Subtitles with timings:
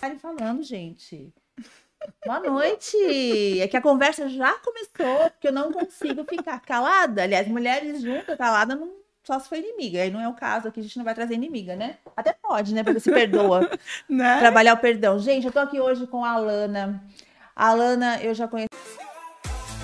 [0.00, 1.30] Karen falando, gente.
[2.24, 2.96] Boa noite!
[3.60, 7.22] É que a conversa já começou, porque eu não consigo ficar calada.
[7.22, 10.00] Aliás, mulheres juntas, calada, não, só se for inimiga.
[10.00, 11.98] Aí não é o caso aqui, a gente não vai trazer inimiga, né?
[12.16, 12.82] Até pode, né?
[12.82, 13.68] Porque se perdoa.
[14.08, 14.38] Né?
[14.38, 15.18] Trabalhar o perdão.
[15.18, 17.04] Gente, eu tô aqui hoje com a Alana.
[17.54, 18.69] A Alana, eu já conheci.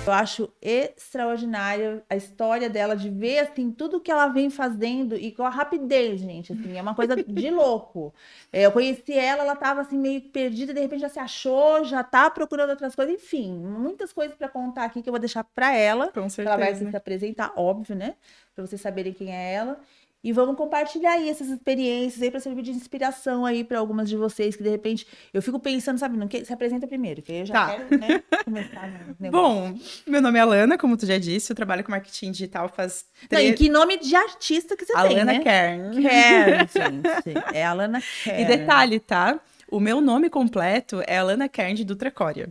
[0.09, 5.31] Eu acho extraordinária a história dela, de ver, assim, tudo que ela vem fazendo e
[5.31, 8.13] com a rapidez, gente, assim, é uma coisa de louco.
[8.51, 12.03] É, eu conheci ela, ela tava, assim, meio perdida, de repente já se achou, já
[12.03, 15.75] tá procurando outras coisas, enfim, muitas coisas para contar aqui que eu vou deixar para
[15.75, 16.07] ela.
[16.07, 16.91] Com Ela vai certeza.
[16.91, 18.15] se apresentar, óbvio, né?
[18.55, 19.79] Pra vocês saberem quem é ela.
[20.27, 24.17] E vamos compartilhar aí essas experiências aí para servir de inspiração aí para algumas de
[24.17, 27.39] vocês que de repente eu fico pensando, sabe, no que se apresenta primeiro, que aí
[27.39, 27.67] eu já Tá.
[27.77, 29.31] quero, né, começar no negócio.
[29.31, 33.05] Bom, meu nome é Alana, como tu já disse, eu trabalho com marketing digital faz
[33.31, 35.39] Não, e que nome de artista que você tem, Alana né?
[35.39, 36.01] Kern.
[36.01, 37.37] Kern, gente.
[37.53, 38.41] É Alana Kern.
[38.41, 39.39] E detalhe, tá?
[39.71, 42.49] O meu nome completo é Alana Kern de Dutra Coria.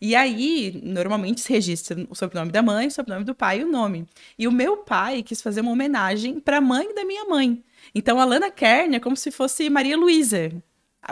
[0.00, 3.70] E aí, normalmente se registra o sobrenome da mãe, o sobrenome do pai e o
[3.70, 4.06] nome.
[4.38, 7.62] E o meu pai quis fazer uma homenagem para a mãe da minha mãe.
[7.94, 10.52] Então, Alana Kern é como se fosse Maria Luísa.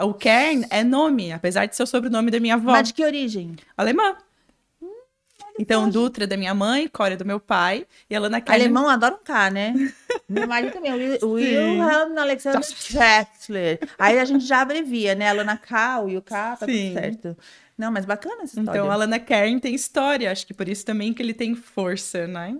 [0.01, 2.71] O Kern é nome, apesar de ser o sobrenome da minha avó.
[2.71, 3.55] Mas de que origem?
[3.75, 4.15] Alemã.
[5.59, 8.61] Então, Dutra é da minha mãe, Coria do meu pai e Alana Kern.
[8.61, 9.73] Alemão adora um K, né?
[10.29, 13.79] Meu marido também, Wilhelm Alexander Schätzler.
[13.97, 15.29] Aí a gente já abrevia, né?
[15.29, 16.89] Alana K, o K, tá Sim.
[16.89, 17.37] tudo certo.
[17.77, 18.79] Não, mas bacana essa história.
[18.79, 22.57] Então, Alana Kern tem história, acho que por isso também que ele tem força, né?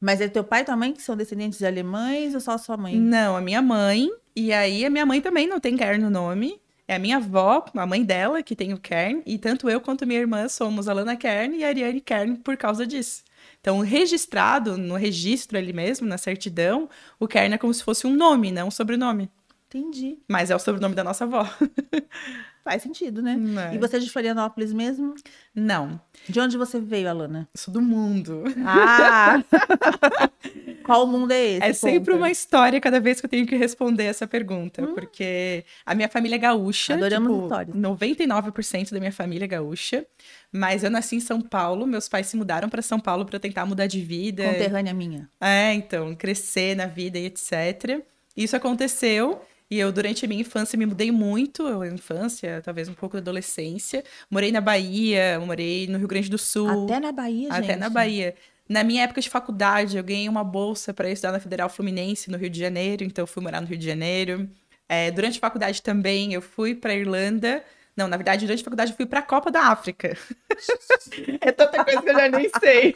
[0.00, 2.76] Mas é teu pai e tua mãe que são descendentes de alemães ou só sua
[2.76, 2.94] mãe?
[2.94, 4.10] Não, a minha mãe.
[4.36, 6.60] E aí, a minha mãe também não tem Kern no nome.
[6.86, 9.22] É a minha avó, a mãe dela, que tem o Kern.
[9.24, 13.24] E tanto eu quanto minha irmã somos Alana Kern e Ariane Kern por causa disso.
[13.60, 16.86] Então, registrado, no registro ali mesmo, na certidão,
[17.18, 19.30] o Kern é como se fosse um nome, não um sobrenome.
[19.68, 20.18] Entendi.
[20.28, 21.48] Mas é o sobrenome da nossa avó.
[22.64, 23.36] Faz sentido, né?
[23.36, 23.74] Né?
[23.74, 25.14] E você é de Florianópolis mesmo?
[25.54, 27.46] Não, De onde você veio, Alana?
[27.54, 28.42] sou do mundo.
[28.64, 29.44] Ah!
[30.82, 31.62] Qual mundo é esse?
[31.62, 35.94] É sempre uma história cada vez que eu tenho que responder essa pergunta, porque a
[35.94, 37.76] minha família é gaúcha, Adoramos tipo, histórias.
[37.76, 40.06] 99% da minha família é gaúcha,
[40.52, 43.64] mas eu nasci em São Paulo, meus pais se mudaram para São Paulo para tentar
[43.66, 44.44] mudar de vida.
[44.44, 45.28] Conterrânea minha.
[45.40, 48.02] É, então, crescer na vida e etc.
[48.36, 51.66] Isso aconteceu e eu, durante a minha infância, me mudei muito.
[51.66, 54.04] Eu, infância, talvez um pouco da adolescência.
[54.30, 56.84] Morei na Bahia, morei no Rio Grande do Sul.
[56.84, 57.64] Até na Bahia, gente.
[57.64, 58.34] Até na Bahia.
[58.68, 62.38] Na minha época de faculdade, eu ganhei uma bolsa para estudar na Federal Fluminense, no
[62.38, 64.48] Rio de Janeiro, então eu fui morar no Rio de Janeiro.
[64.88, 67.62] É, durante a faculdade também, eu fui para Irlanda.
[67.96, 70.16] Não, na verdade, durante a faculdade, eu fui para a Copa da África.
[71.40, 72.94] é tanta coisa que eu já nem sei.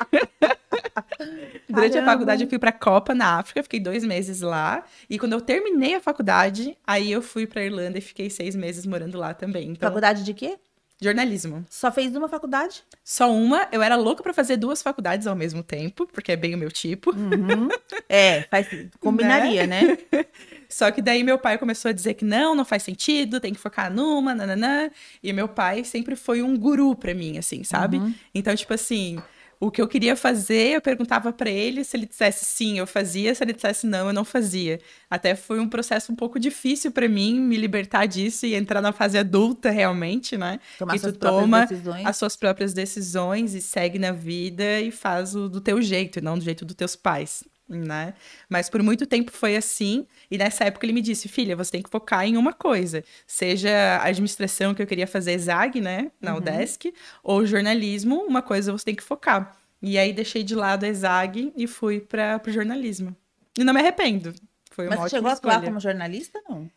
[1.78, 2.12] Durante a Caramba.
[2.12, 4.84] faculdade, eu fui para a Copa na África, fiquei dois meses lá.
[5.09, 8.84] E quando eu terminei a faculdade, aí eu fui para Irlanda e fiquei seis meses
[8.87, 9.71] morando lá também.
[9.71, 10.59] Então, Faculdade de quê?
[11.00, 11.65] jornalismo.
[11.71, 12.83] Só fez uma faculdade?
[13.05, 16.55] Só uma, eu era louca pra fazer duas faculdades ao mesmo tempo, porque é bem
[16.55, 17.15] o meu tipo.
[17.15, 17.69] Uhum.
[18.09, 18.66] É, faz,
[19.00, 19.97] combinaria, né?
[20.69, 23.60] Só que daí meu pai começou a dizer que não, não faz sentido, tem que
[23.60, 24.91] focar numa, nananã.
[25.22, 27.99] E meu pai sempre foi um guru pra mim, assim, sabe?
[27.99, 28.15] Uhum.
[28.34, 29.22] Então, tipo assim,
[29.61, 33.35] o que eu queria fazer, eu perguntava pra ele, se ele dissesse sim, eu fazia,
[33.35, 34.81] se ele dissesse não, eu não fazia.
[35.11, 38.93] Até foi um processo um pouco difícil pra mim me libertar disso e entrar na
[38.93, 40.61] fase adulta realmente, né?
[40.79, 42.07] Tomar que tu toma decisões.
[42.07, 46.23] as suas próprias decisões e segue na vida e faz o do teu jeito e
[46.23, 48.15] não do jeito dos teus pais, né?
[48.49, 51.83] Mas por muito tempo foi assim, e nessa época ele me disse, filha, você tem
[51.83, 53.71] que focar em uma coisa, seja
[54.01, 56.39] a administração que eu queria fazer ZAG, né, na Uhum.
[56.39, 59.57] UDESC, ou jornalismo, uma coisa você tem que focar.
[59.81, 63.15] E aí deixei de lado a ZAG e fui para o jornalismo.
[63.57, 64.34] E não me arrependo.
[64.71, 66.71] Foi uma Mas você ótima chegou a atuar como jornalista, não?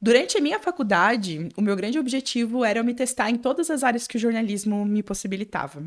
[0.00, 3.82] Durante a minha faculdade, o meu grande objetivo era eu me testar em todas as
[3.82, 5.82] áreas que o jornalismo me possibilitava.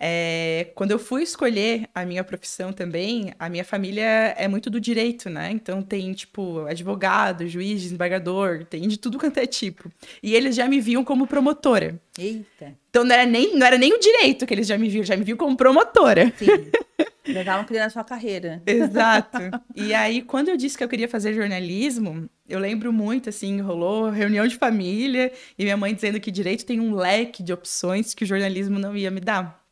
[0.00, 4.80] É, quando eu fui escolher a minha profissão também, a minha família é muito do
[4.80, 5.50] direito, né?
[5.50, 9.90] Então tem, tipo, advogado, juiz, desembargador, tem de tudo quanto é tipo.
[10.22, 12.00] E eles já me viam como promotora.
[12.16, 12.74] Eita.
[12.90, 15.16] Então não era nem, não era nem o direito que eles já me viam, já
[15.16, 16.32] me viam como promotora.
[16.36, 16.46] Sim.
[17.26, 18.62] Já estavam criando a sua carreira.
[18.66, 19.38] Exato.
[19.74, 24.08] E aí, quando eu disse que eu queria fazer jornalismo, eu lembro muito, assim, rolou
[24.08, 28.24] reunião de família e minha mãe dizendo que direito tem um leque de opções que
[28.24, 29.67] o jornalismo não ia me dar.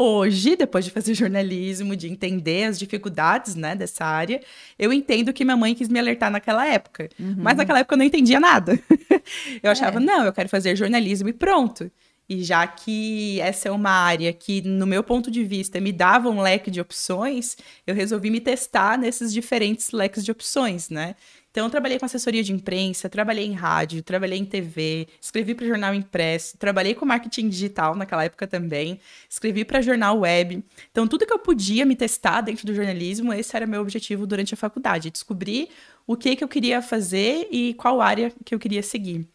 [0.00, 4.40] Hoje, depois de fazer jornalismo, de entender as dificuldades, né, dessa área,
[4.78, 7.08] eu entendo que minha mãe quis me alertar naquela época.
[7.18, 8.78] Mas naquela época eu não entendia nada.
[9.60, 10.00] eu achava, É.
[10.00, 11.90] não, eu quero fazer jornalismo e pronto.
[12.28, 16.28] E já que essa é uma área que, no meu ponto de vista, me dava
[16.28, 17.56] um leque de opções,
[17.86, 21.16] eu resolvi me testar nesses diferentes leques de opções, né?
[21.58, 25.66] Então, eu trabalhei com assessoria de imprensa, trabalhei em rádio, trabalhei em TV, escrevi para
[25.66, 30.62] jornal impresso, trabalhei com marketing digital naquela época também, escrevi para jornal web.
[30.92, 34.54] Então, tudo que eu podia me testar dentro do jornalismo, esse era meu objetivo durante
[34.54, 35.68] a faculdade, descobrir
[36.06, 39.26] o que, que eu queria fazer e qual área que eu queria seguir.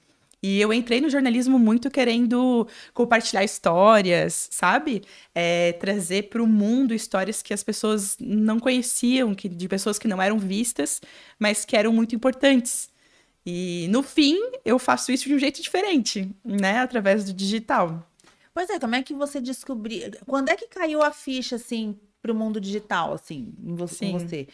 [0.44, 5.02] E eu entrei no jornalismo muito querendo compartilhar histórias, sabe?
[5.34, 10.06] É, trazer para o mundo histórias que as pessoas não conheciam, que, de pessoas que
[10.06, 11.02] não eram vistas,
[11.40, 12.90] mas que eram muito importantes.
[13.46, 16.80] E no fim, eu faço isso de um jeito diferente, né?
[16.80, 18.06] Através do digital.
[18.54, 20.12] Pois é, como é que você descobriu?
[20.26, 24.06] Quando é que caiu a ficha, assim, para o mundo digital, assim, em você?
[24.06, 24.48] Em você?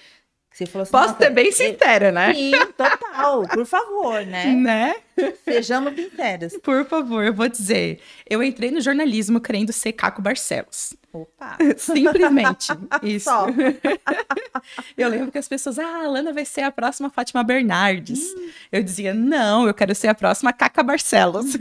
[0.51, 2.34] Você falou assim, Posso ser bem sincera, né?
[2.34, 3.48] Sim, total.
[3.48, 4.46] Por favor, né?
[4.56, 4.96] Né?
[5.44, 6.57] Sejamos sinceras.
[6.57, 8.00] Por favor, eu vou dizer.
[8.30, 10.94] Eu entrei no jornalismo querendo ser Caco Barcelos.
[11.12, 11.58] Opa!
[11.78, 12.68] Simplesmente.
[13.02, 13.30] Isso.
[14.96, 18.20] Eu lembro que as pessoas, ah, a Lana vai ser a próxima Fátima Bernardes.
[18.20, 18.50] Hum.
[18.72, 21.58] Eu dizia, não, eu quero ser a próxima Caca Barcelos.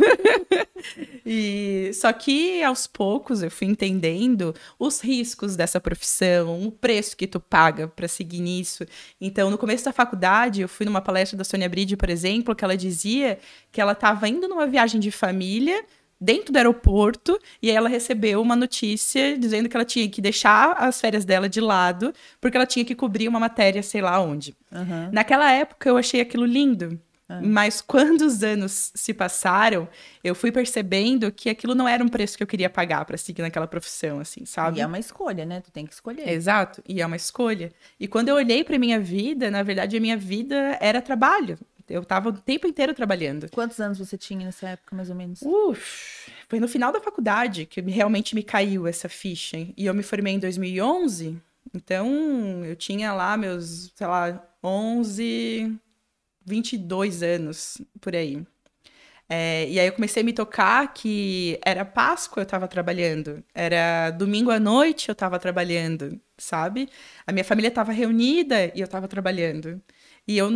[1.25, 7.27] e só que aos poucos eu fui entendendo os riscos dessa profissão, o preço que
[7.27, 8.85] tu paga para seguir nisso.
[9.21, 12.65] Então, no começo da faculdade, eu fui numa palestra da Sônia Bride, por exemplo, que
[12.65, 13.39] ela dizia
[13.73, 15.85] que ela estava indo numa viagem de família
[16.21, 20.73] dentro do aeroporto e aí ela recebeu uma notícia dizendo que ela tinha que deixar
[20.73, 24.57] as férias dela de lado porque ela tinha que cobrir uma matéria, sei lá onde.
[24.73, 25.11] Uhum.
[25.13, 26.99] Naquela época eu achei aquilo lindo.
[27.29, 27.43] Uhum.
[27.45, 29.87] Mas quando os anos se passaram,
[30.25, 33.43] eu fui percebendo que aquilo não era um preço que eu queria pagar para seguir
[33.43, 34.79] naquela profissão, assim, sabe?
[34.79, 35.61] E é uma escolha, né?
[35.61, 36.29] Tu tem que escolher.
[36.29, 37.71] Exato, e é uma escolha.
[38.01, 41.59] E quando eu olhei para minha vida, na verdade a minha vida era trabalho.
[41.89, 43.49] Eu tava o tempo inteiro trabalhando.
[43.51, 45.41] Quantos anos você tinha nessa época, mais ou menos?
[45.43, 49.57] Uf, foi no final da faculdade que realmente me caiu essa ficha.
[49.77, 51.41] E eu me formei em 2011,
[51.75, 55.79] então eu tinha lá meus, sei lá, 11,
[56.45, 58.45] 22 anos, por aí.
[59.31, 64.11] É, e aí eu comecei a me tocar que era Páscoa eu estava trabalhando, era
[64.11, 66.89] domingo à noite eu estava trabalhando, sabe?
[67.27, 69.83] A minha família estava reunida e eu estava trabalhando.
[70.27, 70.51] E eu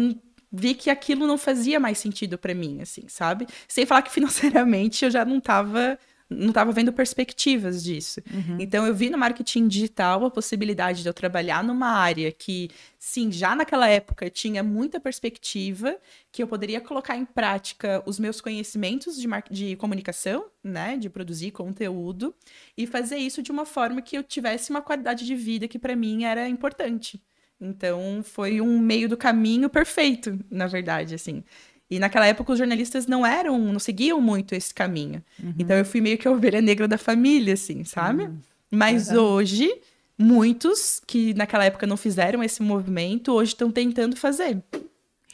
[0.52, 3.46] vi que aquilo não fazia mais sentido para mim, assim, sabe?
[3.66, 5.98] Sem falar que financeiramente eu já não estava
[6.32, 8.20] não estava vendo perspectivas disso.
[8.32, 8.56] Uhum.
[8.58, 13.30] Então eu vi no marketing digital a possibilidade de eu trabalhar numa área que, sim,
[13.30, 15.96] já naquela época tinha muita perspectiva,
[16.30, 21.50] que eu poderia colocar em prática os meus conhecimentos de, de comunicação, né, de produzir
[21.50, 22.34] conteúdo
[22.76, 25.94] e fazer isso de uma forma que eu tivesse uma qualidade de vida que para
[25.94, 27.22] mim era importante.
[27.62, 31.44] Então, foi um meio do caminho perfeito, na verdade, assim.
[31.88, 35.22] E naquela época os jornalistas não eram, não seguiam muito esse caminho.
[35.40, 35.54] Uhum.
[35.58, 38.24] Então eu fui meio que a ovelha negra da família, assim, sabe?
[38.24, 38.38] Uhum.
[38.70, 39.22] Mas uhum.
[39.22, 39.70] hoje,
[40.16, 44.62] muitos que naquela época não fizeram esse movimento, hoje estão tentando fazer.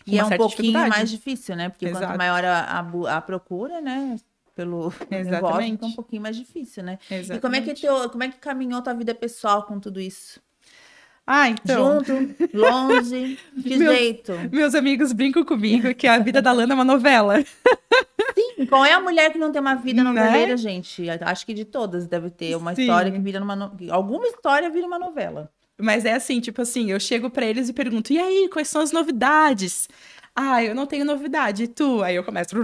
[0.05, 1.69] E é um pouquinho mais difícil, né?
[1.69, 2.07] Porque Exato.
[2.07, 4.17] quanto maior a, a, a, procura, né?
[4.57, 5.31] Pelo Exatamente.
[5.31, 6.99] negócio, fica um pouquinho mais difícil, né?
[7.09, 7.37] Exatamente.
[7.37, 10.41] E como é que teu, como é que caminhou tua vida pessoal com tudo isso?
[11.31, 11.99] Ah, então.
[11.99, 14.33] Junto, longe, que meus, jeito.
[14.51, 17.45] Meus amigos brincam comigo que a vida da Lana é uma novela.
[18.35, 20.57] Sim, qual é a mulher que não tem uma vida noveleira, né?
[20.57, 21.05] gente?
[21.11, 22.81] Acho que de todas deve ter uma Sim.
[22.81, 23.55] história que vira numa.
[23.55, 23.73] No...
[23.91, 25.51] Alguma história vira uma novela.
[25.79, 28.81] Mas é assim, tipo assim, eu chego para eles e pergunto: e aí, quais são
[28.81, 29.87] as novidades?
[30.41, 32.01] Ah, eu não tenho novidade, e tu?
[32.01, 32.55] Aí eu começo.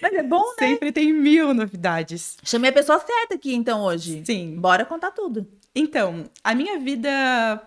[0.00, 0.68] Mas é bom, né?
[0.68, 2.38] Sempre tem mil novidades.
[2.42, 4.22] Chamei a pessoa certa aqui, então, hoje.
[4.24, 4.56] Sim.
[4.58, 5.46] Bora contar tudo.
[5.74, 7.10] Então, a minha vida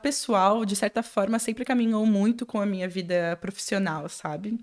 [0.02, 4.58] pessoal, de certa forma, sempre caminhou muito com a minha vida profissional, sabe?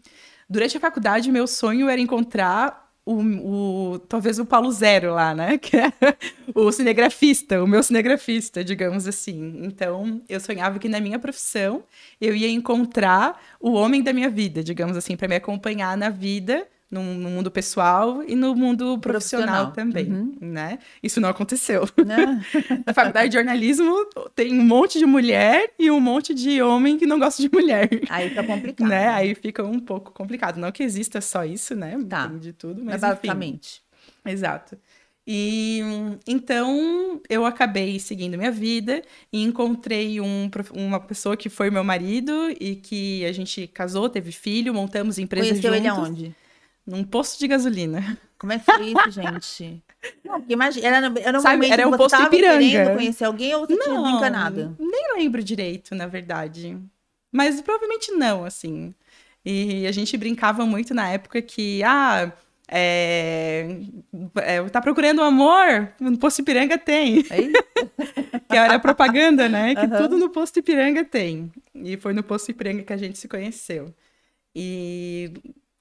[0.51, 3.21] Durante a faculdade, meu sonho era encontrar o,
[3.95, 5.59] o, talvez o Paulo Zero lá, né?
[5.65, 5.93] Que é
[6.55, 9.61] o cinegrafista, o meu cinegrafista, digamos assim.
[9.63, 11.85] Então, eu sonhava que na minha profissão
[12.21, 16.67] eu ia encontrar o homem da minha vida, digamos assim, para me acompanhar na vida
[16.95, 19.73] no, no, mundo pessoal e no mundo profissional, profissional.
[19.73, 20.37] também, uhum.
[20.41, 20.79] né?
[21.03, 21.89] Isso não aconteceu.
[21.97, 22.41] Não.
[22.87, 23.93] Na faculdade de jornalismo
[24.35, 27.89] tem um monte de mulher e um monte de homem que não gosta de mulher.
[28.09, 28.89] Aí fica complicado.
[28.89, 29.09] Né?
[29.09, 30.57] Aí fica um pouco complicado.
[30.59, 31.99] Não que exista só isso, né?
[32.09, 32.29] Tá.
[32.29, 33.83] Tem de tudo, mas, mas basicamente.
[34.25, 34.33] Enfim.
[34.33, 34.79] Exato.
[35.27, 35.81] E
[36.27, 42.55] então eu acabei seguindo minha vida e encontrei um, uma pessoa que foi meu marido
[42.61, 45.79] e que a gente casou, teve filho, montamos empresa Conheceu juntos.
[45.79, 46.37] ele aonde?
[46.87, 48.19] Num posto de gasolina.
[48.39, 49.83] Como é que foi isso, gente?
[50.23, 52.95] Não, porque imagina, era, era um Sabe, momento era um posto você Ipiranga.
[52.95, 54.77] conhecer alguém ou você não, tinha encanado?
[54.79, 56.79] Nem lembro direito, na verdade.
[57.33, 58.95] Mas provavelmente não, assim.
[59.43, 62.31] E a gente brincava muito na época que, ah,
[62.69, 63.79] É,
[64.37, 65.89] é, tá procurando amor?
[66.01, 67.23] No Posto Ipiranga tem.
[68.49, 69.75] que era propaganda, né?
[69.75, 69.97] Que uhum.
[70.03, 71.51] tudo no Posto Ipiranga tem.
[71.75, 73.95] E foi no Posto Ipiranga que a gente se conheceu.
[74.55, 75.33] E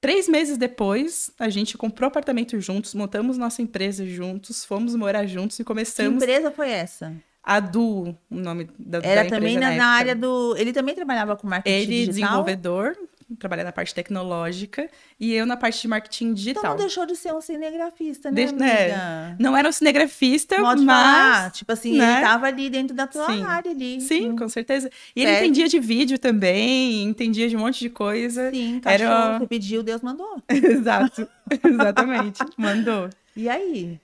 [0.04, 5.58] três meses depois, a gente comprou apartamento juntos, montamos nossa empresa juntos, fomos morar juntos
[5.58, 6.22] e começamos.
[6.22, 7.14] Que empresa foi essa?
[7.42, 10.54] A Du, o nome da, Era da também na, na área do.
[10.58, 12.12] Ele também trabalhava com marketing Ele, digital?
[12.12, 12.96] desenvolvedor,
[13.38, 14.88] trabalhar na parte tecnológica
[15.18, 16.62] e eu na parte de marketing digital.
[16.62, 19.36] Então não deixou de ser um cinegrafista, né, de, né?
[19.38, 21.04] Não era um cinegrafista, Modo mas...
[21.04, 21.50] Falar.
[21.52, 22.04] Tipo assim, né?
[22.04, 23.42] ele estava ali dentro da tua Sim.
[23.42, 24.00] área ali.
[24.00, 24.36] Sim, hum.
[24.36, 24.90] com certeza.
[25.14, 28.50] E ele entendia de vídeo também, entendia de um monte de coisa.
[28.50, 29.38] Sim, cachorro, era...
[29.38, 30.42] você pediu, Deus mandou.
[30.48, 31.28] Exato,
[31.64, 33.10] exatamente, mandou.
[33.36, 33.98] E aí?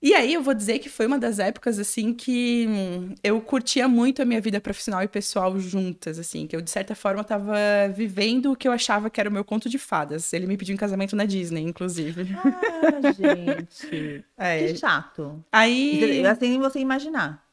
[0.00, 3.88] E aí eu vou dizer que foi uma das épocas assim que hum, eu curtia
[3.88, 7.56] muito a minha vida profissional e pessoal juntas, assim, que eu de certa forma estava
[7.92, 10.32] vivendo o que eu achava que era o meu conto de fadas.
[10.32, 12.28] Ele me pediu em casamento na Disney, inclusive.
[12.36, 14.24] Ah, gente.
[14.38, 14.68] É.
[14.68, 15.44] Que chato.
[15.50, 17.44] Aí assim você imaginar.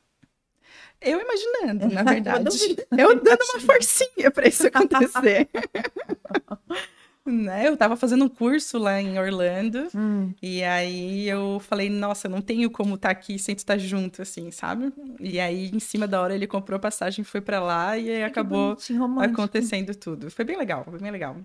[1.02, 2.78] Eu imaginando, na verdade.
[2.96, 5.50] eu dando uma forcinha para isso acontecer.
[7.26, 7.68] né?
[7.68, 9.88] Eu tava fazendo um curso lá em Orlando.
[9.96, 10.32] Hum.
[10.42, 14.52] E aí eu falei, nossa, não tenho como estar tá aqui sem estar junto, assim,
[14.52, 14.94] sabe?
[15.20, 18.24] E aí, em cima da hora, ele comprou a passagem, foi para lá e aí
[18.24, 18.78] acabou
[19.20, 20.30] acontecendo tudo.
[20.30, 21.38] Foi bem legal, foi bem legal.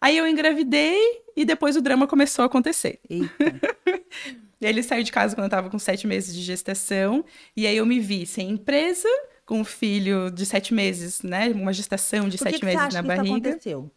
[0.00, 3.00] Aí eu engravidei e depois o drama começou a acontecer.
[4.60, 7.24] ele saiu de casa quando eu tava com sete meses de gestação.
[7.56, 9.08] E aí eu me vi sem empresa,
[9.44, 11.48] com um filho de sete meses, né?
[11.48, 13.24] Uma gestação de Por sete que meses na barriga.
[13.24, 13.90] Isso aconteceu?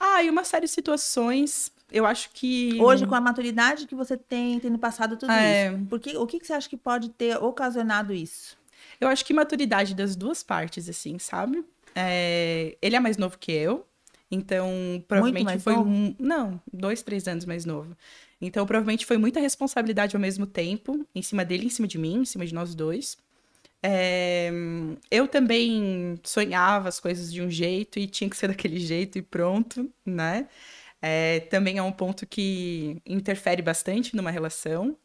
[0.00, 1.70] Ah, e uma série de situações.
[1.92, 2.80] Eu acho que.
[2.80, 5.68] Hoje, com a maturidade que você tem, tendo passado tudo é...
[5.68, 5.86] isso.
[5.90, 8.56] Porque, o que, que você acha que pode ter ocasionado isso?
[8.98, 11.62] Eu acho que maturidade das duas partes, assim, sabe?
[11.94, 12.76] É...
[12.80, 13.86] Ele é mais novo que eu.
[14.30, 15.90] Então, provavelmente foi novo?
[15.90, 16.14] um.
[16.18, 17.94] Não, dois, três anos mais novo.
[18.40, 22.20] Então, provavelmente foi muita responsabilidade ao mesmo tempo, em cima dele, em cima de mim,
[22.20, 23.18] em cima de nós dois.
[23.82, 24.50] É,
[25.10, 29.22] eu também sonhava as coisas de um jeito e tinha que ser daquele jeito e
[29.22, 30.48] pronto, né?
[31.02, 34.96] É, também é um ponto que interfere bastante numa relação.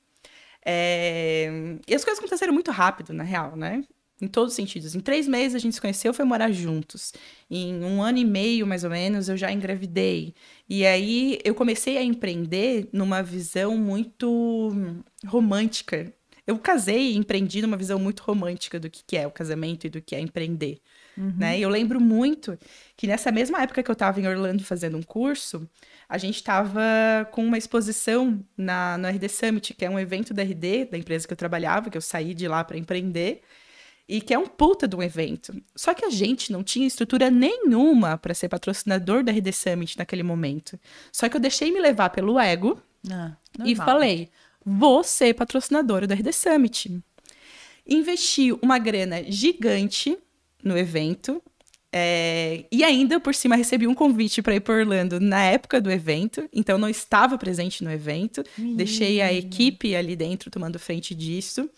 [0.65, 1.49] É,
[1.87, 3.83] e as coisas aconteceram muito rápido, na real, né?
[4.21, 4.95] Em todos os sentidos.
[4.95, 7.13] Em três meses a gente se conheceu, foi morar juntos.
[7.49, 10.33] Em um ano e meio, mais ou menos, eu já engravidei.
[10.69, 14.71] E aí eu comecei a empreender numa visão muito
[15.25, 16.13] romântica
[16.47, 19.89] eu casei e empreendi numa visão muito romântica do que, que é o casamento e
[19.89, 20.79] do que é empreender.
[21.17, 21.33] Uhum.
[21.37, 21.59] Né?
[21.59, 22.57] E eu lembro muito
[22.95, 25.67] que nessa mesma época que eu estava em Orlando fazendo um curso,
[26.07, 30.43] a gente estava com uma exposição na, no RD Summit, que é um evento da
[30.43, 33.41] RD, da empresa que eu trabalhava, que eu saí de lá para empreender,
[34.07, 35.59] e que é um puta de um evento.
[35.75, 40.21] Só que a gente não tinha estrutura nenhuma para ser patrocinador da RD Summit naquele
[40.21, 40.79] momento.
[41.11, 42.79] Só que eu deixei me levar pelo ego
[43.11, 43.35] ah,
[43.65, 44.29] e falei:
[44.65, 46.99] vou ser patrocinadora do RD Summit.
[47.87, 50.17] Investi uma grana gigante
[50.63, 51.41] no evento.
[51.97, 55.89] É, e ainda por cima recebi um convite para ir para Orlando na época do
[55.89, 58.43] evento, então não estava presente no evento,
[58.75, 61.69] deixei a equipe ali dentro tomando frente disso.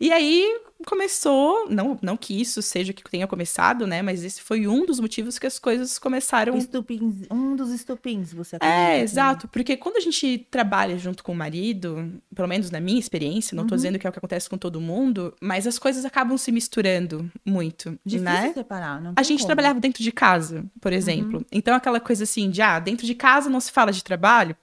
[0.00, 4.02] E aí começou, não, não que isso seja que tenha começado, né?
[4.02, 6.56] Mas esse foi um dos motivos que as coisas começaram.
[6.56, 8.80] Estupins, um dos estupins, você acredita?
[8.80, 9.48] É, exato.
[9.48, 13.62] Porque quando a gente trabalha junto com o marido, pelo menos na minha experiência, não
[13.62, 13.68] uhum.
[13.68, 16.52] tô dizendo que é o que acontece com todo mundo, mas as coisas acabam se
[16.52, 17.98] misturando muito.
[18.04, 18.52] Difícil né?
[18.52, 19.48] separar, não A gente como.
[19.48, 20.98] trabalhava dentro de casa, por uhum.
[20.98, 21.38] exemplo.
[21.38, 21.44] Uhum.
[21.52, 24.56] Então aquela coisa assim, de ah, dentro de casa não se fala de trabalho.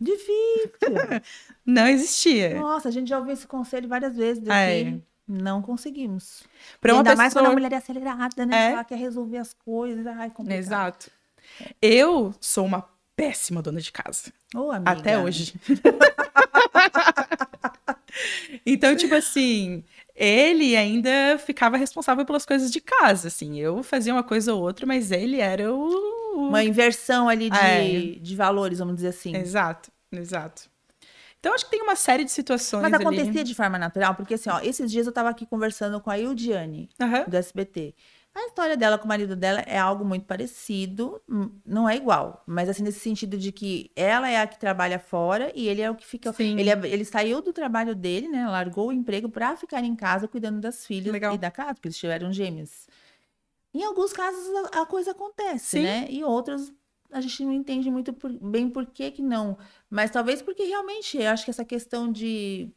[0.00, 0.70] Difícil.
[1.64, 2.60] não existia.
[2.60, 4.42] Nossa, a gente já ouviu esse conselho várias vezes.
[4.42, 4.54] Daqui.
[4.54, 5.15] É.
[5.28, 6.44] Não conseguimos.
[6.80, 7.22] Pra uma ainda pessoa...
[7.22, 8.68] mais quando a mulher é acelerada, né?
[8.68, 8.72] É.
[8.72, 10.06] Ela quer resolver as coisas.
[10.06, 10.58] Ai, complicado.
[10.58, 11.10] Exato.
[11.82, 14.32] Eu sou uma péssima dona de casa.
[14.54, 15.54] Oh, Até hoje.
[18.64, 19.82] então, tipo assim,
[20.14, 23.58] ele ainda ficava responsável pelas coisas de casa, assim.
[23.58, 26.16] Eu fazia uma coisa ou outra, mas ele era o...
[26.36, 28.18] Uma inversão ali de, é.
[28.20, 29.34] de valores, vamos dizer assim.
[29.34, 30.68] Exato, exato.
[31.40, 32.82] Então, acho que tem uma série de situações.
[32.82, 33.44] Mas acontecia ali.
[33.44, 36.88] de forma natural, porque assim, ó, esses dias eu tava aqui conversando com a Ildiane,
[37.00, 37.24] uhum.
[37.28, 37.94] do SBT.
[38.36, 42.42] A história dela com o marido dela é algo muito parecido, hum, não é igual,
[42.46, 45.90] mas assim, nesse sentido de que ela é a que trabalha fora e ele é
[45.90, 46.34] o que fica.
[46.38, 48.46] Ele, é, ele saiu do trabalho dele, né?
[48.46, 51.34] Largou o emprego para ficar em casa cuidando das filhas Legal.
[51.34, 52.86] e da casa, porque eles tiveram gêmeos.
[53.72, 55.82] Em alguns casos a, a coisa acontece, Sim.
[55.84, 56.06] né?
[56.10, 56.70] E outros
[57.10, 59.56] a gente não entende muito por, bem por que que não.
[59.90, 62.70] Mas talvez porque realmente eu acho que essa questão de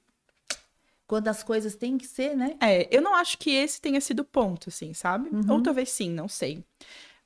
[1.07, 2.55] quando as coisas têm que ser, né?
[2.62, 5.29] É, eu não acho que esse tenha sido o ponto, assim, sabe?
[5.29, 5.53] Uhum.
[5.53, 6.63] Ou talvez sim, não sei.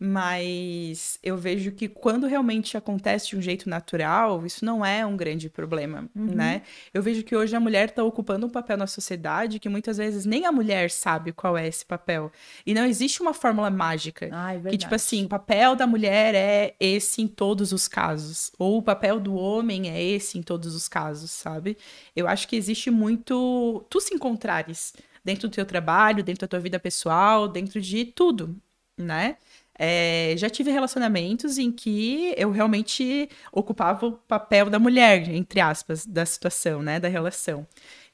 [0.05, 5.15] Mas eu vejo que quando realmente acontece de um jeito natural, isso não é um
[5.15, 6.25] grande problema, Uhum.
[6.25, 6.61] né?
[6.93, 10.25] Eu vejo que hoje a mulher está ocupando um papel na sociedade que muitas vezes
[10.25, 12.31] nem a mulher sabe qual é esse papel.
[12.65, 14.29] E não existe uma fórmula mágica.
[14.31, 18.51] Ai, Que, tipo assim, o papel da mulher é esse em todos os casos.
[18.59, 21.77] Ou o papel do homem é esse em todos os casos, sabe?
[22.15, 23.85] Eu acho que existe muito.
[23.89, 24.93] Tu se encontrares
[25.23, 28.55] dentro do teu trabalho, dentro da tua vida pessoal, dentro de tudo,
[28.97, 29.37] né?
[29.77, 36.05] É, já tive relacionamentos em que eu realmente ocupava o papel da mulher, entre aspas,
[36.05, 36.99] da situação, né?
[36.99, 37.65] Da relação.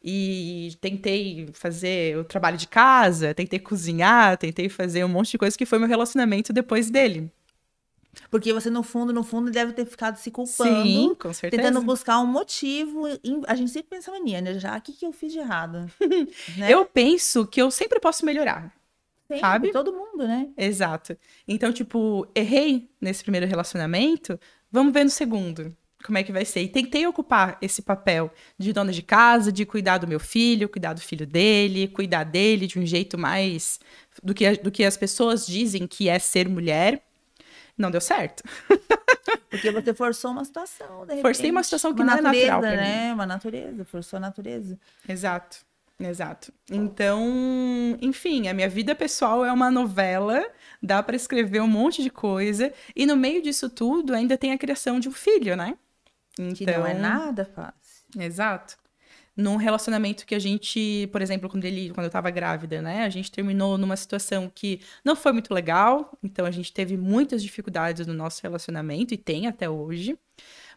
[0.01, 5.58] E tentei fazer o trabalho de casa, tentei cozinhar, tentei fazer um monte de coisa
[5.58, 7.30] que foi meu relacionamento depois dele.
[8.32, 10.84] Porque você, no fundo, no fundo, deve ter ficado se culpando.
[10.84, 11.62] Sim, com certeza.
[11.62, 13.04] Tentando buscar um motivo.
[13.48, 14.58] A gente sempre pensa mania, né?
[14.60, 15.89] Já, o que, que eu fiz de errado?
[16.58, 16.72] né?
[16.72, 18.74] Eu penso que eu sempre posso melhorar.
[19.29, 19.71] Sempre, sabe?
[19.71, 20.50] Todo mundo, né?
[20.57, 21.15] Exato.
[21.48, 24.39] Então, tipo, errei nesse primeiro relacionamento,
[24.71, 25.75] vamos ver no segundo.
[26.03, 26.62] Como é que vai ser?
[26.62, 30.93] E tentei ocupar esse papel de dona de casa, de cuidar do meu filho, cuidar
[30.93, 33.79] do filho dele, cuidar dele de um jeito mais
[34.24, 37.03] do que, do que as pessoas dizem que é ser mulher.
[37.77, 38.43] Não deu certo.
[39.50, 41.63] Porque você forçou uma situação, de Forcei uma repente.
[41.65, 43.13] situação que uma não é natureza, natural pra né?
[43.13, 44.79] Uma natureza, forçou a natureza.
[45.07, 45.57] Exato,
[46.00, 46.53] exato.
[46.72, 47.27] Então,
[48.01, 50.46] enfim, a minha vida pessoal é uma novela,
[50.82, 54.58] dá pra escrever um monte de coisa, e no meio disso tudo ainda tem a
[54.58, 55.77] criação de um filho, né?
[56.56, 58.06] Que Então, não é nada fácil.
[58.18, 58.77] Exato.
[59.36, 63.03] Num relacionamento que a gente, por exemplo, quando ele, quando eu tava grávida, né?
[63.03, 67.41] A gente terminou numa situação que não foi muito legal, então a gente teve muitas
[67.41, 70.18] dificuldades no nosso relacionamento e tem até hoje.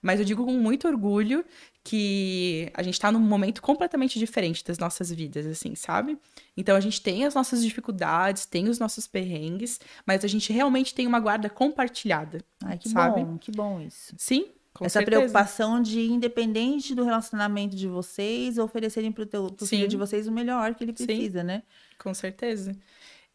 [0.01, 1.45] Mas eu digo com muito orgulho
[1.85, 6.17] que a gente tá num momento completamente diferente das nossas vidas, assim, sabe?
[6.57, 10.95] Então a gente tem as nossas dificuldades, tem os nossos perrengues, mas a gente realmente
[10.95, 12.39] tem uma guarda compartilhada.
[12.65, 13.25] Ai, que Sabe?
[13.25, 14.15] bom, que bom isso.
[14.17, 15.19] Sim, com Essa certeza.
[15.19, 19.89] preocupação de, independente do relacionamento de vocês, oferecerem teu, pro filho Sim.
[19.89, 21.07] de vocês o melhor que ele Sim.
[21.07, 21.65] precisa, né?
[21.99, 22.77] Com certeza.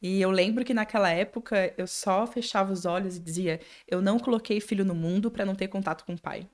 [0.01, 4.19] E eu lembro que naquela época eu só fechava os olhos e dizia: eu não
[4.19, 6.47] coloquei filho no mundo pra não ter contato com o pai.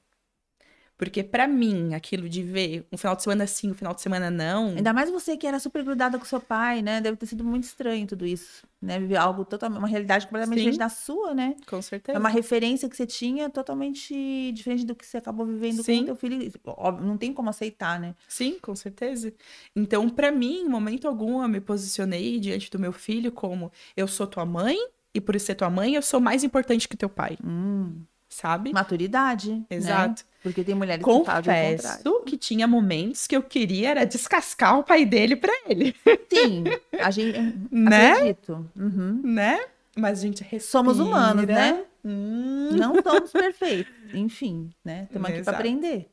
[0.98, 4.29] Porque pra mim, aquilo de ver um final de semana sim, um final de semana
[4.29, 4.68] não.
[4.70, 7.01] Ainda mais você que era super grudada com seu pai, né?
[7.01, 9.00] Deve ter sido muito estranho tudo isso, né?
[9.00, 10.62] Viver algo totalmente, uma realidade completamente Sim.
[10.70, 11.56] diferente da sua, né?
[11.68, 12.20] Com É certeza.
[12.20, 16.01] uma referência que você tinha totalmente diferente do que você acabou vivendo com Sim.
[16.01, 16.51] o teu filho.
[16.66, 18.16] Óbvio, não tem como aceitar, né?
[18.27, 19.34] Sim, com certeza.
[19.75, 24.08] Então, pra mim, em momento algum, eu me posicionei diante do meu filho como: eu
[24.08, 24.77] sou tua mãe,
[25.16, 27.38] e por ser tua mãe, eu sou mais importante que teu pai.
[27.44, 28.01] Hum,
[28.33, 28.74] Sabe?
[28.74, 29.51] maturidade.
[29.53, 29.65] né?
[29.69, 30.24] Exato.
[30.41, 31.09] Porque tem mulheres que.
[31.09, 35.96] Confesso que tinha momentos que eu queria era descascar o pai dele pra ele,
[36.33, 36.63] Sim,
[37.00, 37.37] a gente
[37.72, 38.11] Né?
[38.13, 38.69] acredito.
[38.75, 39.22] Uhum.
[39.24, 39.59] né?
[39.96, 40.61] Mas a gente respira.
[40.72, 41.83] Somos humanos, né?
[42.03, 43.93] Hum, Não somos perfeitos.
[44.13, 45.03] Enfim, né?
[45.03, 46.09] Estamos aqui para aprender.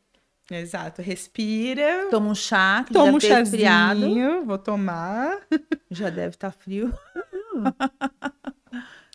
[0.50, 1.00] Exato.
[1.00, 2.08] Respira.
[2.10, 4.00] Toma um chá, que Toma um esfriado.
[4.00, 4.44] chazinho.
[4.44, 5.38] Vou tomar.
[5.90, 6.92] Já deve estar frio.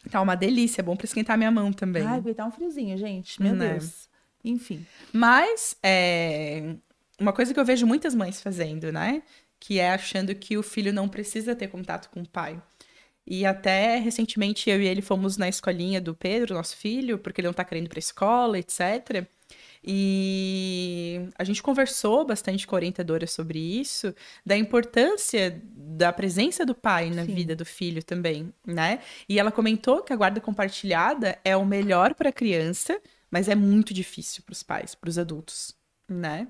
[0.10, 0.82] Tá uma delícia.
[0.82, 2.04] É bom pra esquentar minha mão também.
[2.04, 3.42] Ai, vai estar um friozinho, gente.
[3.42, 3.74] Meu Né?
[3.74, 4.10] Deus.
[4.44, 4.86] Enfim.
[5.12, 6.76] Mas, é,
[7.20, 9.24] uma coisa que eu vejo muitas mães fazendo, né?
[9.60, 12.62] Que é achando que o filho não precisa ter contato com o pai.
[13.26, 17.48] E até recentemente eu e ele fomos na escolinha do Pedro, nosso filho, porque ele
[17.48, 19.26] não tá querendo ir pra escola, etc.
[19.88, 26.74] E a gente conversou bastante com a orientadora sobre isso, da importância da presença do
[26.74, 27.36] pai na Sim.
[27.36, 29.00] vida do filho também, né?
[29.30, 33.54] E ela comentou que a guarda compartilhada é o melhor para a criança, mas é
[33.54, 35.76] muito difícil para os pais, para os adultos,
[36.10, 36.48] né?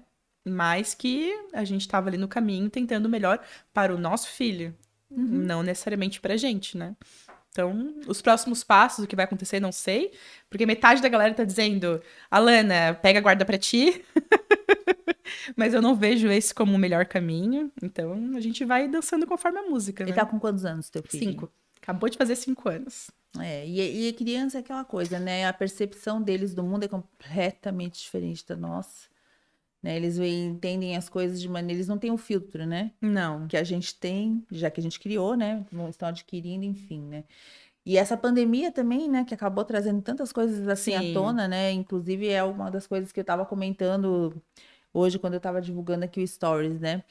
[0.47, 3.43] Mas que a gente estava ali no caminho tentando o melhor
[3.73, 4.73] para o nosso filho,
[5.09, 6.95] não necessariamente para a gente, né?
[7.55, 10.11] Então, os próximos passos, o que vai acontecer, não sei,
[10.49, 14.03] porque metade da galera tá dizendo, Alana, pega a guarda pra ti.
[15.55, 19.59] Mas eu não vejo esse como o melhor caminho, então a gente vai dançando conforme
[19.59, 20.09] a música, né?
[20.09, 21.31] Ele tá com quantos anos, teu filho?
[21.31, 21.51] Cinco.
[21.81, 23.09] Acabou de fazer cinco anos.
[23.39, 25.47] É, e, e criança é aquela coisa, né?
[25.47, 29.07] A percepção deles do mundo é completamente diferente da nossa.
[29.85, 29.97] Né?
[29.97, 31.77] Eles entendem as coisas de maneira.
[31.77, 32.91] Eles não têm o filtro, né?
[32.99, 33.47] Não.
[33.47, 35.63] Que a gente tem, já que a gente criou, né?
[35.87, 37.23] Estão adquirindo, enfim, né?
[37.85, 39.23] E essa pandemia também, né?
[39.23, 41.11] Que acabou trazendo tantas coisas assim Sim.
[41.11, 41.71] à tona, né?
[41.71, 44.33] Inclusive é uma das coisas que eu tava comentando
[44.91, 47.03] hoje quando eu tava divulgando aqui o Stories, né?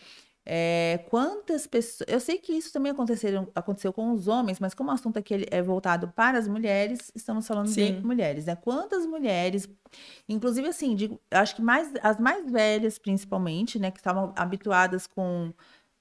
[0.47, 2.07] É, quantas pessoas.
[2.07, 5.47] Eu sei que isso também aconteceram, aconteceu com os homens, mas como o assunto aqui
[5.51, 7.97] é voltado para as mulheres, estamos falando Sim.
[7.97, 8.55] de mulheres, né?
[8.55, 9.69] Quantas mulheres,
[10.29, 15.53] inclusive assim, digo, acho que mais as mais velhas, principalmente, né, que estavam habituadas com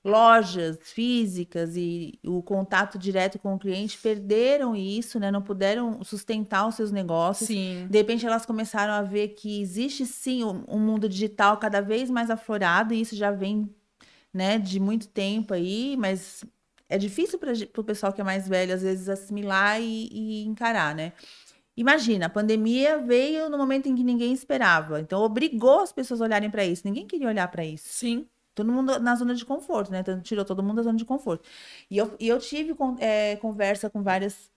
[0.04, 5.32] lojas físicas e o contato direto com o cliente perderam isso, né?
[5.32, 7.48] Não puderam sustentar os seus negócios.
[7.48, 7.88] Sim.
[7.90, 12.30] De repente elas começaram a ver que existe sim um mundo digital cada vez mais
[12.30, 13.74] aflorado e isso já vem,
[14.34, 16.44] né, de muito tempo aí, mas
[16.90, 20.96] é difícil para o pessoal que é mais velho às vezes assimilar e, e encarar,
[20.96, 21.14] né?
[21.76, 26.26] Imagina, a pandemia veio no momento em que ninguém esperava, então obrigou as pessoas a
[26.26, 26.84] olharem para isso.
[26.86, 27.88] Ninguém queria olhar para isso.
[27.90, 28.28] Sim.
[28.56, 30.00] Todo mundo na zona de conforto, né?
[30.00, 31.48] Então, tirou todo mundo da zona de conforto.
[31.90, 34.52] E eu, e eu tive é, conversa com várias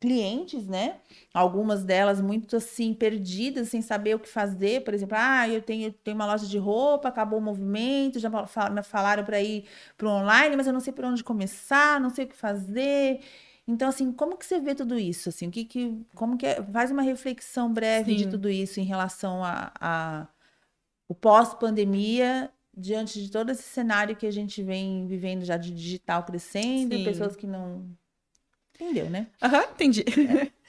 [0.00, 1.00] clientes, né?
[1.32, 4.84] Algumas delas muito assim, perdidas, sem saber o que fazer.
[4.84, 8.82] Por exemplo, ah, eu tenho, tenho uma loja de roupa, acabou o movimento, já me
[8.82, 9.64] falaram para ir
[9.96, 13.20] para o online, mas eu não sei por onde começar, não sei o que fazer.
[13.66, 15.28] Então, assim, como que você vê tudo isso?
[15.28, 16.62] Assim, o que, que como que é?
[16.62, 18.16] Faz uma reflexão breve Sim.
[18.24, 20.28] de tudo isso em relação a, a
[21.08, 26.24] o pós-pandemia diante de todo esse cenário que a gente vem vivendo já de digital
[26.24, 27.04] crescendo, Sim.
[27.04, 27.88] pessoas que não.
[28.78, 29.26] Entendeu, né?
[29.42, 30.04] Aham, uhum, entendi.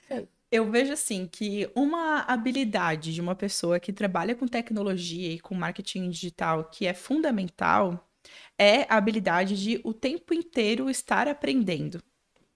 [0.09, 0.23] É.
[0.49, 5.53] Eu vejo assim que uma habilidade de uma pessoa que trabalha com tecnologia e com
[5.53, 8.09] marketing digital que é fundamental
[8.57, 12.01] é a habilidade de o tempo inteiro estar aprendendo.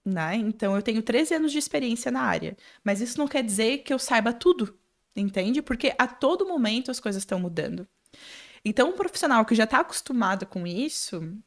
[0.06, 0.36] Né?
[0.38, 3.94] Então, eu tenho 13 anos de experiência na área, mas isso não quer dizer que
[3.94, 4.80] eu saiba tudo,
[5.16, 5.62] entende?
[5.62, 7.88] Porque a todo momento as coisas estão mudando.
[8.64, 11.38] Então, um profissional que já está acostumado com isso,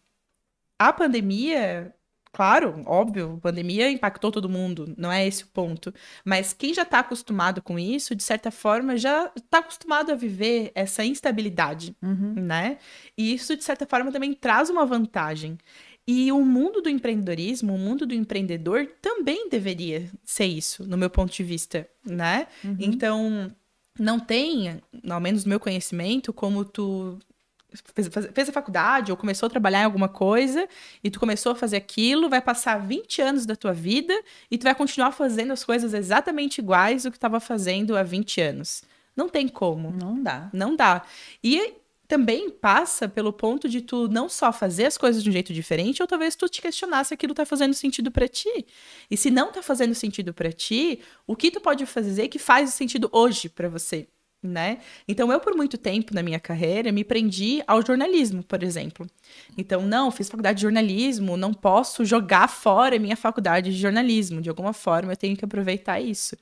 [0.79, 1.95] a pandemia,
[2.35, 5.95] claro, óbvio, a pandemia impactou todo mundo, não é esse o ponto.
[6.25, 10.73] Mas quem já está acostumado com isso, de certa forma, já está acostumado a viver
[10.75, 12.35] essa instabilidade, uhum.
[12.37, 12.79] né?
[13.17, 15.57] E isso, de certa forma, também traz uma vantagem.
[16.07, 21.09] E o mundo do empreendedorismo, o mundo do empreendedor também deveria ser isso, no meu
[21.09, 22.47] ponto de vista, né?
[22.63, 22.77] Uhum.
[22.79, 23.55] Então,
[23.99, 27.19] não tem, ao menos no meu conhecimento, como tu
[27.95, 30.69] fez, fez, a faculdade ou começou a trabalhar em alguma coisa
[31.03, 34.15] e tu começou a fazer aquilo, vai passar 20 anos da tua vida
[34.51, 38.41] e tu vai continuar fazendo as coisas exatamente iguais do que estava fazendo há 20
[38.41, 38.83] anos.
[39.17, 39.91] Não tem como.
[39.91, 40.51] Não dá.
[40.53, 41.03] Não dá.
[41.43, 41.75] E
[42.07, 46.03] também passa pelo ponto de tu não só fazer as coisas de um jeito diferente,
[46.03, 48.67] ou talvez tu te questionar se aquilo tá fazendo sentido para ti.
[49.11, 52.75] E se não tá fazendo sentido para ti, o que tu pode fazer que faz
[52.75, 54.07] sentido hoje para você,
[54.47, 54.79] né?
[55.07, 59.07] Então eu por muito tempo na minha carreira me prendi ao jornalismo, por exemplo.
[59.57, 64.49] Então não, fiz faculdade de jornalismo, não posso jogar fora minha faculdade de jornalismo, de
[64.49, 66.37] alguma forma eu tenho que aproveitar isso.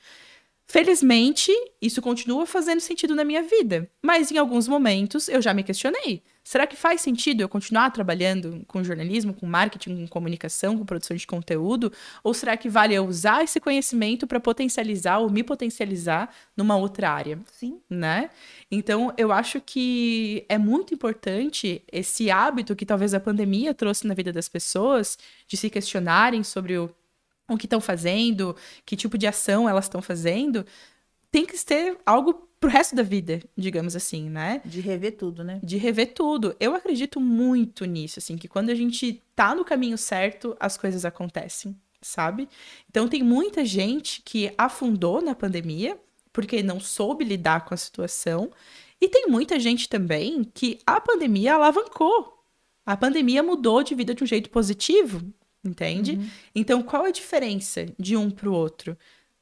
[0.73, 5.63] Felizmente, isso continua fazendo sentido na minha vida, mas em alguns momentos eu já me
[5.63, 6.23] questionei.
[6.43, 11.15] Será que faz sentido eu continuar trabalhando com jornalismo, com marketing, com comunicação, com produção
[11.15, 11.93] de conteúdo?
[12.25, 17.11] Ou será que vale eu usar esse conhecimento para potencializar ou me potencializar numa outra
[17.11, 17.39] área?
[17.53, 17.79] Sim.
[17.91, 18.31] Né?
[18.71, 24.15] Então, eu acho que é muito importante esse hábito que talvez a pandemia trouxe na
[24.15, 26.89] vida das pessoas de se questionarem sobre o
[27.49, 30.65] o que estão fazendo, que tipo de ação elas estão fazendo,
[31.31, 34.61] tem que ter algo pro resto da vida, digamos assim, né?
[34.65, 35.61] De rever tudo, né?
[35.63, 36.55] De rever tudo.
[36.61, 41.05] Eu acredito muito nisso, assim, que quando a gente tá no caminho certo, as coisas
[41.05, 42.49] acontecem, sabe?
[42.89, 45.99] Então tem muita gente que afundou na pandemia
[46.33, 48.51] porque não soube lidar com a situação,
[49.01, 52.39] e tem muita gente também que a pandemia alavancou.
[52.87, 55.23] A pandemia mudou de vida de um jeito positivo,
[55.64, 56.12] entende?
[56.12, 56.31] Uhum.
[56.55, 58.96] Então, qual a diferença de um para o outro?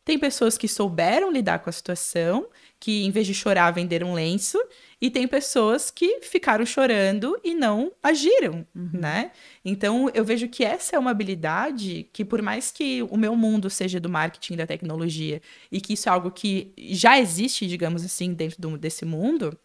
[0.04, 2.48] Tem pessoas que souberam lidar com a situação,
[2.80, 4.59] que em vez de chorar venderam lenço,
[5.00, 8.90] e tem pessoas que ficaram chorando e não agiram, uhum.
[8.92, 9.30] né?
[9.64, 13.68] Então eu vejo que essa é uma habilidade que, por mais que o meu mundo
[13.70, 18.33] seja do marketing da tecnologia e que isso é algo que já existe, digamos assim,
[18.33, 19.56] dentro do, desse mundo,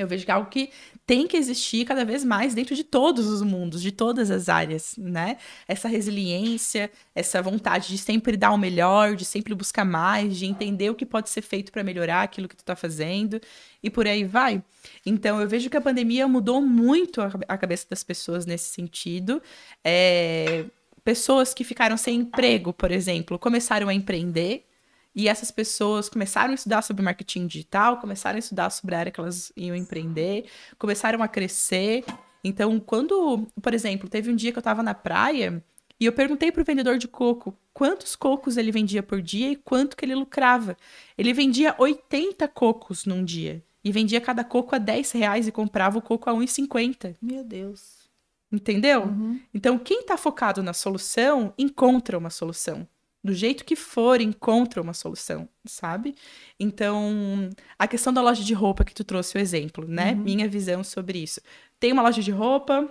[0.00, 0.70] eu vejo que é algo que
[1.06, 4.94] tem que existir cada vez mais dentro de todos os mundos, de todas as áreas,
[4.96, 5.36] né?
[5.66, 10.90] Essa resiliência, essa vontade de sempre dar o melhor, de sempre buscar mais, de entender
[10.90, 13.40] o que pode ser feito para melhorar aquilo que tu tá fazendo
[13.82, 14.62] e por aí vai.
[15.04, 19.42] Então, eu vejo que a pandemia mudou muito a cabeça das pessoas nesse sentido.
[19.84, 20.64] É...
[21.02, 24.69] Pessoas que ficaram sem emprego, por exemplo, começaram a empreender
[25.14, 29.12] e essas pessoas começaram a estudar sobre marketing digital, começaram a estudar sobre a área
[29.12, 30.46] que elas iam empreender,
[30.78, 32.04] começaram a crescer.
[32.44, 35.62] Então, quando, por exemplo, teve um dia que eu estava na praia
[35.98, 39.56] e eu perguntei para o vendedor de coco quantos cocos ele vendia por dia e
[39.56, 40.76] quanto que ele lucrava.
[41.18, 43.62] Ele vendia 80 cocos num dia.
[43.82, 47.16] E vendia cada coco a 10 reais e comprava o coco a 1,50.
[47.20, 48.08] Meu Deus.
[48.52, 49.04] Entendeu?
[49.04, 49.40] Uhum.
[49.54, 52.86] Então, quem está focado na solução, encontra uma solução
[53.22, 56.14] do jeito que for, encontra uma solução, sabe?
[56.58, 60.12] Então, a questão da loja de roupa que tu trouxe o exemplo, né?
[60.12, 60.18] Uhum.
[60.18, 61.40] Minha visão sobre isso.
[61.78, 62.88] Tem uma loja de roupa,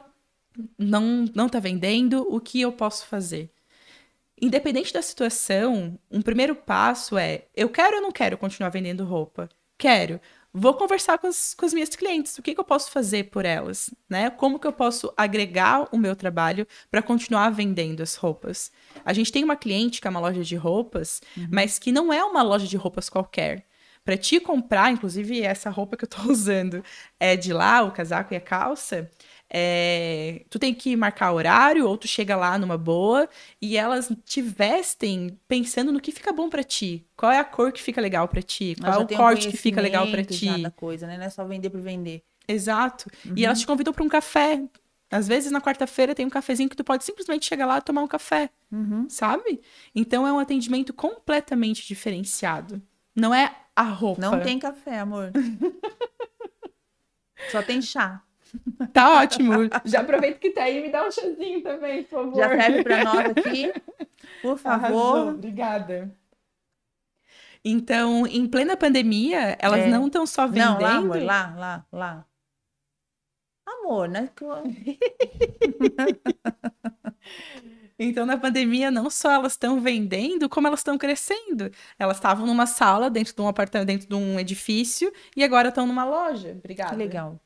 [0.78, 3.52] não não tá vendendo, o que eu posso fazer?
[4.42, 9.50] Independente da situação, um primeiro passo é: eu quero ou não quero continuar vendendo roupa?
[9.78, 10.20] Quero.
[10.52, 12.38] Vou conversar com as, com as minhas clientes.
[12.38, 13.94] O que, que eu posso fazer por elas?
[14.10, 14.30] Né?
[14.32, 18.72] Como que eu posso agregar o meu trabalho para continuar vendendo as roupas?
[19.06, 21.48] A gente tem uma cliente que é uma loja de roupas, uhum.
[21.52, 23.66] mas que não é uma loja de roupas qualquer.
[24.04, 26.84] Para te comprar, inclusive essa roupa que eu tô usando
[27.20, 29.10] é de lá, o casaco e a calça,
[29.52, 33.28] é, tu tem que marcar horário ou tu chega lá numa boa
[33.60, 37.06] e elas te vestem pensando no que fica bom para ti.
[37.18, 38.76] Qual é a cor que fica legal para ti?
[38.80, 40.62] Qual é o corte que fica legal para ti?
[40.62, 41.18] Da coisa, né?
[41.18, 42.24] Não é só vender por vender.
[42.48, 43.10] Exato.
[43.26, 43.34] Uhum.
[43.36, 44.64] E elas te convidam para um café.
[45.12, 48.04] Às vezes na quarta-feira tem um cafezinho que tu pode simplesmente chegar lá e tomar
[48.04, 49.10] um café, uhum.
[49.10, 49.60] sabe?
[49.96, 52.80] Então é um atendimento completamente diferenciado.
[53.16, 54.22] Não é a roupa.
[54.22, 55.32] Não tem café, amor.
[57.52, 58.22] Só tem chá.
[58.94, 59.54] Tá ótimo.
[59.86, 62.36] Já aproveita que tá aí e me dá um chazinho também, por favor.
[62.36, 63.74] Já serve para nós aqui,
[64.42, 64.86] por favor.
[64.86, 65.30] Arrasou.
[65.30, 66.16] Obrigada.
[67.64, 69.88] Então, em plena pandemia, elas é.
[69.90, 70.80] não estão só vendendo.
[70.80, 72.26] Não, lá, amor, lá, lá, lá.
[73.66, 74.30] Amor, né?
[78.02, 81.70] Então, na pandemia, não só elas estão vendendo, como elas estão crescendo.
[81.98, 85.86] Elas estavam numa sala dentro de um apartamento, dentro de um edifício, e agora estão
[85.86, 86.52] numa loja.
[86.58, 86.92] Obrigada.
[86.92, 87.38] Que legal.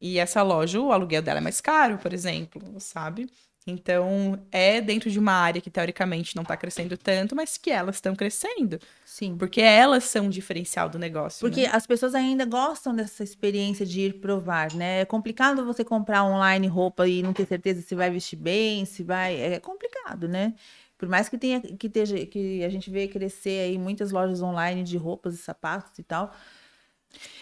[0.00, 3.28] E essa loja, o aluguel dela é mais caro, por exemplo, sabe?
[3.66, 7.96] Então, é dentro de uma área que teoricamente não está crescendo tanto, mas que elas
[7.96, 8.78] estão crescendo.
[9.04, 9.36] Sim.
[9.36, 11.40] Porque elas são o diferencial do negócio.
[11.40, 11.70] Porque né?
[11.70, 15.00] as pessoas ainda gostam dessa experiência de ir provar, né?
[15.02, 19.02] É complicado você comprar online roupa e não ter certeza se vai vestir bem, se
[19.02, 19.38] vai.
[19.38, 20.54] É complicado, né?
[20.96, 24.82] Por mais que tenha que, esteja, que a gente vê crescer aí muitas lojas online
[24.82, 26.34] de roupas e sapatos e tal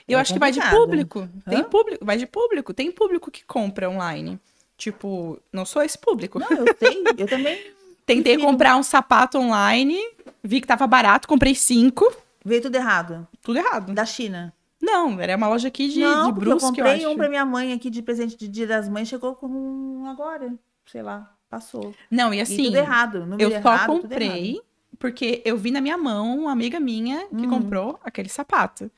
[0.07, 0.55] eu é acho complicado.
[0.55, 1.29] que vai de público.
[1.49, 2.75] Tem público, vai de público.
[2.75, 4.39] Tem público que compra online.
[4.77, 6.39] Tipo, não sou esse público.
[6.39, 7.59] Não, eu sei, eu também.
[8.07, 8.47] Tentei prefiro.
[8.47, 9.99] comprar um sapato online,
[10.43, 12.11] vi que tava barato, comprei cinco.
[12.43, 13.29] Veio tudo errado.
[13.43, 13.93] Tudo errado.
[13.93, 14.55] Da China.
[14.81, 17.45] Não, era uma loja aqui de, não, de Brusque, eu comprei eu um pra minha
[17.45, 20.55] mãe aqui de presente de Dia das Mães, chegou com agora,
[20.87, 21.93] sei lá, passou.
[22.09, 24.63] Não, e assim, e tudo errado, eu só errado, comprei
[24.99, 27.51] porque eu vi na minha mão uma amiga minha que hum.
[27.51, 28.91] comprou aquele sapato.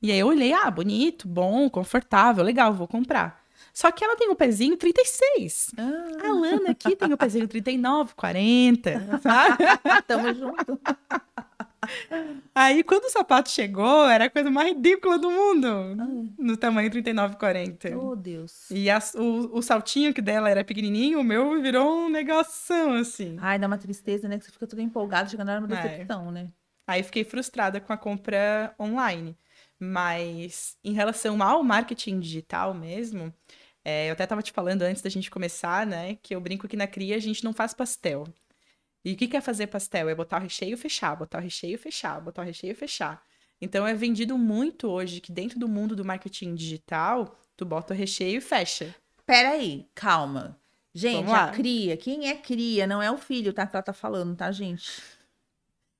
[0.00, 3.42] E aí eu olhei, ah, bonito, bom, confortável, legal, vou comprar.
[3.72, 5.72] Só que ela tem o um pezinho 36.
[5.76, 6.28] Ah.
[6.28, 9.64] A Lana aqui tem o um pezinho 39, 40, sabe?
[10.06, 10.80] Tamo junto.
[12.54, 15.66] Aí, quando o sapato chegou, era a coisa mais ridícula do mundo.
[15.66, 16.06] Ah.
[16.38, 17.96] No tamanho 39, 40.
[17.96, 18.70] Oh, Deus.
[18.70, 23.36] E a, o, o saltinho que dela era pequenininho, o meu virou um negoção, assim.
[23.40, 24.38] Ai, dá uma tristeza, né?
[24.38, 25.82] Que você fica todo empolgado, chegando na hora uma é.
[25.82, 26.32] decepção, é.
[26.32, 26.48] né?
[26.86, 29.36] Aí, fiquei frustrada com a compra online.
[29.78, 33.32] Mas em relação ao marketing digital mesmo,
[33.84, 36.16] é, eu até estava te falando antes da gente começar, né?
[36.22, 38.26] Que eu brinco que na cria a gente não faz pastel.
[39.04, 40.08] E o que é fazer pastel?
[40.08, 42.74] É botar o recheio e fechar, botar o recheio e fechar, botar o recheio e
[42.74, 43.22] fechar.
[43.60, 47.96] Então é vendido muito hoje que dentro do mundo do marketing digital, tu bota o
[47.96, 48.94] recheio e fecha.
[49.24, 50.58] Peraí, calma.
[50.94, 52.86] Gente, a cria, quem é cria?
[52.86, 53.66] Não é o filho, tá?
[53.66, 55.00] Que ela tá falando, tá, gente?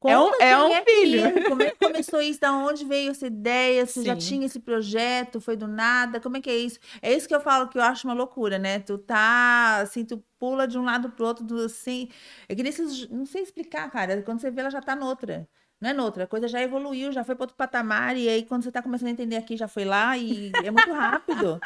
[0.00, 1.44] Conta é um, é um é filho.
[1.48, 2.40] Como é que começou isso?
[2.40, 3.84] Da onde veio essa ideia?
[3.84, 4.06] Você Sim.
[4.06, 5.40] já tinha esse projeto?
[5.40, 6.20] Foi do nada?
[6.20, 6.78] Como é que é isso?
[7.02, 8.78] É isso que eu falo que eu acho uma loucura, né?
[8.78, 12.08] Tu tá, assim, tu pula de um lado pro outro, do, assim...
[12.48, 14.22] É que nesse, não sei explicar, cara.
[14.22, 15.48] Quando você vê, ela já tá noutra.
[15.80, 18.64] Não é noutra, a coisa já evoluiu, já foi para outro patamar, e aí quando
[18.64, 21.60] você tá começando a entender aqui, já foi lá, e é muito rápido.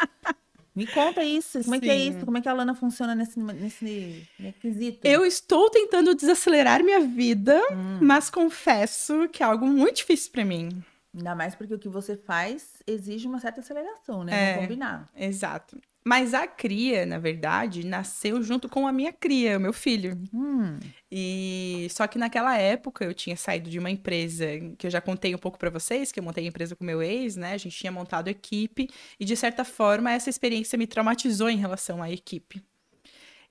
[0.75, 1.63] Me conta isso.
[1.63, 2.25] Como é que é isso?
[2.25, 5.07] Como é que a Lana funciona nesse, nesse, nesse quesito?
[5.07, 7.99] Eu estou tentando desacelerar minha vida, hum.
[8.01, 10.83] mas confesso que é algo muito difícil para mim.
[11.15, 14.33] Ainda mais porque o que você faz exige uma certa aceleração, né?
[14.33, 15.11] É, Vamos combinar.
[15.15, 15.79] Exato.
[16.05, 20.21] Mas a cria, na verdade, nasceu junto com a minha cria, o meu filho.
[20.35, 20.81] Hum.
[21.11, 25.33] E só que naquela época eu tinha saído de uma empresa que eu já contei
[25.33, 27.53] um pouco para vocês, que eu montei a empresa com meu ex, né?
[27.53, 28.89] A gente tinha montado equipe
[29.19, 32.61] e de certa forma essa experiência me traumatizou em relação à equipe.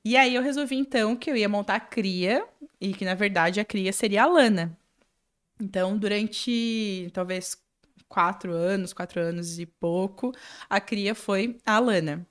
[0.03, 2.45] E aí eu resolvi então que eu ia montar a cria
[2.81, 4.77] e que na verdade a cria seria a Lana.
[5.61, 7.55] Então, durante talvez
[8.09, 10.33] quatro anos, quatro anos e pouco,
[10.69, 12.27] a cria foi a Lana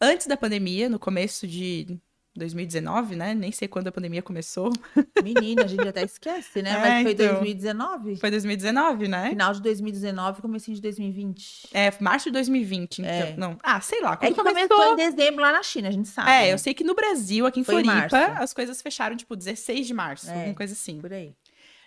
[0.00, 2.00] antes da pandemia, no começo de
[2.36, 3.34] 2019, né?
[3.34, 4.70] Nem sei quando a pandemia começou.
[5.22, 6.70] Menina, a gente até esquece, né?
[6.70, 8.16] É, Mas foi então, 2019.
[8.16, 9.30] Foi 2019, né?
[9.30, 11.68] Final de 2019, comecinho de 2020.
[11.72, 13.10] É, março de 2020, então.
[13.10, 13.34] É.
[13.36, 13.58] Não.
[13.62, 14.16] Ah, sei lá.
[14.16, 14.68] Quando é que começou...
[14.68, 16.30] começou em dezembro lá na China, a gente sabe.
[16.30, 16.52] É, né?
[16.52, 19.86] eu sei que no Brasil, aqui em foi Floripa, em as coisas fecharam, tipo, 16
[19.86, 21.00] de março, é, alguma coisa assim.
[21.00, 21.34] Por aí.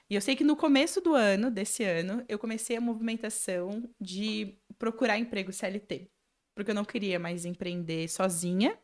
[0.10, 4.56] E eu sei que no começo do ano, desse ano, eu comecei a movimentação de
[4.78, 6.10] procurar emprego CLT
[6.56, 8.78] porque eu não queria mais empreender sozinha.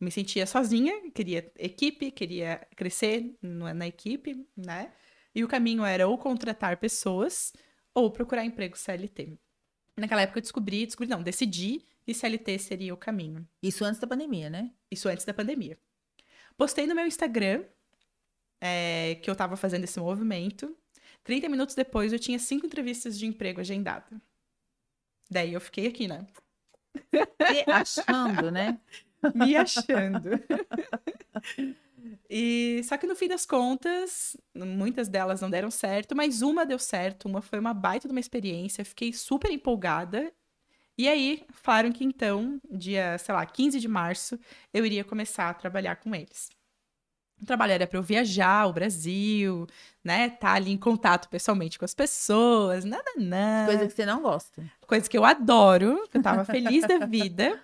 [0.00, 4.92] Me sentia sozinha, queria equipe, queria crescer na equipe, né?
[5.34, 7.52] E o caminho era ou contratar pessoas
[7.92, 9.36] ou procurar emprego CLT.
[9.96, 13.46] Naquela época eu descobri, descobri não, decidi que CLT seria o caminho.
[13.62, 14.70] Isso antes da pandemia, né?
[14.90, 15.76] Isso antes da pandemia.
[16.56, 17.64] Postei no meu Instagram
[18.60, 20.76] é, que eu tava fazendo esse movimento.
[21.24, 24.18] 30 minutos depois eu tinha cinco entrevistas de emprego agendadas.
[25.30, 26.26] Daí eu fiquei aqui, né?
[27.12, 28.78] Me achando, né?
[29.34, 30.30] Me achando.
[32.30, 36.78] E só que no fim das contas, muitas delas não deram certo, mas uma deu
[36.78, 40.32] certo, uma foi uma baita de uma experiência, fiquei super empolgada.
[40.96, 44.38] E aí, falaram que então, dia, sei lá, 15 de março,
[44.74, 46.50] eu iria começar a trabalhar com eles.
[47.40, 49.66] O trabalho era para eu viajar o Brasil,
[50.02, 50.28] né?
[50.30, 53.70] Tá ali em contato pessoalmente com as pessoas, nada, nada.
[53.70, 54.64] Coisa que você não gosta.
[54.86, 57.60] Coisa que eu adoro, que eu tava feliz da vida.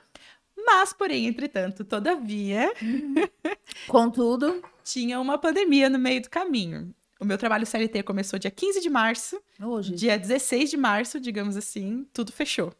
[0.56, 2.72] Mas, porém, entretanto, todavia.
[3.88, 4.62] Contudo.
[4.84, 6.94] Tinha uma pandemia no meio do caminho.
[7.20, 9.40] O meu trabalho CLT começou dia 15 de março.
[9.60, 9.94] Hoje.
[9.94, 12.72] Dia 16 de março, digamos assim, tudo fechou.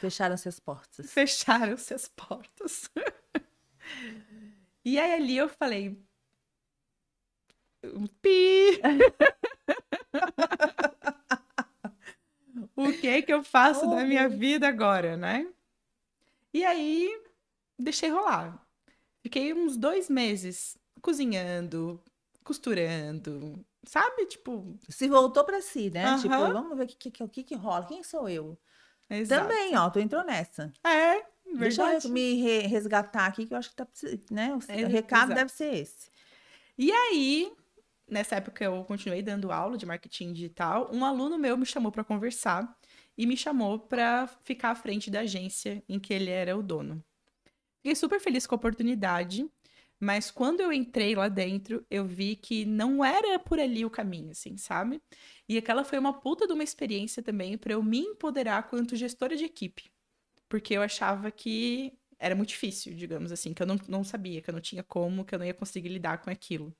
[0.00, 1.12] Fecharam-se as portas.
[1.12, 2.90] Fecharam-se as portas.
[4.90, 5.96] e aí ali eu falei.
[8.20, 8.80] Pi!
[12.76, 15.46] o que que eu faço oh, da minha vida agora, né?
[16.52, 17.22] E aí,
[17.78, 18.66] deixei rolar.
[19.22, 22.02] Fiquei uns dois meses cozinhando,
[22.42, 24.26] costurando, sabe?
[24.26, 24.76] Tipo.
[24.88, 26.16] Se voltou para si, né?
[26.16, 27.86] Tipo, vamos ver o que, que, que, que rola.
[27.86, 28.58] Quem sou eu?
[29.08, 29.42] Exato.
[29.42, 30.72] Também, ó, tu entrou nessa.
[30.84, 31.92] É, verdade.
[31.92, 33.86] Deixa eu me re resgatar aqui, que eu acho que tá,
[34.30, 34.54] né?
[34.54, 35.34] O é, recado exato.
[35.34, 36.10] deve ser esse.
[36.78, 37.52] E aí,
[38.08, 40.90] nessa época eu continuei dando aula de marketing digital.
[40.92, 42.76] Um aluno meu me chamou para conversar
[43.16, 47.02] e me chamou para ficar à frente da agência em que ele era o dono.
[47.76, 49.48] Fiquei super feliz com a oportunidade,
[49.98, 54.30] mas quando eu entrei lá dentro, eu vi que não era por ali o caminho,
[54.30, 55.00] assim, sabe?
[55.48, 59.36] E aquela foi uma puta de uma experiência também para eu me empoderar quanto gestora
[59.36, 59.90] de equipe.
[60.50, 64.50] Porque eu achava que era muito difícil, digamos assim, que eu não, não sabia, que
[64.50, 66.76] eu não tinha como, que eu não ia conseguir lidar com aquilo.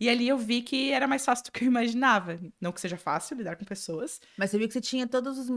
[0.00, 2.38] E ali eu vi que era mais fácil do que eu imaginava.
[2.60, 4.20] Não que seja fácil lidar com pessoas.
[4.36, 5.48] Mas você viu que você tinha todas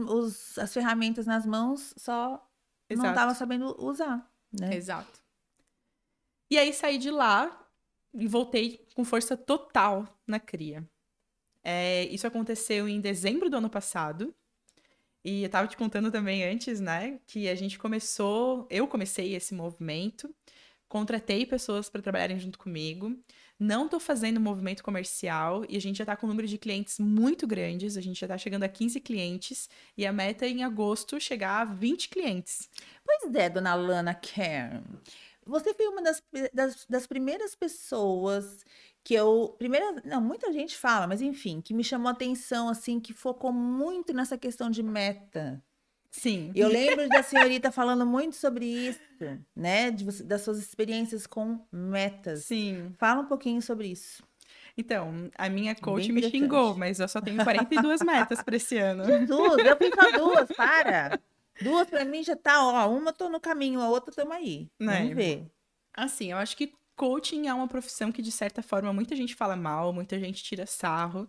[0.56, 2.40] as ferramentas nas mãos, só
[2.88, 3.06] Exato.
[3.06, 4.74] não estava sabendo usar, né?
[4.76, 5.20] Exato.
[6.48, 7.68] E aí saí de lá
[8.14, 10.88] e voltei com força total na cria.
[11.62, 14.32] É, isso aconteceu em dezembro do ano passado.
[15.24, 19.54] E eu tava te contando também antes, né, que a gente começou, eu comecei esse
[19.54, 20.32] movimento,
[20.88, 23.16] contratei pessoas para trabalharem junto comigo.
[23.58, 26.98] Não estou fazendo movimento comercial e a gente já está com um número de clientes
[27.00, 27.96] muito grandes.
[27.96, 31.62] A gente já está chegando a 15 clientes e a meta é em agosto chegar
[31.62, 32.70] a 20 clientes.
[33.04, 34.84] Pois é, dona Lana Kern.
[35.44, 38.64] Você foi uma das, das, das primeiras pessoas
[39.08, 39.56] que eu.
[39.58, 40.02] Primeira.
[40.04, 44.12] Não, muita gente fala, mas enfim, que me chamou a atenção, assim, que focou muito
[44.12, 45.64] nessa questão de meta.
[46.10, 46.52] Sim.
[46.54, 49.00] Eu lembro da senhorita falando muito sobre isso,
[49.56, 49.90] né?
[49.90, 52.44] De, das suas experiências com metas.
[52.44, 52.94] Sim.
[52.98, 54.22] Fala um pouquinho sobre isso.
[54.76, 59.04] Então, a minha coach me xingou, mas eu só tenho 42 metas para esse ano.
[59.26, 61.18] Duas, eu fiz só duas, para.
[61.62, 64.68] Duas para mim já tá, ó, uma tô no caminho, a outra estamos aí.
[64.78, 65.00] Né?
[65.00, 65.46] Vamos ver.
[65.94, 69.56] Assim, eu acho que coaching é uma profissão que de certa forma muita gente fala
[69.56, 71.28] mal, muita gente tira sarro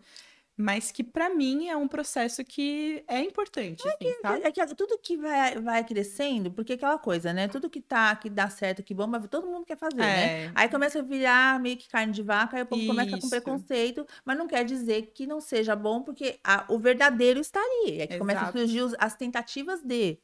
[0.60, 4.42] mas que para mim é um processo que é importante, é, assim, que, sabe?
[4.44, 7.48] é que tudo que vai, vai crescendo, porque aquela coisa, né?
[7.48, 10.44] Tudo que tá, que dá certo, que bomba, todo mundo quer fazer, né?
[10.44, 10.48] é.
[10.48, 10.52] né?
[10.54, 12.90] Aí começa a virar meio que carne de vaca, aí o povo Isso.
[12.90, 17.40] começa com preconceito, mas não quer dizer que não seja bom, porque a, o verdadeiro
[17.40, 18.02] está ali.
[18.02, 20.20] É que começam a surgir os, as tentativas de,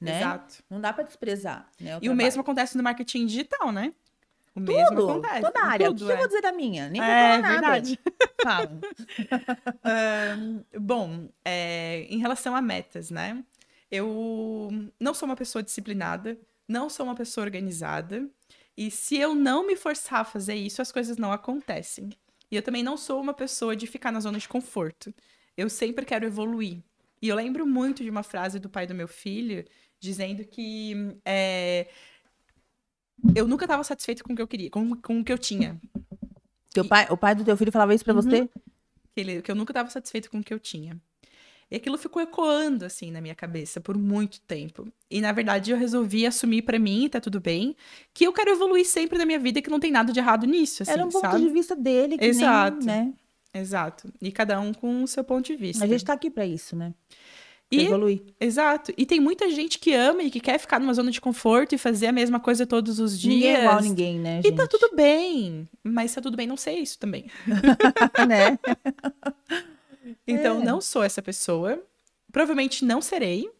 [0.00, 0.18] né?
[0.18, 0.64] Exato.
[0.70, 1.96] Não dá para desprezar, né?
[1.96, 2.12] O e trabalho.
[2.12, 3.92] o mesmo acontece no marketing digital, né?
[4.54, 5.40] O tudo, mesmo acontece.
[5.40, 5.86] Toda a área.
[5.88, 6.14] Tudo, o que é.
[6.14, 6.88] eu vou dizer da minha?
[6.88, 8.00] Nem é, vou falar verdade.
[8.42, 8.80] Fala.
[10.38, 13.42] um, bom, é, em relação a metas, né?
[13.90, 16.38] Eu não sou uma pessoa disciplinada,
[16.68, 18.28] não sou uma pessoa organizada.
[18.76, 22.10] E se eu não me forçar a fazer isso, as coisas não acontecem.
[22.50, 25.12] E eu também não sou uma pessoa de ficar na zona de conforto.
[25.56, 26.82] Eu sempre quero evoluir.
[27.20, 29.64] E eu lembro muito de uma frase do pai do meu filho,
[29.98, 31.88] dizendo que é,
[33.34, 35.80] eu nunca estava satisfeito com o que eu queria, com, com o que eu tinha.
[36.72, 38.22] Teu pai, o pai do teu filho falava isso para uhum.
[38.22, 38.48] você?
[39.14, 41.00] Que, ele, que eu nunca estava satisfeito com o que eu tinha.
[41.70, 44.86] E aquilo ficou ecoando, assim, na minha cabeça por muito tempo.
[45.10, 47.74] E, na verdade, eu resolvi assumir para mim, tá tudo bem,
[48.12, 50.46] que eu quero evoluir sempre na minha vida e que não tem nada de errado
[50.46, 52.78] nisso, assim, Era um ponto de vista dele, que Exato.
[52.78, 53.14] nem, né?
[53.54, 54.12] Exato.
[54.20, 55.84] E cada um com o seu ponto de vista.
[55.84, 56.92] A gente tá aqui para isso, né?
[57.70, 58.22] E- evoluir.
[58.38, 58.92] Exato.
[58.96, 61.78] E tem muita gente que ama e que quer ficar numa zona de conforto e
[61.78, 63.34] fazer a mesma coisa todos os dias.
[63.34, 64.56] Ninguém é igual ninguém, né, E gente?
[64.56, 65.68] tá tudo bem.
[65.82, 67.26] Mas tá tudo bem não ser isso também.
[68.28, 68.58] né?
[70.26, 70.64] Então, É.
[70.64, 71.82] não sou essa pessoa.
[72.30, 73.50] Provavelmente não serei.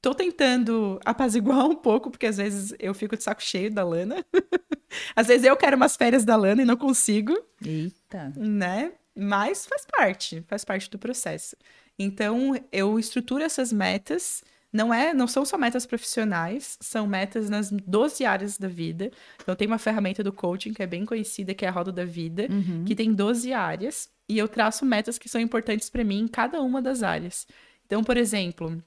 [0.00, 4.24] Tô tentando apaziguar um pouco, porque às vezes eu fico de saco cheio da Lana.
[5.16, 8.32] às vezes eu quero umas férias da Lana e não consigo, Eita.
[8.36, 8.92] né?
[9.16, 11.56] Mas faz parte, faz parte do processo.
[11.98, 14.42] Então, eu estruturo essas metas.
[14.70, 19.10] Não é, não são só metas profissionais, são metas nas 12 áreas da vida.
[19.42, 22.04] Então, tem uma ferramenta do coaching que é bem conhecida, que é a Roda da
[22.04, 22.84] Vida, Uhum.
[22.84, 26.60] que tem 12 áreas, e eu traço metas que são importantes para mim em cada
[26.60, 27.46] uma das áreas.
[27.86, 28.82] Então, por exemplo,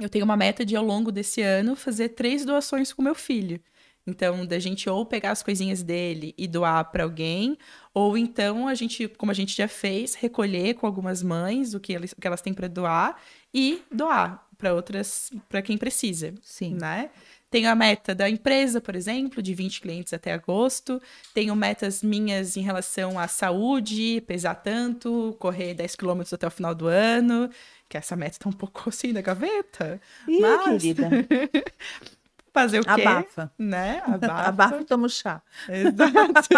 [0.00, 3.60] eu tenho uma meta de ao longo desse ano fazer três doações com meu filho.
[4.06, 7.58] Então, da gente ou pegar as coisinhas dele e doar para alguém,
[7.92, 11.92] ou então a gente, como a gente já fez, recolher com algumas mães o que
[11.94, 13.20] elas, o que elas têm para doar
[13.52, 16.74] e doar para outras, para quem precisa Sim.
[16.80, 17.10] né?
[17.50, 21.00] Tenho a meta da empresa, por exemplo, de 20 clientes até agosto.
[21.32, 26.74] Tenho metas minhas em relação à saúde, pesar tanto, correr 10 quilômetros até o final
[26.74, 27.48] do ano,
[27.88, 30.00] que essa meta tá um pouco assim na gaveta.
[30.28, 31.08] Ih, Mas- querida.
[32.56, 33.02] Fazer o quê?
[33.02, 33.52] Abafa.
[33.58, 34.00] Né?
[34.08, 34.48] Abafa.
[34.48, 35.42] Abafa e toma o chá.
[35.68, 36.48] Exato.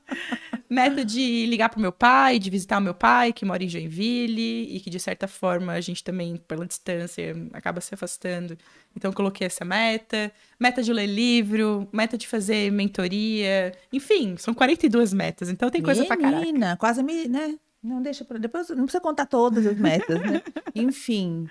[0.70, 4.74] Meta de ligar pro meu pai, de visitar o meu pai, que mora em Joinville,
[4.74, 8.56] e que de certa forma a gente também, pela distância, acaba se afastando.
[8.96, 10.32] Então, coloquei essa meta.
[10.58, 13.72] Meta de ler livro, meta de fazer mentoria.
[13.92, 16.40] Enfim, são 42 metas, então tem coisa pra caraca.
[16.40, 17.54] Menina, quase me, né?
[17.82, 20.42] Não deixa pra depois, não precisa contar todas as metas, né?
[20.74, 21.48] Enfim,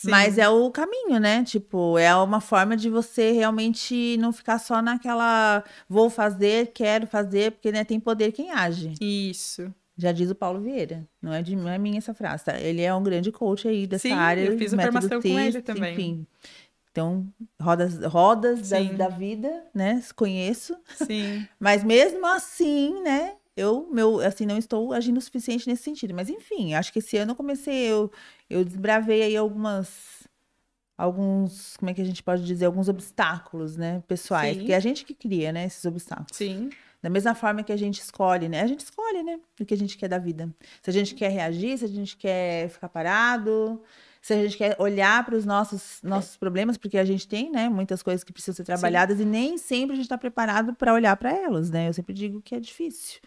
[0.00, 0.10] Sim.
[0.10, 1.42] mas é o caminho, né?
[1.42, 7.50] Tipo, é uma forma de você realmente não ficar só naquela vou fazer, quero fazer,
[7.50, 8.94] porque né, tem poder quem age.
[9.00, 9.74] Isso.
[9.96, 11.04] Já diz o Paulo Vieira.
[11.20, 12.56] Não é, de, não é minha essa frase, tá?
[12.60, 14.42] Ele é um grande coach aí dessa Sim, área.
[14.42, 15.92] eu fiz a formação com ele também.
[15.94, 16.26] Enfim.
[16.92, 17.26] Então,
[17.60, 20.00] rodas, rodas da, da vida, né?
[20.14, 20.76] Conheço.
[20.94, 21.44] Sim.
[21.58, 23.34] Mas mesmo assim, né?
[23.56, 26.14] Eu, meu, assim, não estou agindo o suficiente nesse sentido.
[26.14, 28.12] Mas enfim, acho que esse ano eu comecei, eu,
[28.48, 30.26] eu desbravei aí algumas,
[30.96, 34.54] alguns, como é que a gente pode dizer, alguns obstáculos, né, pessoais.
[34.54, 34.58] Sim.
[34.60, 36.36] Porque é a gente que cria, né, esses obstáculos.
[36.36, 36.70] Sim.
[37.00, 38.60] Da mesma forma que a gente escolhe, né?
[38.60, 39.38] A gente escolhe, né?
[39.60, 40.52] O que a gente quer da vida.
[40.82, 43.80] Se a gente quer reagir, se a gente quer ficar parado,
[44.20, 47.68] se a gente quer olhar para os nossos, nossos problemas, porque a gente tem, né?
[47.68, 51.16] Muitas coisas que precisam ser trabalhadas e nem sempre a gente está preparado para olhar
[51.16, 51.88] para elas, né?
[51.88, 53.20] Eu sempre digo que é difícil.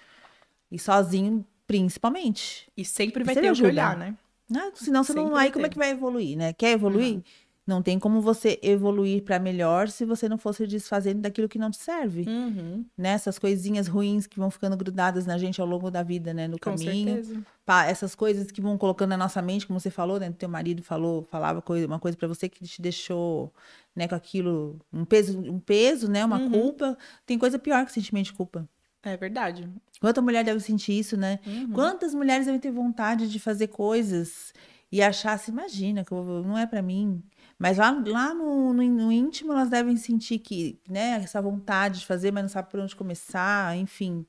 [0.70, 2.70] E sozinho, principalmente.
[2.76, 4.18] E sempre vai Você ter o que olhar, né?
[4.52, 4.72] Né?
[4.76, 5.24] Senão você não.
[5.24, 6.54] Sempre vai Aí como é que vai evoluir, né?
[6.54, 7.22] Quer evoluir?
[7.66, 11.60] Não tem como você evoluir para melhor se você não for se desfazendo daquilo que
[11.60, 12.84] não te serve Uhum.
[12.98, 13.10] né?
[13.12, 16.48] Essas coisinhas ruins que vão ficando grudadas na gente ao longo da vida, né?
[16.48, 17.14] No Com caminho.
[17.24, 17.42] certeza.
[17.66, 20.32] Pá, essas coisas que vão colocando na nossa mente, como você falou, né?
[20.32, 23.54] Teu marido falou, falava coisa, uma coisa pra você que te deixou,
[23.96, 26.26] né, com aquilo, um peso, um peso, né?
[26.26, 26.50] Uma Uhum.
[26.52, 26.98] culpa.
[27.26, 28.68] Tem coisa pior que sentimento de culpa.
[29.04, 29.68] É verdade.
[30.00, 31.40] Quanta mulher deve sentir isso, né?
[31.46, 31.72] Uhum.
[31.74, 34.54] Quantas mulheres devem ter vontade de fazer coisas
[34.92, 37.24] e achar, se imagina, que vou- não é pra mim.
[37.58, 42.06] Mas lá, lá no, no, no íntimo elas devem sentir que, né, essa vontade de
[42.06, 44.26] fazer, mas não sabe por onde começar, enfim.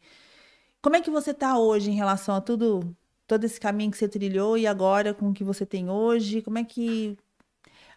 [0.80, 2.94] Como é que você tá hoje em relação a tudo,
[3.26, 6.42] todo esse caminho que você trilhou e agora com o que você tem hoje?
[6.42, 7.16] Como é que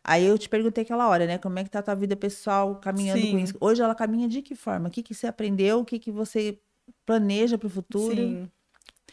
[0.07, 1.39] Aí eu te perguntei aquela hora, né?
[1.39, 3.43] Como é que tá a tua vida pessoal caminhando com Sim.
[3.43, 3.57] isso?
[3.59, 4.87] Hoje ela caminha de que forma?
[4.87, 5.79] O que que você aprendeu?
[5.79, 6.59] O que que você
[7.07, 8.15] planeja para o futuro?
[8.15, 8.51] Sim.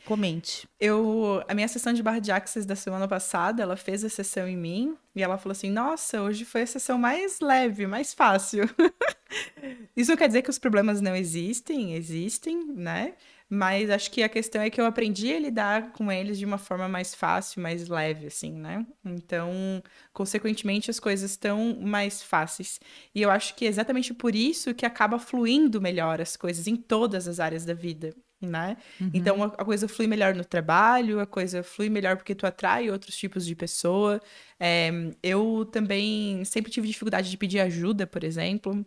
[0.05, 0.69] Comente.
[0.79, 4.49] Eu, a minha sessão de barra de axis da semana passada, ela fez a sessão
[4.49, 8.69] em mim e ela falou assim: Nossa, hoje foi a sessão mais leve, mais fácil.
[9.97, 13.15] Isso quer dizer que os problemas não existem, existem, né?
[13.55, 16.57] Mas acho que a questão é que eu aprendi a lidar com eles de uma
[16.57, 18.87] forma mais fácil, mais leve, assim, né?
[19.05, 22.81] Então, consequentemente, as coisas estão mais fáceis.
[23.15, 26.75] E eu acho que é exatamente por isso que acaba fluindo melhor as coisas em
[26.75, 28.79] todas as áreas da vida, né?
[29.13, 32.91] Então a, a coisa flui melhor no trabalho, a coisa flui melhor porque tu atrai
[32.91, 34.19] outros tipos de pessoa.
[34.59, 34.91] É,
[35.23, 38.83] eu também sempre tive dificuldade de pedir ajuda, por exemplo.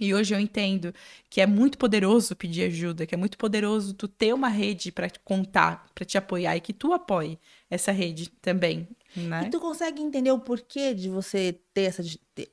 [0.00, 0.94] E hoje eu entendo
[1.28, 5.08] que é muito poderoso pedir ajuda, que é muito poderoso tu ter uma rede para
[5.24, 7.38] contar, para te apoiar e que tu apoie
[7.70, 9.46] essa rede também, né?
[9.46, 12.02] E tu consegue entender o porquê de você ter essa.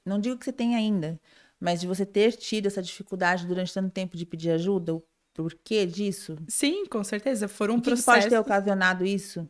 [0.05, 1.19] Não digo que você tem ainda,
[1.59, 4.95] mas de você ter tido essa dificuldade durante tanto tempo de pedir ajuda?
[4.95, 6.37] O porquê disso?
[6.47, 7.47] Sim, com certeza.
[7.47, 8.05] Foram O que, que processos.
[8.05, 9.47] pode ter ocasionado isso?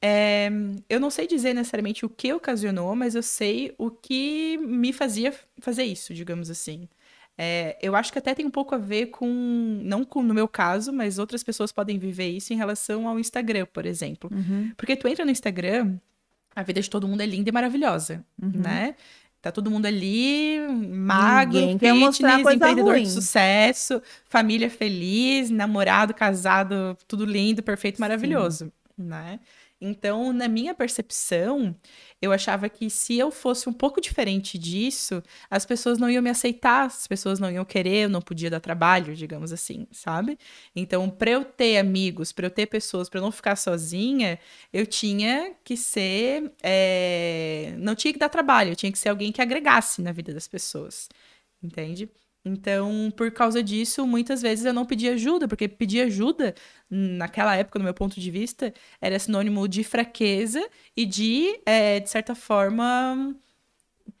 [0.00, 0.48] É,
[0.88, 5.34] eu não sei dizer necessariamente o que ocasionou, mas eu sei o que me fazia
[5.60, 6.88] fazer isso, digamos assim.
[7.40, 10.48] É, eu acho que até tem um pouco a ver com, não com no meu
[10.48, 14.28] caso, mas outras pessoas podem viver isso em relação ao Instagram, por exemplo.
[14.76, 15.96] Porque tu entra no Instagram,
[16.54, 18.50] a vida de todo mundo é linda e maravilhosa, uhum.
[18.54, 18.96] né?
[19.40, 23.04] Tá todo mundo ali, magro, Ninguém fitness, empreendedor ruim.
[23.04, 28.72] de sucesso, família feliz, namorado, casado, tudo lindo, perfeito, maravilhoso, Sim.
[28.98, 29.38] né?
[29.80, 31.74] Então, na minha percepção,
[32.20, 36.30] eu achava que se eu fosse um pouco diferente disso, as pessoas não iam me
[36.30, 40.36] aceitar, as pessoas não iam querer, eu não podia dar trabalho, digamos assim, sabe?
[40.74, 44.40] Então, para eu ter amigos, para eu ter pessoas, para eu não ficar sozinha,
[44.72, 46.52] eu tinha que ser.
[46.62, 47.74] É...
[47.78, 50.48] Não tinha que dar trabalho, eu tinha que ser alguém que agregasse na vida das
[50.48, 51.08] pessoas,
[51.62, 52.10] entende?
[52.44, 56.54] Então, por causa disso, muitas vezes eu não pedi ajuda, porque pedir ajuda,
[56.88, 60.66] naquela época, no meu ponto de vista, era sinônimo de fraqueza
[60.96, 63.34] e de, é, de certa forma,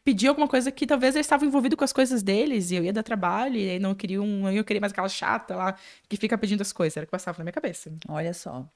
[0.04, 2.92] pedir alguma coisa que talvez eu estava envolvido com as coisas deles e eu ia
[2.92, 5.76] dar trabalho e não queria um, eu queria mais aquela chata lá
[6.08, 7.92] que fica pedindo as coisas, era o que passava na minha cabeça.
[8.08, 8.68] Olha só.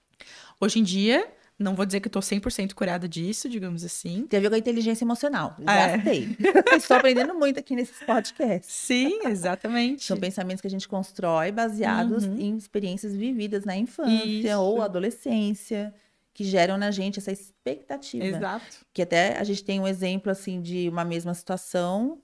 [0.61, 1.27] Hoje em dia,
[1.63, 4.27] não vou dizer que eu tô 100% curada disso, digamos assim.
[4.27, 5.57] Tem a ver com a inteligência emocional.
[5.59, 6.03] Já é.
[6.03, 6.37] sei.
[6.77, 8.73] Estou aprendendo muito aqui nesses podcasts.
[8.73, 10.05] Sim, exatamente.
[10.05, 12.39] São pensamentos que a gente constrói baseados uhum.
[12.39, 14.61] em experiências vividas na infância Isso.
[14.61, 15.95] ou adolescência,
[16.35, 18.25] que geram na gente essa expectativa.
[18.25, 18.87] Exato.
[18.93, 22.21] Que até a gente tem um exemplo, assim, de uma mesma situação,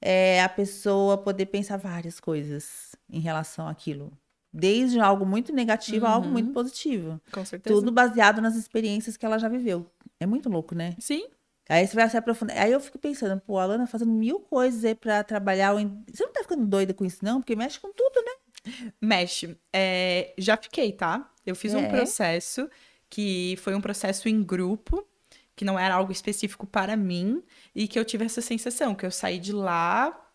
[0.00, 4.12] é a pessoa poder pensar várias coisas em relação àquilo.
[4.58, 6.10] Desde algo muito negativo uhum.
[6.10, 6.52] a algo muito uhum.
[6.52, 7.20] positivo.
[7.30, 7.74] Com certeza.
[7.74, 9.86] Tudo baseado nas experiências que ela já viveu.
[10.18, 10.94] É muito louco, né?
[10.98, 11.28] Sim.
[11.68, 12.56] Aí você vai se aprofundar.
[12.58, 15.74] Aí eu fico pensando, pô, a Alana fazendo mil coisas aí pra trabalhar.
[15.74, 17.40] Você não tá ficando doida com isso, não?
[17.40, 18.92] Porque mexe com tudo, né?
[19.00, 19.56] Mexe.
[19.72, 21.30] É, já fiquei, tá?
[21.46, 21.76] Eu fiz é.
[21.76, 22.68] um processo
[23.08, 25.06] que foi um processo em grupo,
[25.54, 27.42] que não era algo específico para mim,
[27.74, 30.27] e que eu tive essa sensação, que eu saí de lá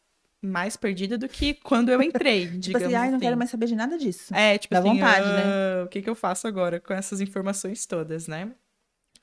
[0.44, 2.96] mais perdida do que quando eu entrei, tipo digamos assim.
[2.96, 3.26] Ai, não assim.
[3.26, 4.34] quero mais saber de nada disso.
[4.36, 5.84] É, tipo Dá assim, vontade, ah, né?
[5.84, 8.52] o que, que eu faço agora com essas informações todas, né?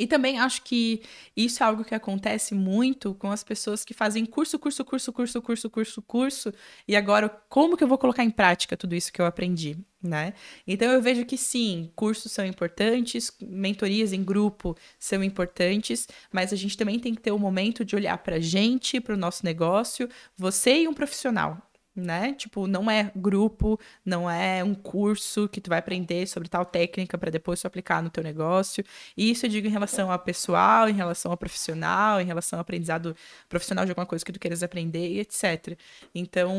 [0.00, 1.02] E também acho que
[1.36, 5.42] isso é algo que acontece muito com as pessoas que fazem curso, curso, curso, curso,
[5.42, 6.54] curso, curso, curso,
[6.88, 10.32] e agora como que eu vou colocar em prática tudo isso que eu aprendi, né?
[10.66, 16.56] Então eu vejo que sim, cursos são importantes, mentorias em grupo são importantes, mas a
[16.56, 19.18] gente também tem que ter o um momento de olhar para a gente, para o
[19.18, 22.34] nosso negócio, você e um profissional, né?
[22.34, 27.18] Tipo, não é grupo, não é um curso que tu vai aprender sobre tal técnica
[27.18, 28.84] para depois tu aplicar no teu negócio.
[29.16, 32.60] E isso eu digo em relação ao pessoal, em relação ao profissional, em relação ao
[32.62, 33.16] aprendizado
[33.48, 35.76] profissional de alguma coisa que tu queiras aprender e etc.
[36.14, 36.56] Então,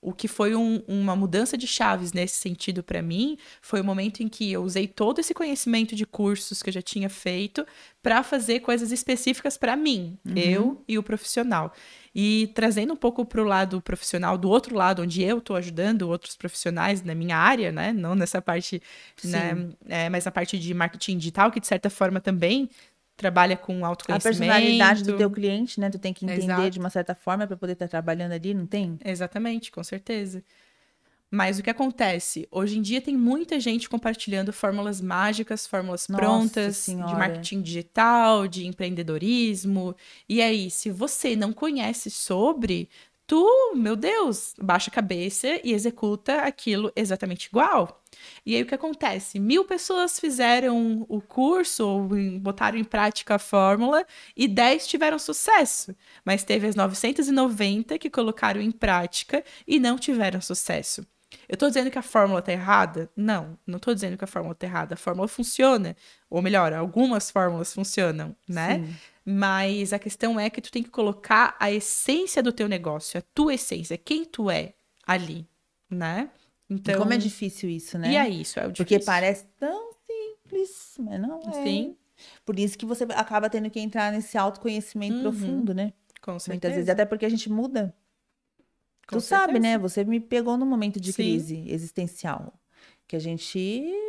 [0.00, 4.22] o que foi um, uma mudança de chaves nesse sentido para mim foi o momento
[4.22, 7.66] em que eu usei todo esse conhecimento de cursos que eu já tinha feito
[8.02, 10.34] para fazer coisas específicas para mim, uhum.
[10.36, 11.72] eu e o profissional.
[12.20, 16.02] E trazendo um pouco para o lado profissional, do outro lado, onde eu estou ajudando
[16.02, 17.92] outros profissionais na minha área, né?
[17.92, 18.82] Não nessa parte,
[19.22, 19.68] né?
[19.88, 22.68] É, mas na parte de marketing digital, que de certa forma também
[23.16, 24.36] trabalha com autoconhecimento.
[24.36, 25.90] A personalidade do teu cliente, né?
[25.90, 26.70] Tu tem que entender Exato.
[26.70, 28.98] de uma certa forma para poder estar tá trabalhando ali, não tem?
[29.04, 30.42] Exatamente, com certeza.
[31.30, 32.48] Mas o que acontece?
[32.50, 37.12] Hoje em dia tem muita gente compartilhando fórmulas mágicas, fórmulas Nossa prontas senhora.
[37.12, 39.94] de marketing digital, de empreendedorismo.
[40.26, 42.88] E aí, se você não conhece sobre,
[43.26, 48.02] tu, meu Deus, baixa a cabeça e executa aquilo exatamente igual.
[48.44, 49.38] E aí o que acontece?
[49.38, 52.08] Mil pessoas fizeram o curso ou
[52.40, 54.04] botaram em prática a fórmula
[54.34, 55.94] e 10 tiveram sucesso.
[56.24, 61.06] Mas teve as 990 que colocaram em prática e não tiveram sucesso.
[61.48, 63.10] Eu estou dizendo que a fórmula está errada?
[63.14, 64.94] Não, não estou dizendo que a fórmula está errada.
[64.94, 65.96] A fórmula funciona.
[66.30, 68.78] Ou melhor, algumas fórmulas funcionam, né?
[68.78, 68.96] Sim.
[69.24, 73.22] Mas a questão é que tu tem que colocar a essência do teu negócio, a
[73.34, 74.72] tua essência, quem tu é
[75.06, 75.46] ali,
[75.90, 76.30] né?
[76.68, 78.12] Então, e como é difícil isso, né?
[78.12, 78.98] E é isso, é o difícil.
[78.98, 81.62] Porque parece tão simples, mas não é.
[81.62, 81.96] Sim.
[82.44, 85.22] Por isso que você acaba tendo que entrar nesse autoconhecimento uhum.
[85.22, 85.92] profundo, né?
[86.20, 86.52] Com certeza.
[86.52, 87.94] Muitas vezes, até porque a gente muda
[89.08, 89.30] com tu certeza.
[89.46, 89.78] sabe, né?
[89.78, 91.22] Você me pegou num momento de Sim.
[91.22, 92.52] crise existencial.
[93.06, 93.58] Que a gente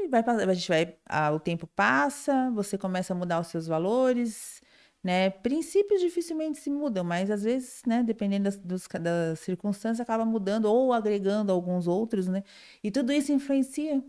[0.09, 4.61] vai a gente vai, ah, o tempo passa, você começa a mudar os seus valores,
[5.03, 5.29] né?
[5.29, 10.65] Princípios dificilmente se mudam, mas às vezes, né, dependendo das, dos, das circunstâncias, acaba mudando
[10.65, 12.43] ou agregando alguns outros, né?
[12.83, 14.03] E tudo isso influencia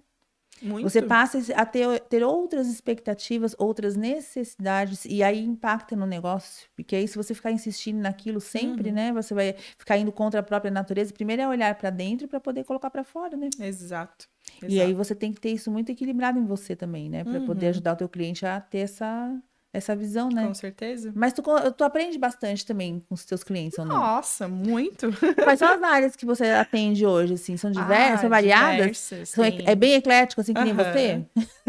[0.63, 0.89] muito.
[0.89, 6.69] Você passa a ter, ter outras expectativas, outras necessidades, e aí impacta no negócio.
[6.77, 8.95] Porque aí, se você ficar insistindo naquilo sempre, uhum.
[8.95, 9.13] né?
[9.13, 11.13] Você vai ficar indo contra a própria natureza.
[11.13, 13.49] Primeiro é olhar para dentro para poder colocar para fora, né?
[13.59, 14.29] Exato.
[14.59, 14.73] Exato.
[14.73, 17.25] E aí você tem que ter isso muito equilibrado em você também, né?
[17.25, 17.47] Para uhum.
[17.47, 19.41] poder ajudar o teu cliente a ter essa
[19.73, 20.47] essa visão, né?
[20.47, 21.13] Com certeza.
[21.15, 21.43] Mas tu,
[21.77, 23.97] tu aprende bastante também com os teus clientes, ou não?
[23.97, 25.11] Nossa, muito.
[25.45, 27.57] Quais são as áreas que você atende hoje, assim?
[27.57, 28.77] São diversas, Ah, são variadas?
[28.79, 31.25] diversas, São é bem eclético, assim, que nem você?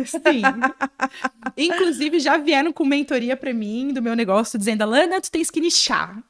[0.06, 0.42] Sim.
[1.56, 5.62] Inclusive, já vieram com mentoria pra mim do meu negócio, dizendo, Alana, tu tens que
[5.62, 6.24] nichar.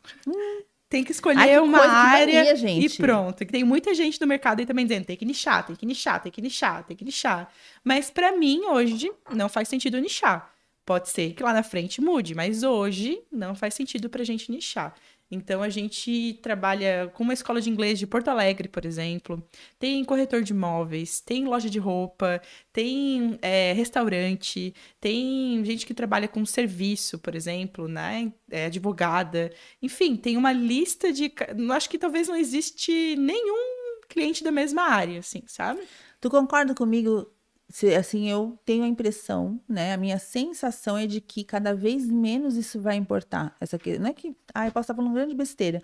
[0.90, 3.46] Tem que escolher Ai, que uma área mania, e pronto.
[3.46, 6.30] Tem muita gente no mercado aí também dizendo, tem que nichar, tem que nichar, tem
[6.30, 7.50] que nichar, tem que nichar.
[7.82, 10.52] Mas pra mim, hoje, não faz sentido nichar.
[10.86, 14.96] Pode ser que lá na frente mude, mas hoje não faz sentido pra gente nichar.
[15.32, 19.42] Então a gente trabalha com uma escola de inglês de Porto Alegre, por exemplo.
[19.80, 22.42] Tem corretor de imóveis, tem loja de roupa,
[22.74, 28.34] tem é, restaurante, tem gente que trabalha com serviço, por exemplo, né?
[28.50, 29.54] É, advogada.
[29.82, 31.32] Enfim, tem uma lista de.
[31.72, 35.80] acho que talvez não existe nenhum cliente da mesma área, assim, sabe?
[36.20, 37.32] Tu concorda comigo?
[37.72, 39.94] Se, assim, eu tenho a impressão, né?
[39.94, 43.56] A minha sensação é de que cada vez menos isso vai importar.
[43.62, 45.82] Essa que, não é que, ah, eu posso estar falando grande besteira,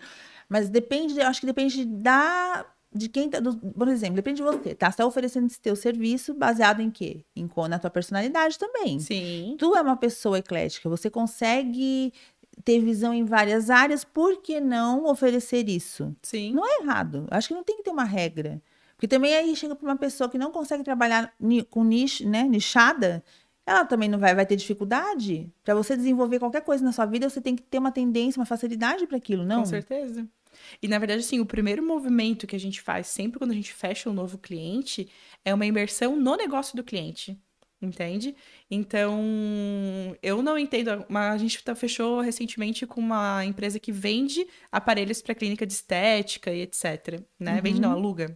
[0.49, 4.43] mas depende, eu acho que depende da de quem tá, do- por exemplo, depende de
[4.43, 4.89] você, tá?
[4.89, 7.25] Você tá oferecendo esse teu serviço baseado em quê?
[7.35, 8.99] Em na tua personalidade também.
[8.99, 9.55] Sim.
[9.59, 12.11] Tu é uma pessoa eclética, você consegue
[12.63, 16.15] ter visão em várias áreas, por que não oferecer isso?
[16.23, 16.53] Sim.
[16.53, 17.27] Não é errado.
[17.29, 18.61] Acho que não tem que ter uma regra.
[18.97, 21.31] Porque também aí chega para uma pessoa que não consegue trabalhar
[21.69, 23.23] com nicho, né, nichada,
[23.65, 25.47] ela também não vai, vai ter dificuldade.
[25.63, 28.45] Para você desenvolver qualquer coisa na sua vida, você tem que ter uma tendência, uma
[28.45, 29.59] facilidade para aquilo, não?
[29.59, 30.27] Com certeza.
[30.81, 33.71] E na verdade, assim, o primeiro movimento que a gente faz sempre quando a gente
[33.71, 35.07] fecha um novo cliente
[35.45, 37.37] é uma imersão no negócio do cliente.
[37.79, 38.35] Entende?
[38.71, 39.21] Então,
[40.23, 41.05] eu não entendo.
[41.07, 45.73] Mas a gente tá- fechou recentemente com uma empresa que vende aparelhos para clínica de
[45.73, 47.21] estética e etc.
[47.39, 47.61] Né?
[47.61, 48.35] Vende, não, aluga.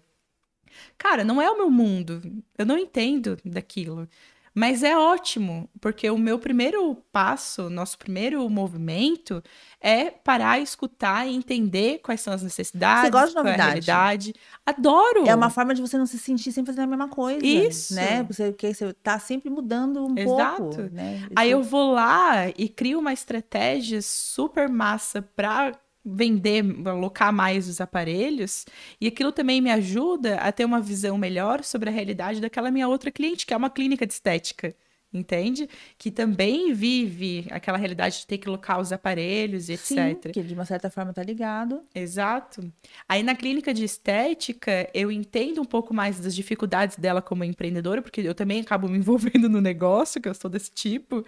[0.98, 2.22] Cara, não é o meu mundo.
[2.58, 4.08] Eu não entendo daquilo.
[4.54, 9.42] Mas é ótimo, porque o meu primeiro passo, nosso primeiro movimento
[9.80, 13.52] é parar, escutar e entender quais são as necessidades, Você gosta de qual é a
[13.58, 13.70] novidade?
[13.70, 14.36] realidade.
[14.66, 15.26] Adoro!
[15.26, 17.46] É uma forma de você não se sentir sempre fazendo a mesma coisa.
[17.46, 17.96] Isso.
[17.96, 18.24] Né?
[18.24, 20.64] Você, porque você tá sempre mudando um Exato.
[20.64, 20.82] pouco.
[20.94, 21.30] Né?
[21.34, 25.72] Aí eu vou lá e crio uma estratégia super massa para
[26.04, 28.66] vender, alocar mais os aparelhos,
[29.00, 32.88] e aquilo também me ajuda a ter uma visão melhor sobre a realidade daquela minha
[32.88, 34.76] outra cliente, que é uma clínica de estética.
[35.14, 35.68] Entende?
[35.98, 40.32] Que também vive aquela realidade de ter que alocar os aparelhos e Sim, etc.
[40.32, 41.84] que de uma certa forma tá ligado.
[41.94, 42.72] Exato.
[43.10, 48.02] Aí na clínica de estética, eu entendo um pouco mais das dificuldades dela como empreendedora,
[48.02, 51.26] porque eu também acabo me envolvendo no negócio, que eu sou desse tipo,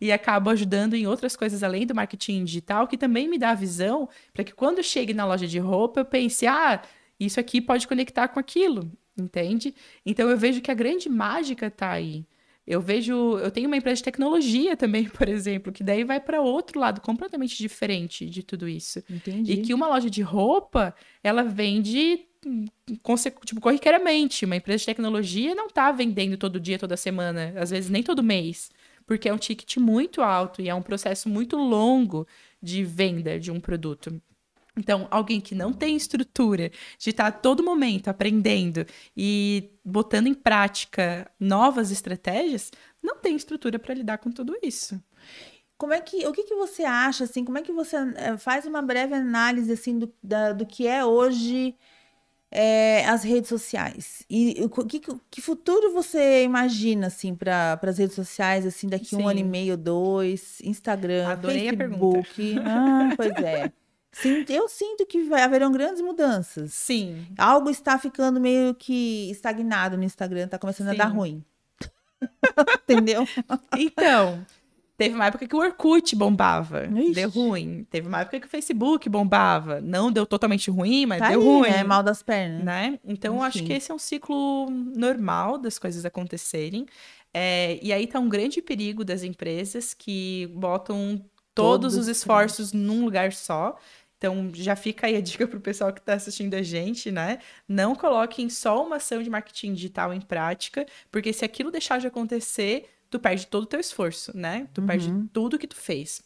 [0.00, 3.54] e acabo ajudando em outras coisas além do marketing digital, que também me dá a
[3.54, 6.80] visão para que quando eu chegue na loja de roupa, eu pense, ah,
[7.18, 9.74] isso aqui pode conectar com aquilo, entende?
[10.06, 12.24] Então eu vejo que a grande mágica tá aí.
[12.66, 16.40] Eu vejo, eu tenho uma empresa de tecnologia também, por exemplo, que daí vai para
[16.40, 19.02] outro lado completamente diferente de tudo isso.
[19.08, 19.52] Entendi.
[19.52, 22.64] E que uma loja de roupa, ela vende hum,
[23.44, 24.44] tipo, corriqueiramente.
[24.44, 28.22] Uma empresa de tecnologia não tá vendendo todo dia, toda semana, às vezes nem todo
[28.22, 28.70] mês,
[29.06, 32.26] porque é um ticket muito alto e é um processo muito longo
[32.62, 34.20] de venda de um produto.
[34.76, 38.84] Então, alguém que não tem estrutura de estar a todo momento aprendendo
[39.16, 42.70] e botando em prática novas estratégias,
[43.02, 45.00] não tem estrutura para lidar com tudo isso.
[45.76, 48.64] Como é que, o que que você acha, assim, como é que você eh, faz
[48.64, 51.74] uma breve análise, assim, do, da- do que é hoje
[52.50, 54.24] eh, as redes sociais?
[54.30, 55.00] E o que,
[55.30, 59.48] que futuro você imagina, assim, para as redes sociais, assim, daqui um ano e Sim.
[59.50, 62.22] meio, dois, Instagram, Adorei a pergunta.
[62.28, 62.56] Facebook?
[62.66, 63.72] Ah, pois é.
[64.14, 66.72] Sim, eu sinto que haverão grandes mudanças.
[66.72, 71.16] Sim, Algo está ficando meio que estagnado no Instagram, tá começando a dar Sim.
[71.16, 71.44] ruim.
[72.84, 73.26] Entendeu?
[73.76, 74.44] Então,
[74.96, 77.12] teve uma época que o Orkut bombava, Ixi.
[77.12, 77.86] deu ruim.
[77.90, 81.46] Teve uma época que o Facebook bombava, não deu totalmente ruim, mas Tá deu aí,
[81.46, 81.70] ruim.
[81.70, 81.84] né?
[81.84, 82.64] Mal das pernas.
[82.64, 82.98] né?
[83.04, 83.66] Então, eu acho Enfim.
[83.66, 86.86] que esse é um ciclo normal das coisas acontecerem.
[87.32, 92.72] É, e aí tá um grande perigo das empresas que botam todos Todos, os esforços
[92.72, 93.76] num lugar só.
[94.26, 97.40] Então, já fica aí a dica pro pessoal que está assistindo a gente, né?
[97.68, 102.06] Não coloquem só uma ação de marketing digital em prática, porque se aquilo deixar de
[102.06, 104.66] acontecer, tu perde todo o teu esforço, né?
[104.72, 105.28] Tu perde Uhum.
[105.30, 106.22] tudo que tu fez.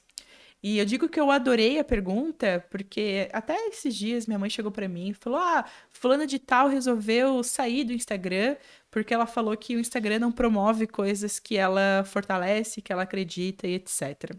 [0.63, 4.71] E eu digo que eu adorei a pergunta, porque até esses dias minha mãe chegou
[4.71, 8.57] pra mim e falou: Ah, fulana de tal resolveu sair do Instagram
[8.91, 13.67] porque ela falou que o Instagram não promove coisas que ela fortalece, que ela acredita
[13.67, 14.37] e etc.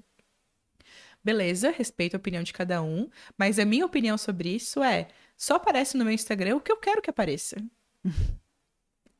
[1.23, 5.07] Beleza, respeito a opinião de cada um, mas a minha opinião sobre isso é:
[5.37, 7.57] só aparece no meu Instagram o que eu quero que apareça.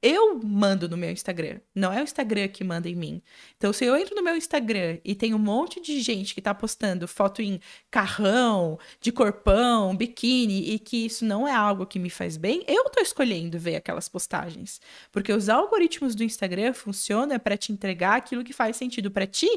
[0.02, 3.22] eu mando no meu Instagram, não é o Instagram que manda em mim.
[3.58, 6.54] Então, se eu entro no meu Instagram e tem um monte de gente que tá
[6.54, 7.60] postando foto em
[7.92, 12.90] carrão, de corpão, biquíni, e que isso não é algo que me faz bem, eu
[12.90, 14.80] tô escolhendo ver aquelas postagens.
[15.12, 19.50] Porque os algoritmos do Instagram funcionam para te entregar aquilo que faz sentido para ti.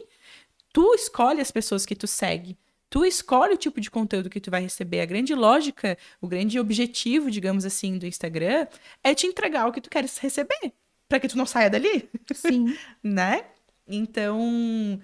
[0.73, 2.57] Tu escolhe as pessoas que tu segue
[2.93, 5.01] tu escolhe o tipo de conteúdo que tu vai receber.
[5.01, 8.67] A grande lógica, o grande objetivo, digamos assim, do Instagram
[9.03, 10.75] é te entregar o que tu queres receber,
[11.09, 12.07] para que tu não saia dali.
[12.35, 12.77] Sim.
[13.03, 13.47] né?
[13.89, 15.01] Então,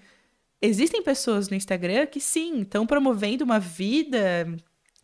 [0.61, 4.47] existem pessoas no Instagram que sim, estão promovendo uma vida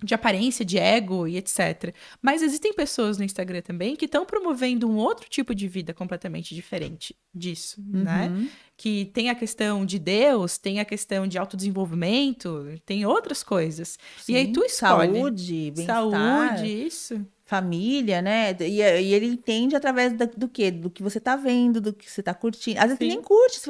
[0.04, 1.94] de aparência, de ego e etc.
[2.20, 6.54] Mas existem pessoas no Instagram também que estão promovendo um outro tipo de vida completamente
[6.54, 8.28] diferente disso, né?
[8.28, 8.40] uhum.
[8.42, 8.50] né?
[8.76, 13.98] Que tem a questão de Deus, tem a questão de autodesenvolvimento, tem outras coisas.
[14.18, 15.12] Sim, e aí tu escolhe.
[15.14, 15.96] Saúde, bem-estar.
[15.96, 18.56] Saúde, isso família, né?
[18.60, 20.70] E, e, ele entende através da, do quê?
[20.70, 22.78] Do que você tá vendo, do que você tá curtindo.
[22.78, 23.08] Às vezes Sim.
[23.08, 23.60] nem curte,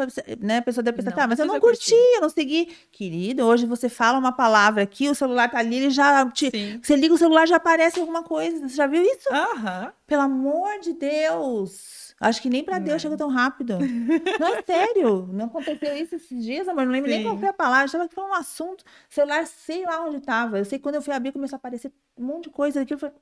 [0.41, 0.59] né?
[0.59, 2.15] A pessoa deve pensar, não, tá, mas eu não curti, curtir.
[2.15, 2.69] eu não segui.
[2.93, 6.81] Querido, hoje você fala uma palavra aqui, o celular tá ali, ele já te...
[6.81, 8.69] Você liga o celular, já aparece alguma coisa.
[8.69, 9.29] Você já viu isso?
[9.33, 9.93] Aham.
[10.07, 12.05] Pelo amor de Deus!
[12.21, 13.77] Acho que nem para Deus chega tão rápido.
[14.39, 15.29] Não é sério.
[15.33, 16.87] Não aconteceu isso esses dias, amor.
[16.87, 17.17] Não lembro Sim.
[17.17, 17.87] nem qual foi a palavra.
[17.87, 18.85] Estava falando um assunto.
[19.09, 20.59] Celular, sei lá onde estava.
[20.59, 22.95] Eu sei que quando eu fui abrir, começou a aparecer um monte de coisa aqui.
[22.95, 23.17] Eu falei,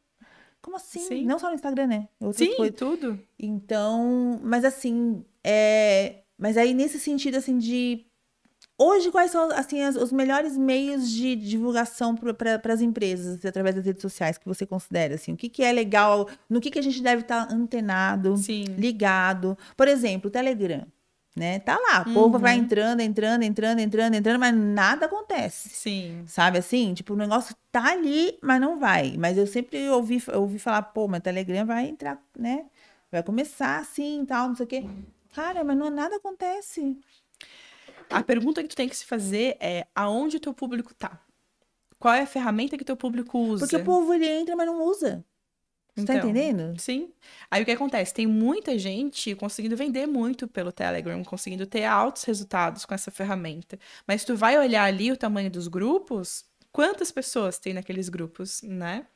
[0.63, 1.01] como assim?
[1.01, 1.25] Sim.
[1.27, 2.09] Não só no Instagram, né?
[2.21, 2.77] Outras Sim, coisas.
[2.79, 3.19] tudo.
[3.39, 6.21] Então, mas assim, é...
[6.39, 8.07] mas aí nesse sentido, assim, de...
[8.79, 13.85] Hoje, quais são, assim, as, os melhores meios de divulgação para as empresas, através das
[13.85, 15.35] redes sociais, que você considera, assim?
[15.35, 18.65] O que, que é legal, no que, que a gente deve estar tá antenado, Sim.
[18.77, 19.59] ligado?
[19.77, 20.87] Por exemplo, o Telegram
[21.35, 21.59] né?
[21.61, 22.65] Tá lá, o povo vai uhum.
[22.65, 25.71] entrando, entrando, entrando, entrando, entrando, mas nada acontece.
[25.71, 26.25] Sim.
[26.27, 26.93] Sabe assim?
[26.93, 29.17] Tipo, o negócio tá ali, mas não vai.
[29.17, 32.67] Mas eu sempre ouvi, ouvi falar, pô, mas o Telegram vai entrar, né?
[33.11, 34.85] Vai começar assim, tal, não sei o quê.
[35.35, 36.99] Cara, mas não nada acontece.
[38.11, 41.19] A pergunta que tu tem que se fazer é aonde o teu público tá?
[41.99, 43.65] Qual é a ferramenta que teu público usa?
[43.65, 45.25] Porque o povo ele entra, mas não usa.
[45.95, 46.79] Você tá então, tá entendendo?
[46.81, 47.13] Sim.
[47.51, 48.15] Aí o que acontece?
[48.15, 53.79] Tem muita gente conseguindo vender muito pelo Telegram, conseguindo ter altos resultados com essa ferramenta.
[54.07, 59.07] Mas tu vai olhar ali o tamanho dos grupos, quantas pessoas tem naqueles grupos, né?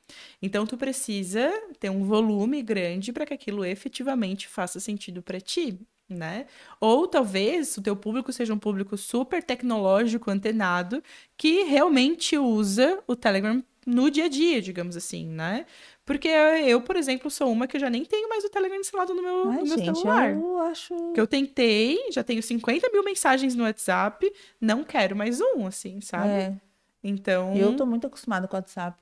[0.42, 1.50] Então tu precisa
[1.80, 6.46] ter um volume grande para que aquilo efetivamente faça sentido para ti, né?
[6.78, 11.02] Ou talvez o teu público seja um público super tecnológico, antenado,
[11.38, 15.64] que realmente usa o Telegram no dia a dia, digamos assim, né?
[16.06, 19.12] Porque eu, por exemplo, sou uma que eu já nem tenho mais o Telegram instalado
[19.12, 20.30] no meu, Ai, no meu gente, celular.
[20.30, 20.94] Eu acho.
[21.12, 26.00] Que eu tentei, já tenho 50 mil mensagens no WhatsApp, não quero mais um, assim,
[26.00, 26.28] sabe?
[26.28, 26.54] É.
[27.02, 27.56] Então.
[27.56, 28.96] Eu tô muito acostumada com o WhatsApp.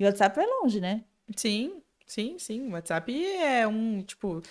[0.00, 1.04] E o WhatsApp é longe, né?
[1.36, 2.68] Sim, sim, sim.
[2.68, 4.42] O WhatsApp é um, tipo.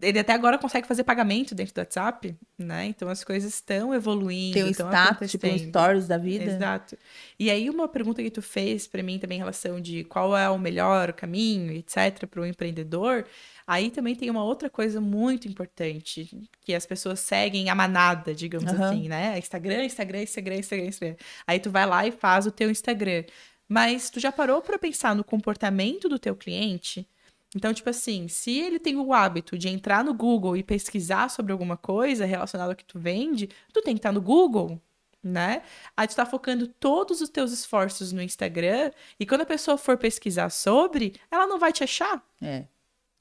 [0.00, 2.86] Ele até agora consegue fazer pagamento dentro do WhatsApp, né?
[2.86, 4.54] Então as coisas estão evoluindo.
[4.54, 6.44] Tem o status, tipo, stories da vida.
[6.44, 6.96] Exato.
[7.38, 10.48] E aí, uma pergunta que tu fez para mim também em relação de qual é
[10.48, 13.24] o melhor caminho, etc., para o empreendedor.
[13.66, 18.72] Aí também tem uma outra coisa muito importante, que as pessoas seguem a manada, digamos
[18.72, 18.84] uhum.
[18.84, 19.38] assim, né?
[19.38, 21.16] Instagram, Instagram, Instagram, Instagram, Instagram.
[21.46, 23.24] Aí tu vai lá e faz o teu Instagram.
[23.68, 27.08] Mas tu já parou para pensar no comportamento do teu cliente?
[27.54, 31.52] Então, tipo assim, se ele tem o hábito de entrar no Google e pesquisar sobre
[31.52, 34.80] alguma coisa relacionada ao que tu vende, tu tem que estar no Google,
[35.22, 35.62] né?
[35.96, 38.90] Aí tu tá focando todos os teus esforços no Instagram
[39.20, 42.24] e quando a pessoa for pesquisar sobre, ela não vai te achar.
[42.40, 42.64] É.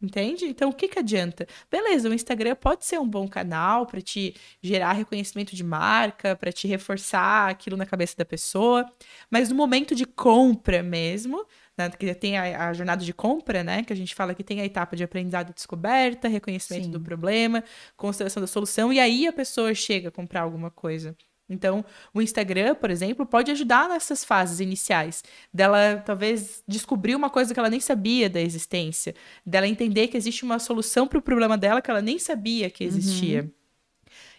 [0.01, 0.45] Entende?
[0.45, 1.47] Então, o que que adianta?
[1.69, 6.51] Beleza, o Instagram pode ser um bom canal para te gerar reconhecimento de marca, para
[6.51, 8.91] te reforçar aquilo na cabeça da pessoa,
[9.29, 11.45] mas no momento de compra mesmo,
[11.89, 14.61] né, que tem a, a, jornada de compra, né, que a gente fala que tem
[14.61, 16.91] a etapa de aprendizado e descoberta, reconhecimento Sim.
[16.91, 17.63] do problema,
[17.95, 21.15] consideração da solução, e aí a pessoa chega a comprar alguma coisa.
[21.51, 25.23] Então, o Instagram, por exemplo, pode ajudar nessas fases iniciais,
[25.53, 29.13] dela talvez descobrir uma coisa que ela nem sabia da existência,
[29.45, 32.83] dela entender que existe uma solução para o problema dela que ela nem sabia que
[32.83, 33.41] existia.
[33.41, 33.60] Uhum.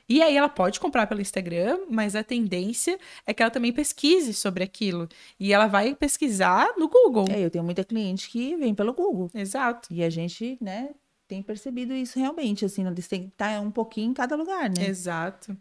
[0.09, 4.35] E aí ela pode comprar pelo Instagram, mas a tendência é que ela também pesquise
[4.35, 5.09] sobre aquilo.
[5.39, 7.27] E ela vai pesquisar no Google.
[7.31, 9.31] É, eu tenho muita cliente que vem pelo Google.
[9.35, 9.89] Exato.
[9.91, 10.91] E a gente, né,
[11.29, 14.87] tem percebido isso realmente, assim, eles têm que estar um pouquinho em cada lugar, né?
[14.87, 15.57] Exato.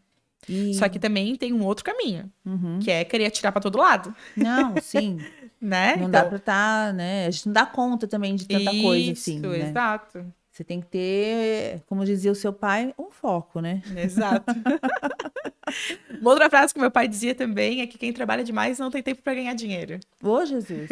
[0.50, 0.74] E...
[0.74, 2.80] Só que também tem um outro caminho, uhum.
[2.80, 4.14] que é querer atirar para todo lado.
[4.36, 5.20] Não, sim.
[5.62, 5.96] né?
[5.96, 6.10] Não então...
[6.10, 7.28] dá para estar, tá, né?
[7.28, 9.40] A gente não dá conta também de tanta Isso, coisa assim.
[9.40, 9.70] Né?
[9.70, 10.34] Exato.
[10.62, 13.82] Você tem que ter, como dizia o seu pai, um foco, né?
[13.98, 14.46] Exato.
[16.22, 19.02] Uma outra frase que meu pai dizia também é que quem trabalha demais não tem
[19.02, 20.00] tempo para ganhar dinheiro.
[20.22, 20.88] Ô, Jesus.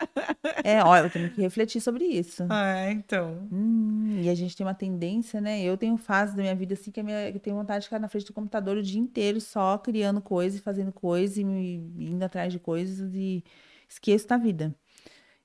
[0.64, 2.46] é, ó, eu tenho que refletir sobre isso.
[2.48, 3.46] Ah, então.
[3.52, 5.60] Hum, e a gente tem uma tendência, né?
[5.60, 7.98] Eu tenho fases da minha vida assim que, minha, que eu tenho vontade de ficar
[7.98, 12.50] na frente do computador o dia inteiro só criando coisas, fazendo coisas e indo atrás
[12.50, 13.44] de coisas e
[13.86, 14.74] esqueço da vida.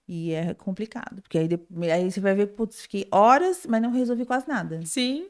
[0.08, 1.50] E é complicado, porque aí,
[1.92, 4.86] aí você vai ver, putz, fiquei horas, mas não resolvi quase nada.
[4.86, 5.30] Sim.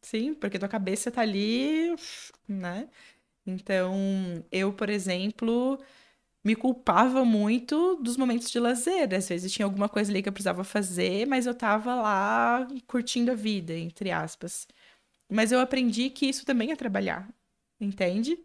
[0.00, 1.94] Sim, porque tua cabeça tá ali,
[2.48, 2.88] né?
[3.46, 3.94] Então,
[4.52, 5.78] eu, por exemplo,
[6.44, 9.12] me culpava muito dos momentos de lazer.
[9.14, 13.32] Às vezes tinha alguma coisa ali que eu precisava fazer, mas eu tava lá curtindo
[13.32, 14.66] a vida, entre aspas.
[15.30, 17.28] Mas eu aprendi que isso também é trabalhar,
[17.80, 18.38] entende?